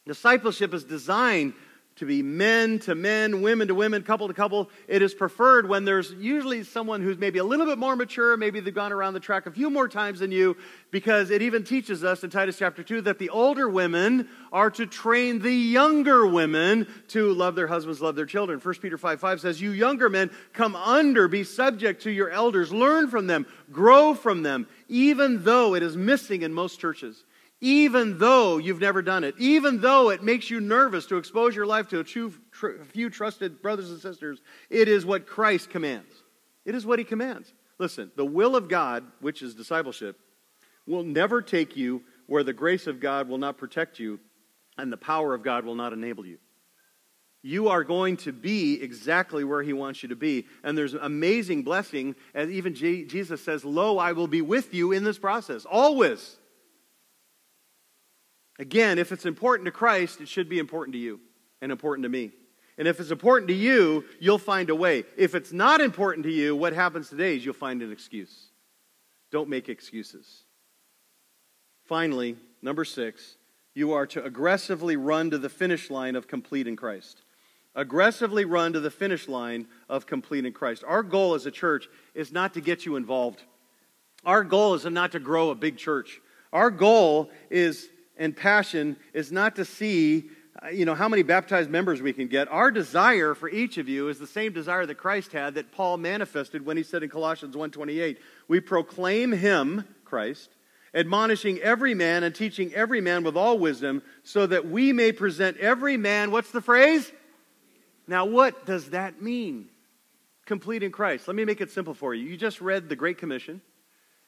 Discipleship 0.05 0.73
is 0.73 0.83
designed 0.83 1.53
to 1.97 2.05
be 2.05 2.23
men 2.23 2.79
to 2.79 2.95
men, 2.95 3.41
women 3.41 3.67
to 3.67 3.75
women, 3.75 4.01
couple 4.01 4.27
to 4.27 4.33
couple. 4.33 4.69
It 4.87 5.01
is 5.01 5.13
preferred 5.13 5.69
when 5.69 5.85
there's 5.85 6.11
usually 6.13 6.63
someone 6.63 7.01
who's 7.01 7.17
maybe 7.17 7.39
a 7.39 7.43
little 7.43 7.65
bit 7.65 7.77
more 7.77 7.95
mature, 7.95 8.35
maybe 8.35 8.59
they've 8.59 8.73
gone 8.73 8.91
around 8.91 9.13
the 9.13 9.19
track 9.19 9.45
a 9.45 9.51
few 9.51 9.69
more 9.69 9.87
times 9.87 10.19
than 10.19 10.31
you, 10.31 10.57
because 10.91 11.29
it 11.29 11.41
even 11.41 11.63
teaches 11.63 12.03
us 12.03 12.23
in 12.23 12.29
Titus 12.29 12.57
chapter 12.57 12.81
2 12.81 13.01
that 13.01 13.19
the 13.19 13.29
older 13.29 13.69
women 13.69 14.27
are 14.51 14.71
to 14.71 14.85
train 14.87 15.39
the 15.39 15.53
younger 15.53 16.25
women 16.25 16.87
to 17.09 17.31
love 17.33 17.55
their 17.55 17.67
husbands, 17.67 18.01
love 18.01 18.15
their 18.15 18.25
children. 18.25 18.59
1 18.59 18.75
Peter 18.75 18.97
5 18.97 19.19
5 19.19 19.41
says, 19.41 19.61
You 19.61 19.71
younger 19.71 20.09
men, 20.09 20.31
come 20.53 20.75
under, 20.75 21.27
be 21.27 21.43
subject 21.43 22.03
to 22.03 22.11
your 22.11 22.29
elders, 22.29 22.73
learn 22.73 23.07
from 23.09 23.27
them, 23.27 23.45
grow 23.71 24.15
from 24.15 24.41
them, 24.41 24.67
even 24.87 25.43
though 25.43 25.75
it 25.75 25.83
is 25.83 25.95
missing 25.95 26.41
in 26.41 26.53
most 26.53 26.79
churches 26.79 27.23
even 27.63 28.17
though 28.17 28.57
you've 28.57 28.81
never 28.81 29.01
done 29.01 29.23
it, 29.23 29.35
even 29.37 29.79
though 29.79 30.09
it 30.09 30.21
makes 30.21 30.49
you 30.49 30.59
nervous 30.59 31.05
to 31.05 31.15
expose 31.15 31.55
your 31.55 31.65
life 31.65 31.87
to 31.87 31.99
a 31.99 32.03
few, 32.03 32.33
tr- 32.51 32.83
few 32.91 33.09
trusted 33.09 33.61
brothers 33.61 33.89
and 33.89 34.01
sisters, 34.01 34.41
it 34.69 34.89
is 34.89 35.05
what 35.05 35.25
Christ 35.25 35.69
commands. 35.69 36.11
It 36.65 36.75
is 36.75 36.85
what 36.85 36.99
he 36.99 37.05
commands. 37.05 37.53
Listen, 37.79 38.11
the 38.17 38.25
will 38.25 38.57
of 38.57 38.67
God, 38.67 39.05
which 39.21 39.41
is 39.41 39.55
discipleship, 39.55 40.19
will 40.85 41.03
never 41.03 41.41
take 41.41 41.77
you 41.77 42.03
where 42.27 42.43
the 42.43 42.51
grace 42.51 42.85
of 42.85 42.99
God 42.99 43.29
will 43.29 43.37
not 43.37 43.57
protect 43.57 43.97
you 43.97 44.19
and 44.77 44.91
the 44.91 44.97
power 44.97 45.33
of 45.33 45.41
God 45.41 45.63
will 45.63 45.75
not 45.75 45.93
enable 45.93 46.25
you. 46.25 46.39
You 47.43 47.69
are 47.69 47.85
going 47.85 48.17
to 48.17 48.33
be 48.33 48.81
exactly 48.81 49.45
where 49.45 49.63
he 49.63 49.71
wants 49.71 50.03
you 50.03 50.09
to 50.09 50.17
be. 50.17 50.47
And 50.63 50.77
there's 50.77 50.95
amazing 50.95 51.63
blessing, 51.63 52.15
as 52.35 52.49
even 52.49 52.75
Jesus 52.75 53.41
says, 53.41 53.63
Lo, 53.63 53.99
I 53.99 54.11
will 54.11 54.27
be 54.27 54.41
with 54.41 54.73
you 54.73 54.91
in 54.91 55.05
this 55.05 55.17
process, 55.17 55.63
always. 55.63 56.39
Again, 58.63 58.97
if 58.97 59.11
it's 59.11 59.25
important 59.25 59.65
to 59.65 59.71
Christ, 59.71 60.21
it 60.21 60.29
should 60.29 60.47
be 60.47 60.57
important 60.57 60.93
to 60.93 60.97
you 60.97 61.19
and 61.61 61.69
important 61.69 62.03
to 62.03 62.09
me. 62.09 62.31
And 62.77 62.87
if 62.87 63.01
it's 63.01 63.11
important 63.11 63.49
to 63.49 63.53
you, 63.53 64.05
you'll 64.21 64.37
find 64.37 64.69
a 64.69 64.75
way. 64.75 65.03
If 65.17 65.35
it's 65.35 65.51
not 65.51 65.81
important 65.81 66.23
to 66.23 66.31
you, 66.31 66.55
what 66.55 66.71
happens 66.71 67.09
today 67.09 67.35
is 67.35 67.43
you'll 67.43 67.55
find 67.55 67.81
an 67.81 67.91
excuse. 67.91 68.51
Don't 69.31 69.49
make 69.49 69.67
excuses. 69.67 70.45
Finally, 71.83 72.37
number 72.61 72.85
six, 72.85 73.35
you 73.73 73.91
are 73.91 74.07
to 74.07 74.23
aggressively 74.23 74.95
run 74.95 75.29
to 75.31 75.37
the 75.37 75.49
finish 75.49 75.89
line 75.89 76.15
of 76.15 76.29
complete 76.29 76.65
in 76.65 76.77
Christ. 76.77 77.21
Aggressively 77.75 78.45
run 78.45 78.71
to 78.71 78.79
the 78.79 78.89
finish 78.89 79.27
line 79.27 79.67
of 79.89 80.05
complete 80.05 80.45
in 80.45 80.53
Christ. 80.53 80.85
Our 80.87 81.03
goal 81.03 81.33
as 81.33 81.45
a 81.45 81.51
church 81.51 81.89
is 82.15 82.31
not 82.31 82.53
to 82.53 82.61
get 82.61 82.85
you 82.85 82.95
involved. 82.95 83.43
Our 84.23 84.45
goal 84.45 84.73
is 84.73 84.85
not 84.85 85.11
to 85.11 85.19
grow 85.19 85.49
a 85.49 85.55
big 85.55 85.75
church. 85.75 86.21
Our 86.53 86.71
goal 86.71 87.29
is 87.49 87.89
and 88.23 88.35
passion 88.35 88.95
is 89.13 89.31
not 89.31 89.57
to 89.57 89.65
see 89.65 90.29
uh, 90.63 90.69
you 90.69 90.85
know 90.85 90.95
how 90.95 91.09
many 91.09 91.23
baptized 91.23 91.69
members 91.69 92.01
we 92.01 92.13
can 92.13 92.27
get. 92.27 92.47
Our 92.47 92.71
desire 92.71 93.33
for 93.33 93.49
each 93.49 93.77
of 93.77 93.89
you 93.89 94.07
is 94.07 94.19
the 94.19 94.27
same 94.27 94.53
desire 94.53 94.85
that 94.85 94.95
christ 94.95 95.31
had 95.31 95.55
that 95.55 95.71
paul 95.71 95.97
manifested 95.97 96.65
when 96.65 96.77
he 96.77 96.83
said 96.83 97.03
in 97.03 97.09
colossians 97.09 97.55
1.28 97.55 98.17
we 98.47 98.59
proclaim 98.59 99.31
him 99.31 99.83
christ 100.05 100.49
admonishing 100.93 101.59
every 101.59 101.93
man 101.93 102.23
and 102.23 102.35
teaching 102.35 102.73
every 102.73 103.01
man 103.01 103.23
with 103.23 103.35
all 103.35 103.57
wisdom 103.57 104.01
so 104.23 104.45
that 104.45 104.67
we 104.67 104.93
may 104.93 105.11
present 105.11 105.57
every 105.57 105.97
man 105.97 106.31
what's 106.31 106.51
the 106.51 106.61
phrase? 106.61 107.11
Now 108.07 108.25
what 108.25 108.65
does 108.65 108.91
that 108.91 109.21
mean? 109.21 109.69
Complete 110.45 110.83
in 110.83 110.91
christ. 110.91 111.27
Let 111.27 111.35
me 111.35 111.45
make 111.45 111.61
it 111.61 111.71
simple 111.71 111.93
for 111.93 112.13
you. 112.13 112.25
You 112.25 112.37
just 112.37 112.61
read 112.61 112.89
the 112.89 112.95
great 112.95 113.17
commission 113.17 113.61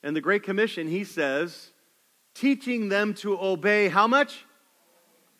and 0.02 0.16
the 0.16 0.22
great 0.22 0.44
commission 0.44 0.88
he 0.88 1.04
says 1.04 1.72
teaching 2.36 2.90
them 2.90 3.14
to 3.16 3.40
obey 3.40 3.88
how 3.88 4.08
much? 4.08 4.46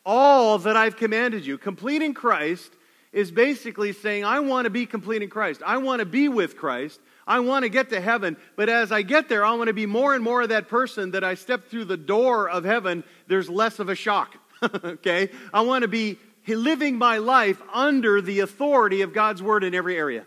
All 0.04 0.58
that 0.58 0.76
I've 0.76 0.96
commanded 0.96 1.46
you. 1.46 1.58
Complete 1.58 2.02
in 2.02 2.14
Christ 2.14 2.72
is 3.12 3.30
basically 3.30 3.92
saying, 3.92 4.24
I 4.24 4.40
want 4.40 4.64
to 4.64 4.70
be 4.70 4.86
complete 4.86 5.22
in 5.22 5.30
Christ. 5.30 5.62
I 5.64 5.78
want 5.78 6.00
to 6.00 6.06
be 6.06 6.28
with 6.28 6.56
Christ. 6.56 7.00
I 7.26 7.40
want 7.40 7.64
to 7.64 7.68
get 7.68 7.90
to 7.90 8.00
heaven. 8.00 8.36
But 8.56 8.68
as 8.68 8.92
I 8.92 9.02
get 9.02 9.28
there, 9.28 9.44
I 9.44 9.54
want 9.54 9.68
to 9.68 9.74
be 9.74 9.86
more 9.86 10.14
and 10.14 10.22
more 10.22 10.42
of 10.42 10.50
that 10.50 10.68
person 10.68 11.12
that 11.12 11.24
I 11.24 11.34
step 11.34 11.68
through 11.68 11.86
the 11.86 11.96
door 11.96 12.48
of 12.48 12.64
heaven, 12.64 13.04
there's 13.26 13.48
less 13.48 13.78
of 13.78 13.88
a 13.88 13.94
shock. 13.94 14.36
okay? 14.84 15.30
I 15.52 15.62
want 15.62 15.82
to 15.82 15.88
be 15.88 16.18
living 16.46 16.96
my 16.96 17.18
life 17.18 17.60
under 17.72 18.20
the 18.20 18.40
authority 18.40 19.02
of 19.02 19.12
God's 19.12 19.42
word 19.42 19.64
in 19.64 19.74
every 19.74 19.96
area. 19.96 20.24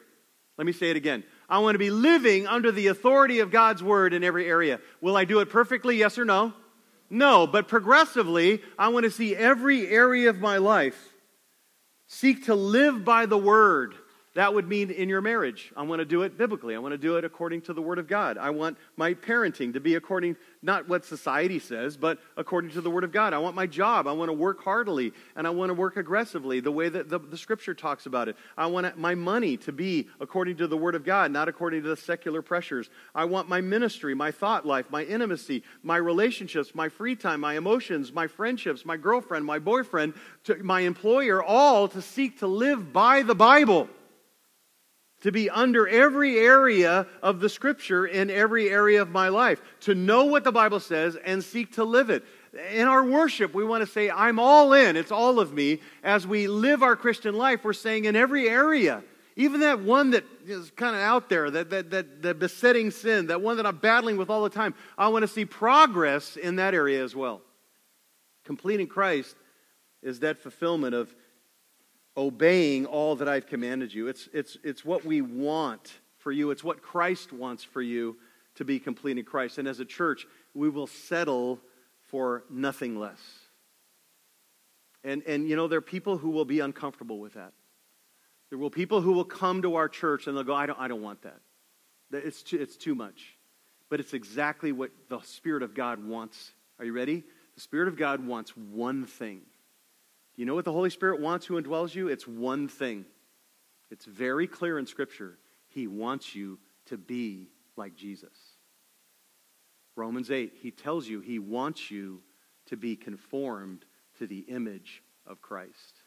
Let 0.58 0.66
me 0.66 0.74
say 0.74 0.90
it 0.90 0.98
again. 0.98 1.24
I 1.48 1.60
want 1.60 1.76
to 1.76 1.80
be 1.80 1.90
living 1.90 2.46
under 2.46 2.72
the 2.72 2.88
authority 2.88 3.40
of 3.40 3.50
God's 3.50 3.82
word 3.82 4.14
in 4.14 4.24
every 4.24 4.48
area. 4.48 4.80
Will 5.00 5.16
I 5.16 5.26
do 5.26 5.40
it 5.40 5.50
perfectly? 5.50 5.98
Yes 5.98 6.18
or 6.18 6.26
no? 6.26 6.54
No, 7.10 7.48
but 7.48 7.68
progressively, 7.68 8.62
I 8.78 8.90
want 8.90 9.06
to 9.06 9.12
see 9.12 9.36
every 9.36 9.88
area 9.88 10.30
of 10.30 10.40
my 10.40 10.58
life 10.58 11.14
seek 12.08 12.46
to 12.46 12.56
live 12.56 13.04
by 13.04 13.26
the 13.26 13.38
word 13.38 13.96
that 14.36 14.54
would 14.54 14.68
mean 14.68 14.92
in 14.92 15.10
your 15.10 15.22
marriage. 15.22 15.72
I 15.76 15.84
want 15.84 16.00
to 16.00 16.06
do 16.06 16.22
it 16.22 16.38
biblically. 16.38 16.76
I 16.76 16.80
want 16.80 16.94
to 16.94 16.98
do 16.98 17.18
it 17.18 17.26
according 17.26 17.62
to 17.64 17.74
the 17.74 17.82
Word 17.82 18.00
of 18.00 18.08
God. 18.08 18.38
I 18.38 18.52
want 18.52 18.78
my 18.96 19.14
parenting 19.14 19.74
to 19.74 19.80
be 19.80 19.96
according, 19.96 20.38
not 20.62 20.90
what 20.90 21.06
society 21.06 21.58
says, 21.58 21.96
but 21.96 22.20
according 22.36 22.72
to 22.72 22.82
the 22.82 22.90
Word 22.90 23.06
of 23.06 23.12
God. 23.14 23.34
I 23.34 23.38
want 23.38 23.56
my 23.56 23.66
job. 23.66 24.08
I 24.08 24.12
want 24.12 24.30
to 24.30 24.34
work 24.34 24.62
heartily 24.62 25.14
and 25.36 25.48
I 25.48 25.52
want 25.52 25.70
to 25.70 25.74
work 25.74 25.96
aggressively 25.96 26.60
the 26.60 26.72
way 26.72 26.90
that 26.90 27.10
the, 27.10 27.18
the 27.20 27.38
Scripture 27.38 27.74
talks 27.74 28.06
about 28.06 28.28
it. 28.28 28.36
I 28.58 28.66
want 28.68 28.98
my 28.98 29.16
money 29.16 29.56
to 29.58 29.72
be 29.72 30.10
according 30.20 30.58
to 30.58 30.68
the 30.68 30.76
Word 30.76 30.96
of 30.96 31.06
God, 31.06 31.32
not 31.32 31.48
according 31.48 31.84
to 31.84 31.90
the 31.90 31.98
secular 31.98 32.42
pressures. 32.42 32.90
I 33.16 33.26
want 33.26 33.48
my 33.48 33.62
ministry, 33.62 34.14
my 34.14 34.32
thought 34.32 34.66
life, 34.66 34.88
my 34.90 35.04
intimacy, 35.04 35.64
my 35.82 35.98
relationships, 35.98 36.76
my 36.76 36.90
free 36.90 37.16
time, 37.16 37.40
my 37.40 37.56
emotions, 37.56 38.12
my 38.12 38.28
friendships, 38.28 38.86
my 38.86 38.98
girlfriend, 38.98 39.46
my 39.46 39.60
boyfriend, 39.60 40.14
my 40.62 40.82
employer, 40.82 41.42
all 41.42 41.88
to 41.88 42.02
seek 42.02 42.40
to 42.40 42.48
live 42.48 42.92
by 42.92 43.22
the 43.22 43.36
Bible 43.36 43.88
to 45.22 45.32
be 45.32 45.50
under 45.50 45.88
every 45.88 46.38
area 46.40 47.06
of 47.22 47.40
the 47.40 47.50
scripture 47.50 48.06
in 48.06 48.30
every 48.30 48.70
area 48.70 49.02
of 49.02 49.10
my 49.10 49.30
life, 49.30 49.62
to 49.82 49.96
know 49.96 50.26
what 50.26 50.44
the 50.44 50.52
Bible 50.52 50.80
says 50.80 51.18
and 51.18 51.44
seek 51.44 51.74
to 51.74 51.84
live 51.84 52.10
it. 52.10 52.24
In 52.72 52.88
our 52.88 53.04
worship, 53.04 53.54
we 53.54 53.64
want 53.64 53.86
to 53.86 53.92
say, 53.92 54.10
I'm 54.10 54.40
all 54.40 54.74
in, 54.74 54.96
it's 54.96 55.12
all 55.12 55.40
of 55.40 55.54
me. 55.54 55.82
As 56.04 56.26
we 56.26 56.48
live 56.48 56.82
our 56.82 56.96
Christian 56.96 57.36
life, 57.36 57.64
we're 57.64 57.74
saying 57.74 58.06
in 58.06 58.16
every 58.16 58.50
area, 58.50 59.04
even 59.36 59.60
that 59.62 59.82
one 59.82 60.12
that 60.12 60.26
is 60.46 60.72
kind 60.72 60.96
of 60.96 61.02
out 61.02 61.30
there, 61.30 61.52
that, 61.52 61.70
that, 61.70 61.92
that, 61.92 62.22
that 62.24 62.40
besetting 62.40 62.92
sin, 62.92 63.28
that 63.28 63.42
one 63.42 63.58
that 63.58 63.66
I'm 63.66 63.78
battling 63.78 64.18
with 64.18 64.30
all 64.30 64.44
the 64.44 64.50
time, 64.50 64.74
I 64.98 65.10
want 65.10 65.24
to 65.24 65.28
see 65.28 65.46
progress 65.46 66.38
in 66.38 66.56
that 66.56 66.74
area 66.74 67.04
as 67.04 67.16
well. 67.16 67.42
Completing 68.46 68.88
Christ 68.88 69.36
is 70.02 70.22
that 70.22 70.40
fulfillment 70.40 70.96
of 70.96 71.14
obeying 72.20 72.86
all 72.86 73.16
that 73.16 73.30
I've 73.30 73.48
commanded 73.48 73.94
you. 73.94 74.08
It's, 74.08 74.28
it's, 74.34 74.58
it's 74.64 74.84
what 74.84 75.06
we 75.06 75.22
want 75.22 75.92
for 76.18 76.34
you, 76.34 76.52
it's 76.52 76.64
what 76.64 76.82
Christ 76.82 77.32
wants 77.32 77.64
for 77.64 77.82
you 77.82 78.18
to 78.56 78.66
be 78.66 78.78
complete 78.78 79.18
in 79.18 79.24
Christ. 79.24 79.58
And 79.58 79.68
as 79.68 79.80
a 79.80 79.86
church, 79.86 80.28
we 80.54 80.70
will 80.70 80.86
settle 80.86 81.60
for 82.10 82.44
nothing 82.50 83.00
less. 83.00 83.22
And, 85.06 85.24
and 85.24 85.48
you 85.48 85.56
know, 85.56 85.70
there 85.70 85.78
are 85.80 85.82
people 85.82 86.18
who 86.18 86.32
will 86.32 86.44
be 86.44 86.60
uncomfortable 86.60 87.20
with 87.20 87.36
that. 87.36 87.54
There 88.50 88.60
will 88.60 88.70
people 88.70 89.00
who 89.00 89.14
will 89.14 89.24
come 89.24 89.62
to 89.62 89.76
our 89.76 89.88
church 89.88 90.28
and 90.28 90.36
they'll 90.36 90.44
go, 90.44 90.54
I 90.54 90.66
don't, 90.66 90.80
I 90.80 90.90
don't 90.90 91.02
want 91.02 91.22
that. 91.22 91.40
It's 92.12 92.44
too, 92.44 92.58
it's 92.58 92.76
too 92.76 92.96
much. 92.96 93.38
But 93.90 94.02
it's 94.02 94.14
exactly 94.14 94.74
what 94.74 94.92
the 95.08 95.22
Spirit 95.22 95.64
of 95.64 95.74
God 95.74 96.04
wants. 96.06 96.52
Are 96.80 96.86
you 96.86 96.92
ready? 96.92 97.24
The 97.56 97.62
Spirit 97.62 97.88
of 97.88 97.96
God 97.96 98.26
wants 98.26 98.58
one 98.58 99.06
thing 99.06 99.44
you 100.40 100.46
know 100.46 100.56
what 100.56 100.64
the 100.64 100.72
Holy 100.72 100.90
Spirit 100.90 101.20
wants 101.20 101.46
who 101.46 101.62
indwells 101.62 101.94
you? 101.94 102.08
It's 102.08 102.26
one 102.26 102.70
thing. 102.70 103.04
It's 103.92 104.06
very 104.06 104.48
clear 104.48 104.80
in 104.80 104.86
Scripture. 104.86 105.38
He 105.68 105.86
wants 105.86 106.34
you 106.34 106.60
to 106.86 106.98
be 106.98 107.50
like 107.76 107.94
Jesus. 107.94 108.32
Romans 109.98 110.32
8, 110.32 110.54
he 110.62 110.72
tells 110.72 111.10
you 111.10 111.20
he 111.20 111.40
wants 111.40 111.92
you 111.92 112.22
to 112.68 112.78
be 112.78 112.96
conformed 112.96 113.84
to 114.18 114.28
the 114.28 114.46
image 114.48 115.04
of 115.28 115.42
Christ. 115.42 116.04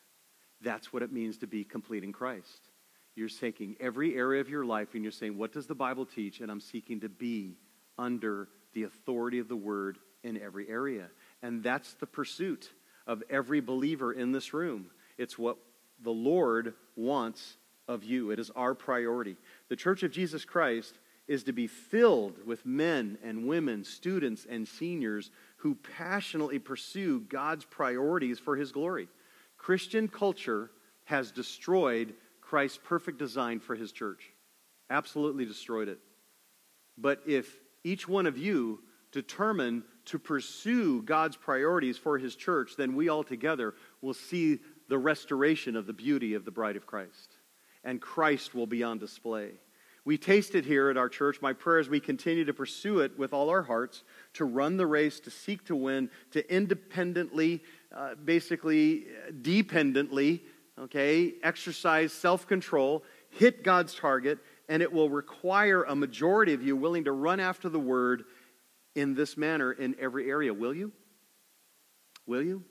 That's 0.63 0.95
what 0.95 1.03
it 1.03 1.13
means 1.13 1.37
to 1.39 1.47
be 1.47 1.63
complete 1.63 2.03
in 2.03 2.15
Christ. 2.15 2.71
You're 3.15 3.29
taking 3.29 3.77
every 3.81 4.17
area 4.17 4.41
of 4.41 4.49
your 4.49 4.65
life 4.65 4.95
and 4.95 5.03
you're 5.03 5.13
saying, 5.13 5.37
What 5.37 5.53
does 5.53 5.67
the 5.67 5.75
Bible 5.75 6.07
teach? 6.07 6.41
And 6.41 6.51
I'm 6.51 6.59
seeking 6.59 7.01
to 7.01 7.11
be 7.11 7.59
under 7.99 8.49
the 8.73 8.85
authority 8.85 9.41
of 9.41 9.49
the 9.49 9.57
Word 9.57 9.99
in 10.25 10.41
every 10.41 10.71
area. 10.71 11.09
And 11.43 11.63
that's 11.63 11.93
the 11.93 12.07
pursuit 12.07 12.71
of 13.07 13.23
every 13.31 13.61
believer 13.61 14.13
in 14.13 14.33
this 14.33 14.53
room. 14.53 14.87
It's 15.19 15.39
what 15.39 15.57
the 16.03 16.11
Lord 16.11 16.75
wants 16.97 17.57
of 17.89 18.05
you. 18.05 18.31
It 18.31 18.39
is 18.39 18.51
our 18.51 18.75
priority. 18.75 19.37
The 19.69 19.77
Church 19.77 20.03
of 20.03 20.13
Jesus 20.13 20.45
Christ 20.45 20.99
is 21.29 21.45
to 21.45 21.53
be 21.53 21.67
filled 21.67 22.45
with 22.47 22.67
men 22.67 23.19
and 23.23 23.47
women, 23.47 23.85
students 23.85 24.47
and 24.49 24.67
seniors 24.67 25.31
who 25.59 25.77
passionately 25.97 26.59
pursue 26.59 27.21
God's 27.21 27.65
priorities 27.65 28.39
for 28.39 28.57
His 28.57 28.73
glory. 28.73 29.09
Christian 29.57 30.09
culture 30.09 30.71
has 31.05 31.31
destroyed 31.31 32.15
Christ's 32.41 32.81
perfect 32.83 33.19
design 33.19 33.61
for 33.61 33.77
His 33.77 33.93
church. 33.93 34.33
Absolutely 34.91 35.45
destroyed 35.45 35.89
it. 35.89 35.99
But 36.99 37.23
if 37.27 37.57
each 37.85 38.09
one 38.09 38.27
of 38.27 38.37
you 38.37 38.81
determine 39.13 39.85
to 40.07 40.19
pursue 40.19 41.03
God's 41.03 41.37
priorities 41.37 41.99
for 41.99 42.19
his 42.19 42.35
church, 42.35 42.77
then 42.77 42.95
we 42.95 43.09
all 43.09 43.25
together 43.25 43.75
will 44.01 44.15
see 44.15 44.61
the 44.89 44.99
restoration 44.99 45.77
of 45.77 45.87
the 45.87 45.93
beauty 45.93 46.35
of 46.35 46.45
the 46.45 46.51
bride 46.51 46.77
of 46.77 46.87
Christ. 46.87 47.39
And 47.85 48.01
Christ 48.01 48.55
will 48.55 48.67
be 48.67 48.83
on 48.83 48.99
display. 48.99 49.53
We 50.05 50.19
taste 50.19 50.57
it 50.57 50.65
here 50.65 50.91
at 50.91 50.97
our 50.97 51.09
church. 51.09 51.41
My 51.41 51.53
prayer 51.53 51.79
is 51.79 51.89
we 51.89 52.01
continue 52.01 52.45
to 52.45 52.53
pursue 52.53 53.01
it 53.01 53.17
with 53.17 53.33
all 53.33 53.51
our 53.51 53.63
hearts, 53.63 54.03
to 54.35 54.45
run 54.45 54.77
the 54.77 54.87
race, 54.87 55.21
to 55.21 55.31
seek 55.31 55.65
to 55.67 55.77
win, 55.77 56.11
to 56.33 56.53
independently, 56.53 57.63
uh, 57.95 58.17
basically, 58.17 59.07
dependently, 59.43 60.43
okay, 60.79 61.35
exercise 61.45 62.13
self 62.13 62.49
control, 62.49 63.05
hit 63.31 63.63
God's 63.63 63.95
target, 63.95 64.39
and 64.69 64.83
it 64.83 64.93
will 64.93 65.09
require 65.09 65.85
a 65.85 65.95
majority 65.95 66.53
of 66.53 66.63
you 66.63 66.77
willing 66.77 67.05
to 67.05 67.13
run 67.13 67.39
after 67.39 67.69
the 67.69 67.79
word 67.79 68.25
in 68.95 69.15
this 69.15 69.37
manner 69.37 69.73
in 69.73 69.97
every 69.99 70.31
area. 70.31 70.53
Will 70.53 70.75
you? 70.75 70.93
Will 72.27 72.43
you? 72.43 72.65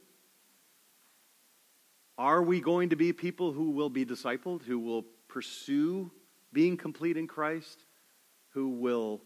Are 2.17 2.43
we 2.43 2.61
going 2.61 2.89
to 2.89 2.95
be 2.95 3.13
people 3.13 3.51
who 3.51 3.72
will 3.72 3.89
be 3.89 4.05
discipled, 4.05 4.61
who 4.63 4.80
will 4.80 5.05
pursue 5.28 6.11
being 6.53 6.78
complete 6.78 7.17
in 7.17 7.28
Christ, 7.28 7.86
who 8.49 8.69
will 8.69 9.22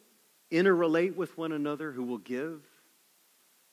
interrelate 0.51 1.15
with 1.15 1.37
one 1.37 1.51
another, 1.51 1.91
who 1.91 2.03
will 2.03 2.19
give, 2.19 2.61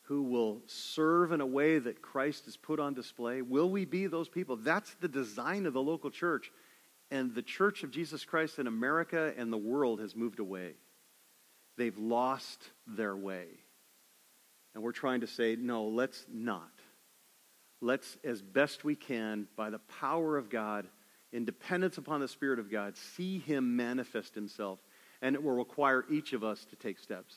who 0.02 0.24
will 0.24 0.62
serve 0.66 1.32
in 1.32 1.40
a 1.40 1.46
way 1.46 1.78
that 1.78 2.02
Christ 2.02 2.48
is 2.48 2.56
put 2.56 2.80
on 2.80 2.94
display? 2.94 3.42
Will 3.42 3.70
we 3.70 3.84
be 3.84 4.06
those 4.06 4.28
people? 4.28 4.56
That's 4.56 4.94
the 4.94 5.08
design 5.08 5.66
of 5.66 5.72
the 5.72 5.82
local 5.82 6.10
church. 6.10 6.50
And 7.10 7.34
the 7.34 7.42
church 7.42 7.82
of 7.82 7.90
Jesus 7.90 8.24
Christ 8.24 8.58
in 8.58 8.66
America 8.66 9.32
and 9.36 9.52
the 9.52 9.58
world 9.58 10.00
has 10.00 10.16
moved 10.16 10.40
away. 10.40 10.72
They've 11.76 11.96
lost 11.96 12.62
their 12.86 13.16
way. 13.16 13.46
And 14.74 14.82
we're 14.82 14.92
trying 14.92 15.20
to 15.20 15.26
say, 15.26 15.56
no, 15.56 15.84
let's 15.84 16.24
not. 16.32 16.70
Let's, 17.80 18.16
as 18.24 18.40
best 18.40 18.84
we 18.84 18.94
can, 18.94 19.48
by 19.56 19.70
the 19.70 19.80
power 20.00 20.36
of 20.36 20.48
God, 20.48 20.86
in 21.32 21.44
dependence 21.44 21.98
upon 21.98 22.20
the 22.20 22.28
Spirit 22.28 22.58
of 22.58 22.70
God, 22.70 22.96
see 22.96 23.38
Him 23.38 23.76
manifest 23.76 24.34
Himself. 24.34 24.78
And 25.20 25.34
it 25.34 25.42
will 25.42 25.52
require 25.52 26.04
each 26.10 26.32
of 26.32 26.44
us 26.44 26.64
to 26.66 26.76
take 26.76 26.98
steps. 26.98 27.34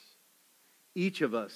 Each 0.94 1.22
of 1.22 1.34
us 1.34 1.54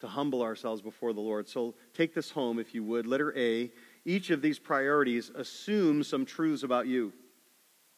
to 0.00 0.06
humble 0.06 0.42
ourselves 0.42 0.82
before 0.82 1.12
the 1.12 1.20
Lord. 1.20 1.48
So 1.48 1.74
take 1.94 2.14
this 2.14 2.30
home, 2.30 2.58
if 2.58 2.74
you 2.74 2.84
would. 2.84 3.06
Letter 3.06 3.36
A 3.36 3.70
each 4.04 4.30
of 4.30 4.42
these 4.42 4.58
priorities 4.58 5.30
assumes 5.34 6.08
some 6.08 6.26
truths 6.26 6.62
about 6.62 6.86
you. 6.86 7.12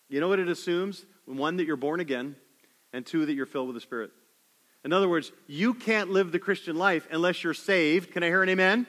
You 0.08 0.20
know 0.20 0.28
what 0.28 0.38
it 0.38 0.48
assumes? 0.48 1.04
One, 1.24 1.56
that 1.56 1.66
you're 1.66 1.76
born 1.76 1.98
again, 1.98 2.36
and 2.96 3.04
two, 3.04 3.26
that 3.26 3.34
you're 3.34 3.46
filled 3.46 3.68
with 3.68 3.76
the 3.76 3.80
Spirit. 3.80 4.10
In 4.84 4.92
other 4.92 5.08
words, 5.08 5.30
you 5.46 5.74
can't 5.74 6.10
live 6.10 6.32
the 6.32 6.38
Christian 6.38 6.76
life 6.76 7.06
unless 7.10 7.44
you're 7.44 7.54
saved. 7.54 8.12
Can 8.12 8.22
I 8.22 8.26
hear 8.26 8.42
an 8.42 8.48
amen? 8.48 8.86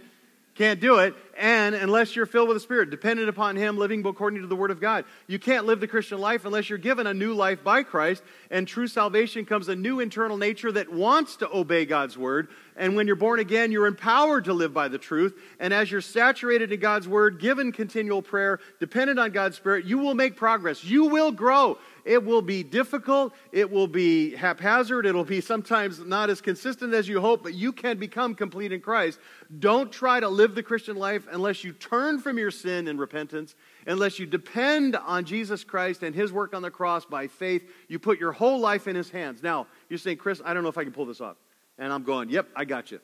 Can't 0.55 0.79
do 0.79 0.99
it. 0.99 1.13
And 1.37 1.75
unless 1.75 2.15
you're 2.15 2.25
filled 2.25 2.47
with 2.47 2.55
the 2.55 2.61
Spirit, 2.61 2.89
dependent 2.89 3.29
upon 3.29 3.55
Him, 3.55 3.77
living 3.77 4.03
according 4.05 4.41
to 4.41 4.47
the 4.47 4.55
Word 4.55 4.71
of 4.71 4.81
God. 4.81 5.05
You 5.27 5.37
can't 5.37 5.67
live 5.67 5.79
the 5.79 5.87
Christian 5.87 6.19
life 6.19 6.45
unless 6.45 6.67
you're 6.67 6.79
given 6.79 7.05
a 7.05 7.13
new 7.13 7.33
life 7.33 7.63
by 7.63 7.83
Christ. 7.83 8.23
And 8.49 8.67
true 8.67 8.87
salvation 8.87 9.45
comes 9.45 9.67
a 9.67 9.75
new 9.75 9.99
internal 9.99 10.37
nature 10.37 10.71
that 10.71 10.91
wants 10.91 11.35
to 11.37 11.49
obey 11.55 11.85
God's 11.85 12.17
Word. 12.17 12.47
And 12.75 12.95
when 12.95 13.07
you're 13.07 13.15
born 13.15 13.39
again, 13.39 13.71
you're 13.71 13.87
empowered 13.87 14.45
to 14.45 14.53
live 14.53 14.73
by 14.73 14.87
the 14.87 14.97
truth. 14.97 15.35
And 15.59 15.73
as 15.73 15.91
you're 15.91 16.01
saturated 16.01 16.71
in 16.71 16.79
God's 16.79 17.07
Word, 17.07 17.39
given 17.39 17.71
continual 17.71 18.21
prayer, 18.21 18.59
dependent 18.79 19.19
on 19.19 19.31
God's 19.31 19.57
Spirit, 19.57 19.85
you 19.85 19.99
will 19.99 20.15
make 20.15 20.35
progress. 20.35 20.83
You 20.83 21.05
will 21.05 21.31
grow. 21.31 21.77
It 22.05 22.23
will 22.23 22.41
be 22.41 22.63
difficult. 22.63 23.33
It 23.51 23.69
will 23.69 23.87
be 23.87 24.33
haphazard. 24.33 25.05
It'll 25.05 25.25
be 25.25 25.41
sometimes 25.41 25.99
not 25.99 26.29
as 26.29 26.39
consistent 26.39 26.93
as 26.93 27.07
you 27.07 27.19
hope, 27.19 27.43
but 27.43 27.53
you 27.53 27.73
can 27.73 27.97
become 27.97 28.33
complete 28.33 28.71
in 28.71 28.79
Christ. 28.79 29.19
Don't 29.59 29.91
try 29.91 30.19
to 30.19 30.29
live 30.29 30.55
the 30.55 30.63
Christian 30.63 30.95
life 30.95 31.26
unless 31.31 31.63
you 31.63 31.73
turn 31.73 32.19
from 32.19 32.37
your 32.37 32.51
sin 32.51 32.87
in 32.87 32.97
repentance, 32.97 33.55
unless 33.85 34.19
you 34.19 34.25
depend 34.25 34.95
on 34.95 35.25
Jesus 35.25 35.63
Christ 35.63 36.03
and 36.03 36.15
his 36.15 36.31
work 36.31 36.53
on 36.53 36.61
the 36.61 36.71
cross 36.71 37.05
by 37.05 37.27
faith. 37.27 37.63
You 37.87 37.99
put 37.99 38.19
your 38.19 38.31
whole 38.31 38.59
life 38.59 38.87
in 38.87 38.95
his 38.95 39.09
hands. 39.09 39.43
Now, 39.43 39.67
you're 39.89 39.99
saying, 39.99 40.17
Chris, 40.17 40.41
I 40.43 40.53
don't 40.53 40.63
know 40.63 40.69
if 40.69 40.77
I 40.77 40.83
can 40.83 40.93
pull 40.93 41.05
this 41.05 41.21
off. 41.21 41.37
And 41.77 41.93
I'm 41.93 42.03
going, 42.03 42.29
yep, 42.29 42.47
I 42.55 42.65
got 42.65 42.91
you. 42.91 42.99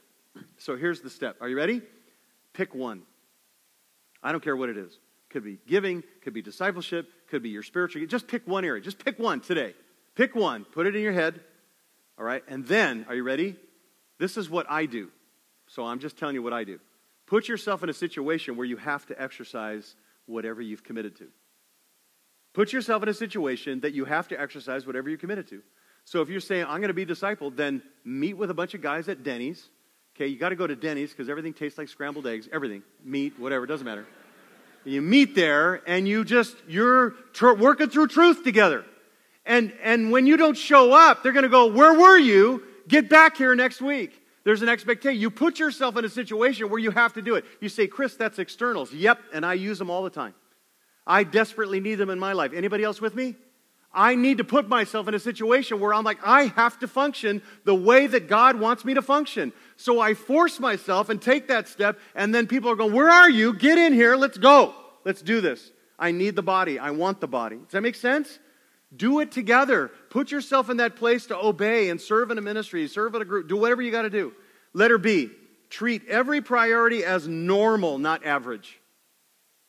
So 0.57 0.75
here's 0.75 1.01
the 1.01 1.09
step. 1.09 1.37
Are 1.41 1.47
you 1.47 1.55
ready? 1.55 1.81
Pick 2.53 2.73
one. 2.73 3.03
I 4.21 4.31
don't 4.31 4.43
care 4.43 4.55
what 4.55 4.69
it 4.69 4.77
is. 4.77 4.97
Could 5.29 5.43
be 5.43 5.59
giving, 5.67 6.03
could 6.23 6.33
be 6.33 6.41
discipleship, 6.41 7.07
could 7.29 7.43
be 7.43 7.49
your 7.49 7.63
spiritual. 7.63 8.05
Just 8.05 8.27
pick 8.27 8.47
one 8.47 8.65
area. 8.65 8.81
Just 8.81 9.03
pick 9.03 9.19
one 9.19 9.41
today. 9.41 9.73
Pick 10.15 10.35
one. 10.35 10.65
Put 10.65 10.87
it 10.87 10.95
in 10.95 11.01
your 11.01 11.13
head. 11.13 11.41
All 12.17 12.25
right? 12.25 12.43
And 12.47 12.65
then, 12.67 13.05
are 13.09 13.15
you 13.15 13.23
ready? 13.23 13.55
This 14.19 14.37
is 14.37 14.49
what 14.49 14.67
I 14.69 14.85
do. 14.85 15.09
So 15.67 15.85
I'm 15.85 15.99
just 15.99 16.17
telling 16.17 16.35
you 16.35 16.43
what 16.43 16.53
I 16.53 16.63
do. 16.63 16.79
Put 17.33 17.47
yourself 17.47 17.81
in 17.81 17.89
a 17.89 17.93
situation 17.93 18.57
where 18.57 18.67
you 18.67 18.77
have 18.77 19.07
to 19.07 19.19
exercise 19.19 19.95
whatever 20.27 20.61
you've 20.61 20.83
committed 20.83 21.15
to. 21.15 21.29
Put 22.53 22.71
yourself 22.71 23.01
in 23.01 23.09
a 23.09 23.13
situation 23.15 23.79
that 23.79 23.91
you 23.91 24.05
have 24.05 24.27
to 24.27 24.39
exercise 24.39 24.85
whatever 24.85 25.09
you're 25.09 25.17
committed 25.17 25.47
to. 25.47 25.63
So 26.05 26.21
if 26.21 26.29
you're 26.29 26.39
saying, 26.39 26.65
I'm 26.65 26.79
going 26.79 26.89
to 26.89 26.93
be 26.93 27.07
discipled, 27.07 27.55
then 27.55 27.81
meet 28.05 28.35
with 28.35 28.51
a 28.51 28.53
bunch 28.53 28.75
of 28.75 28.83
guys 28.83 29.09
at 29.09 29.23
Denny's. 29.23 29.67
Okay, 30.15 30.27
you 30.27 30.37
got 30.37 30.49
to 30.49 30.55
go 30.55 30.67
to 30.67 30.75
Denny's 30.75 31.09
because 31.09 31.27
everything 31.27 31.53
tastes 31.53 31.79
like 31.79 31.87
scrambled 31.87 32.27
eggs, 32.27 32.47
everything, 32.53 32.83
meat, 33.03 33.33
whatever, 33.39 33.65
doesn't 33.65 33.83
matter. 33.83 34.05
You 34.85 35.01
meet 35.01 35.33
there 35.33 35.81
and 35.87 36.07
you 36.07 36.23
just, 36.23 36.55
you're 36.67 37.15
tr- 37.33 37.53
working 37.53 37.89
through 37.89 38.09
truth 38.09 38.43
together. 38.43 38.85
And, 39.43 39.73
and 39.81 40.11
when 40.11 40.27
you 40.27 40.37
don't 40.37 40.55
show 40.55 40.93
up, 40.93 41.23
they're 41.23 41.31
going 41.31 41.41
to 41.41 41.49
go, 41.49 41.65
Where 41.65 41.95
were 41.99 42.19
you? 42.19 42.61
Get 42.87 43.09
back 43.09 43.37
here 43.37 43.55
next 43.55 43.81
week. 43.81 44.22
There's 44.43 44.61
an 44.61 44.69
expectation. 44.69 45.21
You 45.21 45.29
put 45.29 45.59
yourself 45.59 45.95
in 45.97 46.03
a 46.03 46.09
situation 46.09 46.69
where 46.69 46.79
you 46.79 46.91
have 46.91 47.13
to 47.13 47.21
do 47.21 47.35
it. 47.35 47.45
You 47.61 47.69
say, 47.69 47.87
Chris, 47.87 48.15
that's 48.15 48.39
externals. 48.39 48.93
Yep, 48.93 49.19
and 49.33 49.45
I 49.45 49.53
use 49.53 49.79
them 49.79 49.89
all 49.89 50.03
the 50.03 50.09
time. 50.09 50.33
I 51.07 51.23
desperately 51.23 51.79
need 51.79 51.95
them 51.95 52.09
in 52.09 52.19
my 52.19 52.33
life. 52.33 52.51
Anybody 52.53 52.83
else 52.83 52.99
with 52.99 53.15
me? 53.15 53.35
I 53.93 54.15
need 54.15 54.39
to 54.39 54.43
put 54.43 54.67
myself 54.67 55.07
in 55.07 55.13
a 55.13 55.19
situation 55.19 55.79
where 55.79 55.93
I'm 55.93 56.03
like, 56.03 56.17
I 56.25 56.45
have 56.55 56.79
to 56.79 56.87
function 56.87 57.43
the 57.63 57.75
way 57.75 58.07
that 58.07 58.27
God 58.27 58.59
wants 58.59 58.83
me 58.83 58.95
to 58.95 59.03
function. 59.03 59.53
So 59.75 59.99
I 59.99 60.15
force 60.15 60.59
myself 60.59 61.09
and 61.09 61.21
take 61.21 61.47
that 61.49 61.67
step, 61.67 61.99
and 62.15 62.33
then 62.33 62.47
people 62.47 62.71
are 62.71 62.75
going, 62.75 62.93
Where 62.93 63.09
are 63.09 63.29
you? 63.29 63.53
Get 63.53 63.77
in 63.77 63.93
here. 63.93 64.15
Let's 64.15 64.37
go. 64.37 64.73
Let's 65.05 65.21
do 65.21 65.41
this. 65.41 65.71
I 65.99 66.11
need 66.11 66.35
the 66.35 66.41
body. 66.41 66.79
I 66.79 66.91
want 66.91 67.21
the 67.21 67.27
body. 67.27 67.57
Does 67.57 67.71
that 67.71 67.81
make 67.81 67.95
sense? 67.95 68.39
Do 68.95 69.19
it 69.19 69.31
together. 69.31 69.91
Put 70.09 70.31
yourself 70.31 70.69
in 70.69 70.77
that 70.77 70.95
place 70.95 71.27
to 71.27 71.37
obey 71.37 71.89
and 71.89 71.99
serve 71.99 72.31
in 72.31 72.37
a 72.37 72.41
ministry, 72.41 72.87
serve 72.87 73.15
in 73.15 73.21
a 73.21 73.25
group, 73.25 73.47
do 73.47 73.57
whatever 73.57 73.81
you 73.81 73.91
got 73.91 74.03
to 74.03 74.09
do. 74.09 74.33
Letter 74.73 74.97
B 74.97 75.29
treat 75.69 76.07
every 76.07 76.39
priority 76.39 77.03
as 77.03 77.27
normal, 77.27 77.97
not 77.97 78.23
average. 78.23 78.79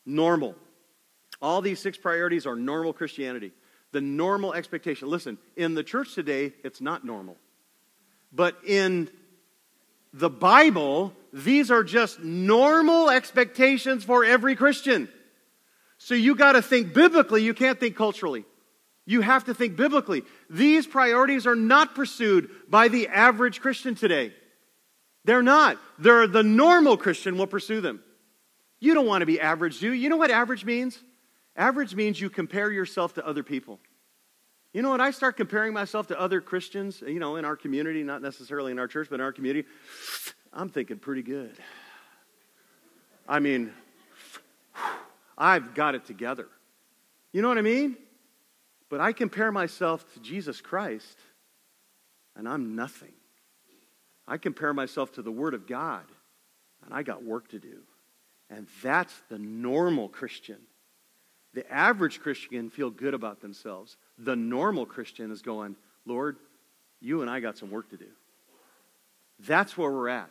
Normal. 0.04 0.54
All 1.40 1.62
these 1.62 1.78
six 1.78 1.96
priorities 1.96 2.46
are 2.46 2.56
normal 2.56 2.92
Christianity. 2.92 3.52
The 3.92 4.02
normal 4.02 4.52
expectation. 4.52 5.08
Listen, 5.08 5.38
in 5.56 5.74
the 5.74 5.82
church 5.82 6.14
today, 6.14 6.52
it's 6.62 6.80
not 6.80 7.04
normal. 7.04 7.36
But 8.32 8.58
in 8.66 9.08
the 10.12 10.28
Bible, 10.28 11.14
these 11.32 11.70
are 11.70 11.82
just 11.82 12.20
normal 12.20 13.08
expectations 13.08 14.04
for 14.04 14.24
every 14.24 14.56
Christian. 14.56 15.08
So 15.98 16.14
you 16.14 16.34
got 16.34 16.52
to 16.52 16.62
think 16.62 16.92
biblically, 16.92 17.42
you 17.42 17.54
can't 17.54 17.80
think 17.80 17.96
culturally. 17.96 18.44
You 19.06 19.20
have 19.20 19.44
to 19.44 19.54
think 19.54 19.76
biblically. 19.76 20.22
These 20.48 20.86
priorities 20.86 21.46
are 21.46 21.54
not 21.54 21.94
pursued 21.94 22.50
by 22.68 22.88
the 22.88 23.08
average 23.08 23.60
Christian 23.60 23.94
today. 23.94 24.32
They're 25.24 25.42
not. 25.42 25.78
They're 25.98 26.26
the 26.26 26.42
normal 26.42 26.96
Christian 26.96 27.36
will 27.36 27.46
pursue 27.46 27.80
them. 27.80 28.02
You 28.80 28.94
don't 28.94 29.06
want 29.06 29.22
to 29.22 29.26
be 29.26 29.40
average, 29.40 29.80
do 29.80 29.88
you? 29.88 29.92
You 29.92 30.08
know 30.08 30.16
what 30.16 30.30
average 30.30 30.64
means? 30.64 30.98
Average 31.56 31.94
means 31.94 32.20
you 32.20 32.28
compare 32.28 32.70
yourself 32.70 33.14
to 33.14 33.26
other 33.26 33.42
people. 33.42 33.78
You 34.72 34.82
know, 34.82 34.90
when 34.90 35.00
I 35.00 35.12
start 35.12 35.36
comparing 35.36 35.72
myself 35.72 36.08
to 36.08 36.20
other 36.20 36.40
Christians, 36.40 37.02
you 37.06 37.20
know, 37.20 37.36
in 37.36 37.44
our 37.44 37.56
community, 37.56 38.02
not 38.02 38.22
necessarily 38.22 38.72
in 38.72 38.78
our 38.78 38.88
church, 38.88 39.06
but 39.08 39.16
in 39.16 39.20
our 39.20 39.32
community, 39.32 39.68
I'm 40.52 40.68
thinking 40.68 40.98
pretty 40.98 41.22
good. 41.22 41.56
I 43.28 43.38
mean, 43.38 43.72
I've 45.38 45.74
got 45.74 45.94
it 45.94 46.04
together. 46.06 46.48
You 47.32 47.40
know 47.40 47.48
what 47.48 47.58
I 47.58 47.62
mean? 47.62 47.96
But 48.94 49.00
I 49.00 49.12
compare 49.12 49.50
myself 49.50 50.04
to 50.14 50.20
Jesus 50.20 50.60
Christ, 50.60 51.18
and 52.36 52.48
I'm 52.48 52.76
nothing. 52.76 53.10
I 54.28 54.36
compare 54.36 54.72
myself 54.72 55.10
to 55.14 55.22
the 55.22 55.32
Word 55.32 55.52
of 55.52 55.66
God, 55.66 56.04
and 56.84 56.94
I 56.94 57.02
got 57.02 57.24
work 57.24 57.48
to 57.48 57.58
do. 57.58 57.80
And 58.48 58.68
that's 58.84 59.12
the 59.28 59.38
normal 59.40 60.08
Christian. 60.08 60.58
The 61.54 61.68
average 61.72 62.20
Christian 62.20 62.50
can 62.50 62.70
feel 62.70 62.88
good 62.88 63.14
about 63.14 63.40
themselves. 63.40 63.96
The 64.16 64.36
normal 64.36 64.86
Christian 64.86 65.32
is 65.32 65.42
going, 65.42 65.74
Lord, 66.06 66.36
you 67.00 67.20
and 67.20 67.28
I 67.28 67.40
got 67.40 67.58
some 67.58 67.72
work 67.72 67.90
to 67.90 67.96
do. 67.96 68.12
That's 69.40 69.76
where 69.76 69.90
we're 69.90 70.08
at. 70.08 70.30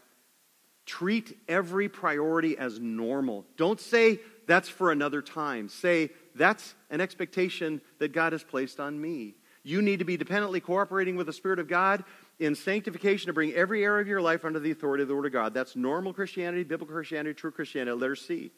Treat 0.85 1.37
every 1.49 1.89
priority 1.89 2.57
as 2.57 2.79
normal. 2.79 3.43
Don't 3.57 3.81
say 3.81 4.21
that's 4.47 4.69
for 4.69 4.93
another 4.93 5.21
time. 5.21 5.67
Say 5.67 6.11
that's 6.35 6.75
an 6.89 7.01
expectation 7.01 7.81
that 7.99 8.13
God 8.13 8.33
has 8.33 8.43
placed 8.43 8.79
on 8.79 8.99
me. 8.99 9.35
You 9.63 9.81
need 9.81 9.99
to 9.99 10.05
be 10.05 10.17
dependently 10.17 10.59
cooperating 10.59 11.15
with 11.15 11.27
the 11.27 11.33
Spirit 11.33 11.59
of 11.59 11.67
God 11.67 12.03
in 12.39 12.55
sanctification 12.55 13.27
to 13.27 13.33
bring 13.33 13.53
every 13.53 13.83
area 13.83 14.01
of 14.01 14.07
your 14.07 14.21
life 14.21 14.43
under 14.43 14.59
the 14.59 14.71
authority 14.71 15.03
of 15.03 15.07
the 15.07 15.15
Word 15.15 15.25
of 15.25 15.31
God. 15.31 15.53
That's 15.53 15.75
normal 15.75 16.13
Christianity, 16.13 16.63
biblical 16.63 16.93
Christianity, 16.93 17.33
true 17.33 17.51
Christianity. 17.51 17.97
Letter 17.97 18.15
C. 18.15 18.51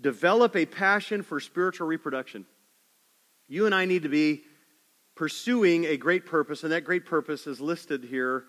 develop 0.00 0.56
a 0.56 0.64
passion 0.64 1.22
for 1.22 1.40
spiritual 1.40 1.86
reproduction. 1.86 2.46
You 3.48 3.66
and 3.66 3.74
I 3.74 3.84
need 3.84 4.04
to 4.04 4.08
be 4.08 4.44
pursuing 5.14 5.84
a 5.84 5.98
great 5.98 6.24
purpose, 6.24 6.62
and 6.62 6.72
that 6.72 6.84
great 6.84 7.04
purpose 7.04 7.46
is 7.46 7.60
listed 7.60 8.04
here 8.04 8.44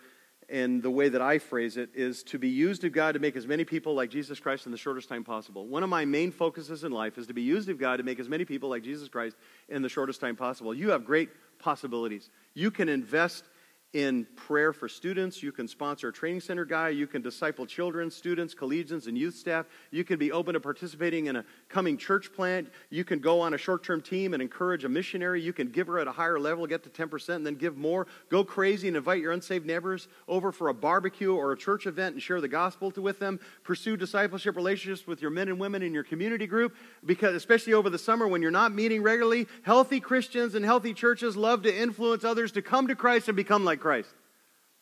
in 0.49 0.81
the 0.81 0.89
way 0.89 1.09
that 1.09 1.21
I 1.21 1.39
phrase 1.39 1.77
it 1.77 1.89
is 1.93 2.23
to 2.23 2.37
be 2.37 2.49
used 2.49 2.83
of 2.83 2.91
God 2.91 3.13
to 3.13 3.19
make 3.19 3.35
as 3.35 3.47
many 3.47 3.65
people 3.65 3.93
like 3.93 4.09
Jesus 4.09 4.39
Christ 4.39 4.65
in 4.65 4.71
the 4.71 4.77
shortest 4.77 5.09
time 5.09 5.23
possible. 5.23 5.67
One 5.67 5.83
of 5.83 5.89
my 5.89 6.05
main 6.05 6.31
focuses 6.31 6.83
in 6.83 6.91
life 6.91 7.17
is 7.17 7.27
to 7.27 7.33
be 7.33 7.41
used 7.41 7.69
of 7.69 7.77
God 7.77 7.97
to 7.97 8.03
make 8.03 8.19
as 8.19 8.29
many 8.29 8.45
people 8.45 8.69
like 8.69 8.83
Jesus 8.83 9.09
Christ 9.09 9.35
in 9.69 9.81
the 9.81 9.89
shortest 9.89 10.21
time 10.21 10.35
possible. 10.35 10.73
You 10.73 10.91
have 10.91 11.05
great 11.05 11.29
possibilities. 11.59 12.29
You 12.53 12.71
can 12.71 12.89
invest 12.89 13.45
in 13.93 14.25
prayer 14.35 14.73
for 14.73 14.89
students. 14.89 15.43
You 15.43 15.51
can 15.51 15.67
sponsor 15.67 16.07
a 16.07 16.13
training 16.13 16.41
center 16.41 16.65
guy. 16.65 16.89
You 16.89 17.05
can 17.05 17.21
disciple 17.21 17.67
children, 17.67 18.09
students, 18.09 18.55
collegians, 18.55 19.07
and 19.07 19.15
youth 19.15 19.35
staff. 19.35 19.67
You 19.91 20.03
can 20.03 20.17
be 20.17 20.31
open 20.31 20.55
to 20.55 20.59
participating 20.59 21.27
in 21.27 21.35
a 21.35 21.45
coming 21.69 21.95
church 21.95 22.33
plant. 22.33 22.69
You 22.89 23.03
can 23.03 23.19
go 23.19 23.39
on 23.39 23.53
a 23.53 23.57
short 23.57 23.83
term 23.83 24.01
team 24.01 24.33
and 24.33 24.41
encourage 24.41 24.83
a 24.83 24.89
missionary. 24.89 25.41
You 25.41 25.53
can 25.53 25.69
give 25.69 25.85
her 25.87 25.99
at 25.99 26.07
a 26.07 26.11
higher 26.11 26.39
level, 26.39 26.65
get 26.65 26.83
to 26.83 26.89
10%, 26.89 27.35
and 27.35 27.45
then 27.45 27.53
give 27.53 27.77
more. 27.77 28.07
Go 28.29 28.43
crazy 28.43 28.87
and 28.87 28.97
invite 28.97 29.21
your 29.21 29.31
unsaved 29.31 29.65
neighbors 29.65 30.07
over 30.27 30.51
for 30.51 30.69
a 30.69 30.73
barbecue 30.73 31.33
or 31.33 31.51
a 31.51 31.57
church 31.57 31.85
event 31.85 32.13
and 32.13 32.21
share 32.21 32.41
the 32.41 32.47
gospel 32.47 32.91
with 32.97 33.19
them. 33.19 33.39
Pursue 33.63 33.95
discipleship 33.95 34.55
relationships 34.55 35.05
with 35.05 35.21
your 35.21 35.31
men 35.31 35.49
and 35.49 35.59
women 35.59 35.83
in 35.83 35.93
your 35.93 36.03
community 36.03 36.47
group, 36.47 36.75
because 37.05 37.35
especially 37.35 37.73
over 37.73 37.91
the 37.91 37.99
summer 37.99 38.27
when 38.27 38.41
you're 38.41 38.51
not 38.51 38.73
meeting 38.73 39.03
regularly, 39.03 39.47
healthy 39.61 39.99
Christians 39.99 40.55
and 40.55 40.65
healthy 40.65 40.95
churches 40.95 41.37
love 41.37 41.61
to 41.63 41.75
influence 41.75 42.23
others 42.23 42.51
to 42.53 42.61
come 42.63 42.87
to 42.87 42.95
Christ 42.95 43.27
and 43.27 43.35
become 43.35 43.63
like 43.63 43.82
Christ. 43.83 44.09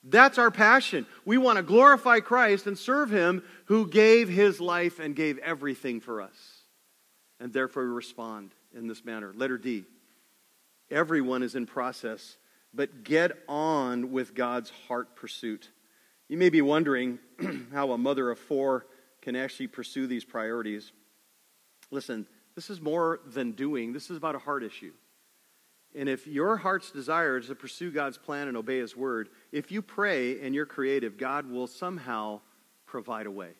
That's 0.03 0.37
our 0.37 0.51
passion. 0.51 1.05
We 1.25 1.37
want 1.37 1.57
to 1.57 1.63
glorify 1.63 2.19
Christ 2.21 2.67
and 2.67 2.77
serve 2.77 3.11
Him 3.11 3.43
who 3.65 3.87
gave 3.87 4.29
His 4.29 4.61
life 4.61 4.99
and 4.99 5.15
gave 5.15 5.37
everything 5.39 5.99
for 5.99 6.21
us. 6.21 6.35
And 7.39 7.51
therefore, 7.51 7.83
we 7.83 7.89
respond 7.89 8.51
in 8.75 8.87
this 8.87 9.03
manner. 9.03 9.33
Letter 9.35 9.57
D. 9.57 9.83
Everyone 10.89 11.41
is 11.41 11.55
in 11.55 11.65
process, 11.65 12.37
but 12.73 13.03
get 13.03 13.31
on 13.47 14.11
with 14.11 14.35
God's 14.35 14.71
heart 14.87 15.15
pursuit. 15.15 15.69
You 16.27 16.37
may 16.37 16.49
be 16.49 16.61
wondering 16.61 17.19
how 17.73 17.91
a 17.91 17.97
mother 17.97 18.29
of 18.29 18.39
four 18.39 18.85
can 19.21 19.35
actually 19.35 19.67
pursue 19.67 20.07
these 20.07 20.25
priorities. 20.25 20.91
Listen, 21.91 22.27
this 22.55 22.69
is 22.69 22.81
more 22.81 23.19
than 23.25 23.51
doing, 23.51 23.93
this 23.93 24.09
is 24.09 24.17
about 24.17 24.35
a 24.35 24.39
heart 24.39 24.63
issue. 24.63 24.91
And 25.95 26.07
if 26.07 26.25
your 26.25 26.57
heart's 26.57 26.91
desire 26.91 27.37
is 27.37 27.47
to 27.47 27.55
pursue 27.55 27.91
God's 27.91 28.17
plan 28.17 28.47
and 28.47 28.55
obey 28.55 28.79
His 28.79 28.95
word, 28.95 29.29
if 29.51 29.71
you 29.71 29.81
pray 29.81 30.41
and 30.41 30.55
you're 30.55 30.65
creative, 30.65 31.17
God 31.17 31.49
will 31.49 31.67
somehow 31.67 32.39
provide 32.85 33.25
a 33.25 33.31
way. 33.31 33.51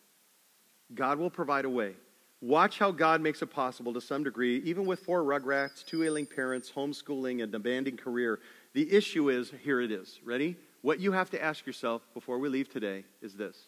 God 0.94 1.20
will 1.20 1.30
provide 1.30 1.66
a 1.66 1.70
way. 1.70 1.96
Watch 2.42 2.80
how 2.80 2.92
God 2.92 3.22
makes 3.22 3.42
it 3.42 3.48
possible 3.48 3.94
to 3.94 4.02
some 4.02 4.24
degree, 4.24 4.58
even 4.66 4.86
with 4.86 5.02
four 5.02 5.24
rugrats, 5.24 5.86
two 5.86 6.04
ailing 6.04 6.26
parents, 6.26 6.72
homeschooling, 6.76 7.44
and 7.44 7.52
demanding 7.52 7.98
career. 7.98 8.40
The 8.74 8.92
issue 8.92 9.30
is 9.30 9.52
here 9.64 9.80
it 9.80 9.92
is. 9.92 10.20
Ready? 10.24 10.58
What 10.82 11.00
you 11.00 11.12
have 11.12 11.30
to 11.32 11.44
ask 11.44 11.68
yourself 11.68 12.02
before 12.14 12.40
we 12.40 12.50
leave 12.50 12.70
today 12.70 13.06
is 13.22 13.36
this 13.36 13.68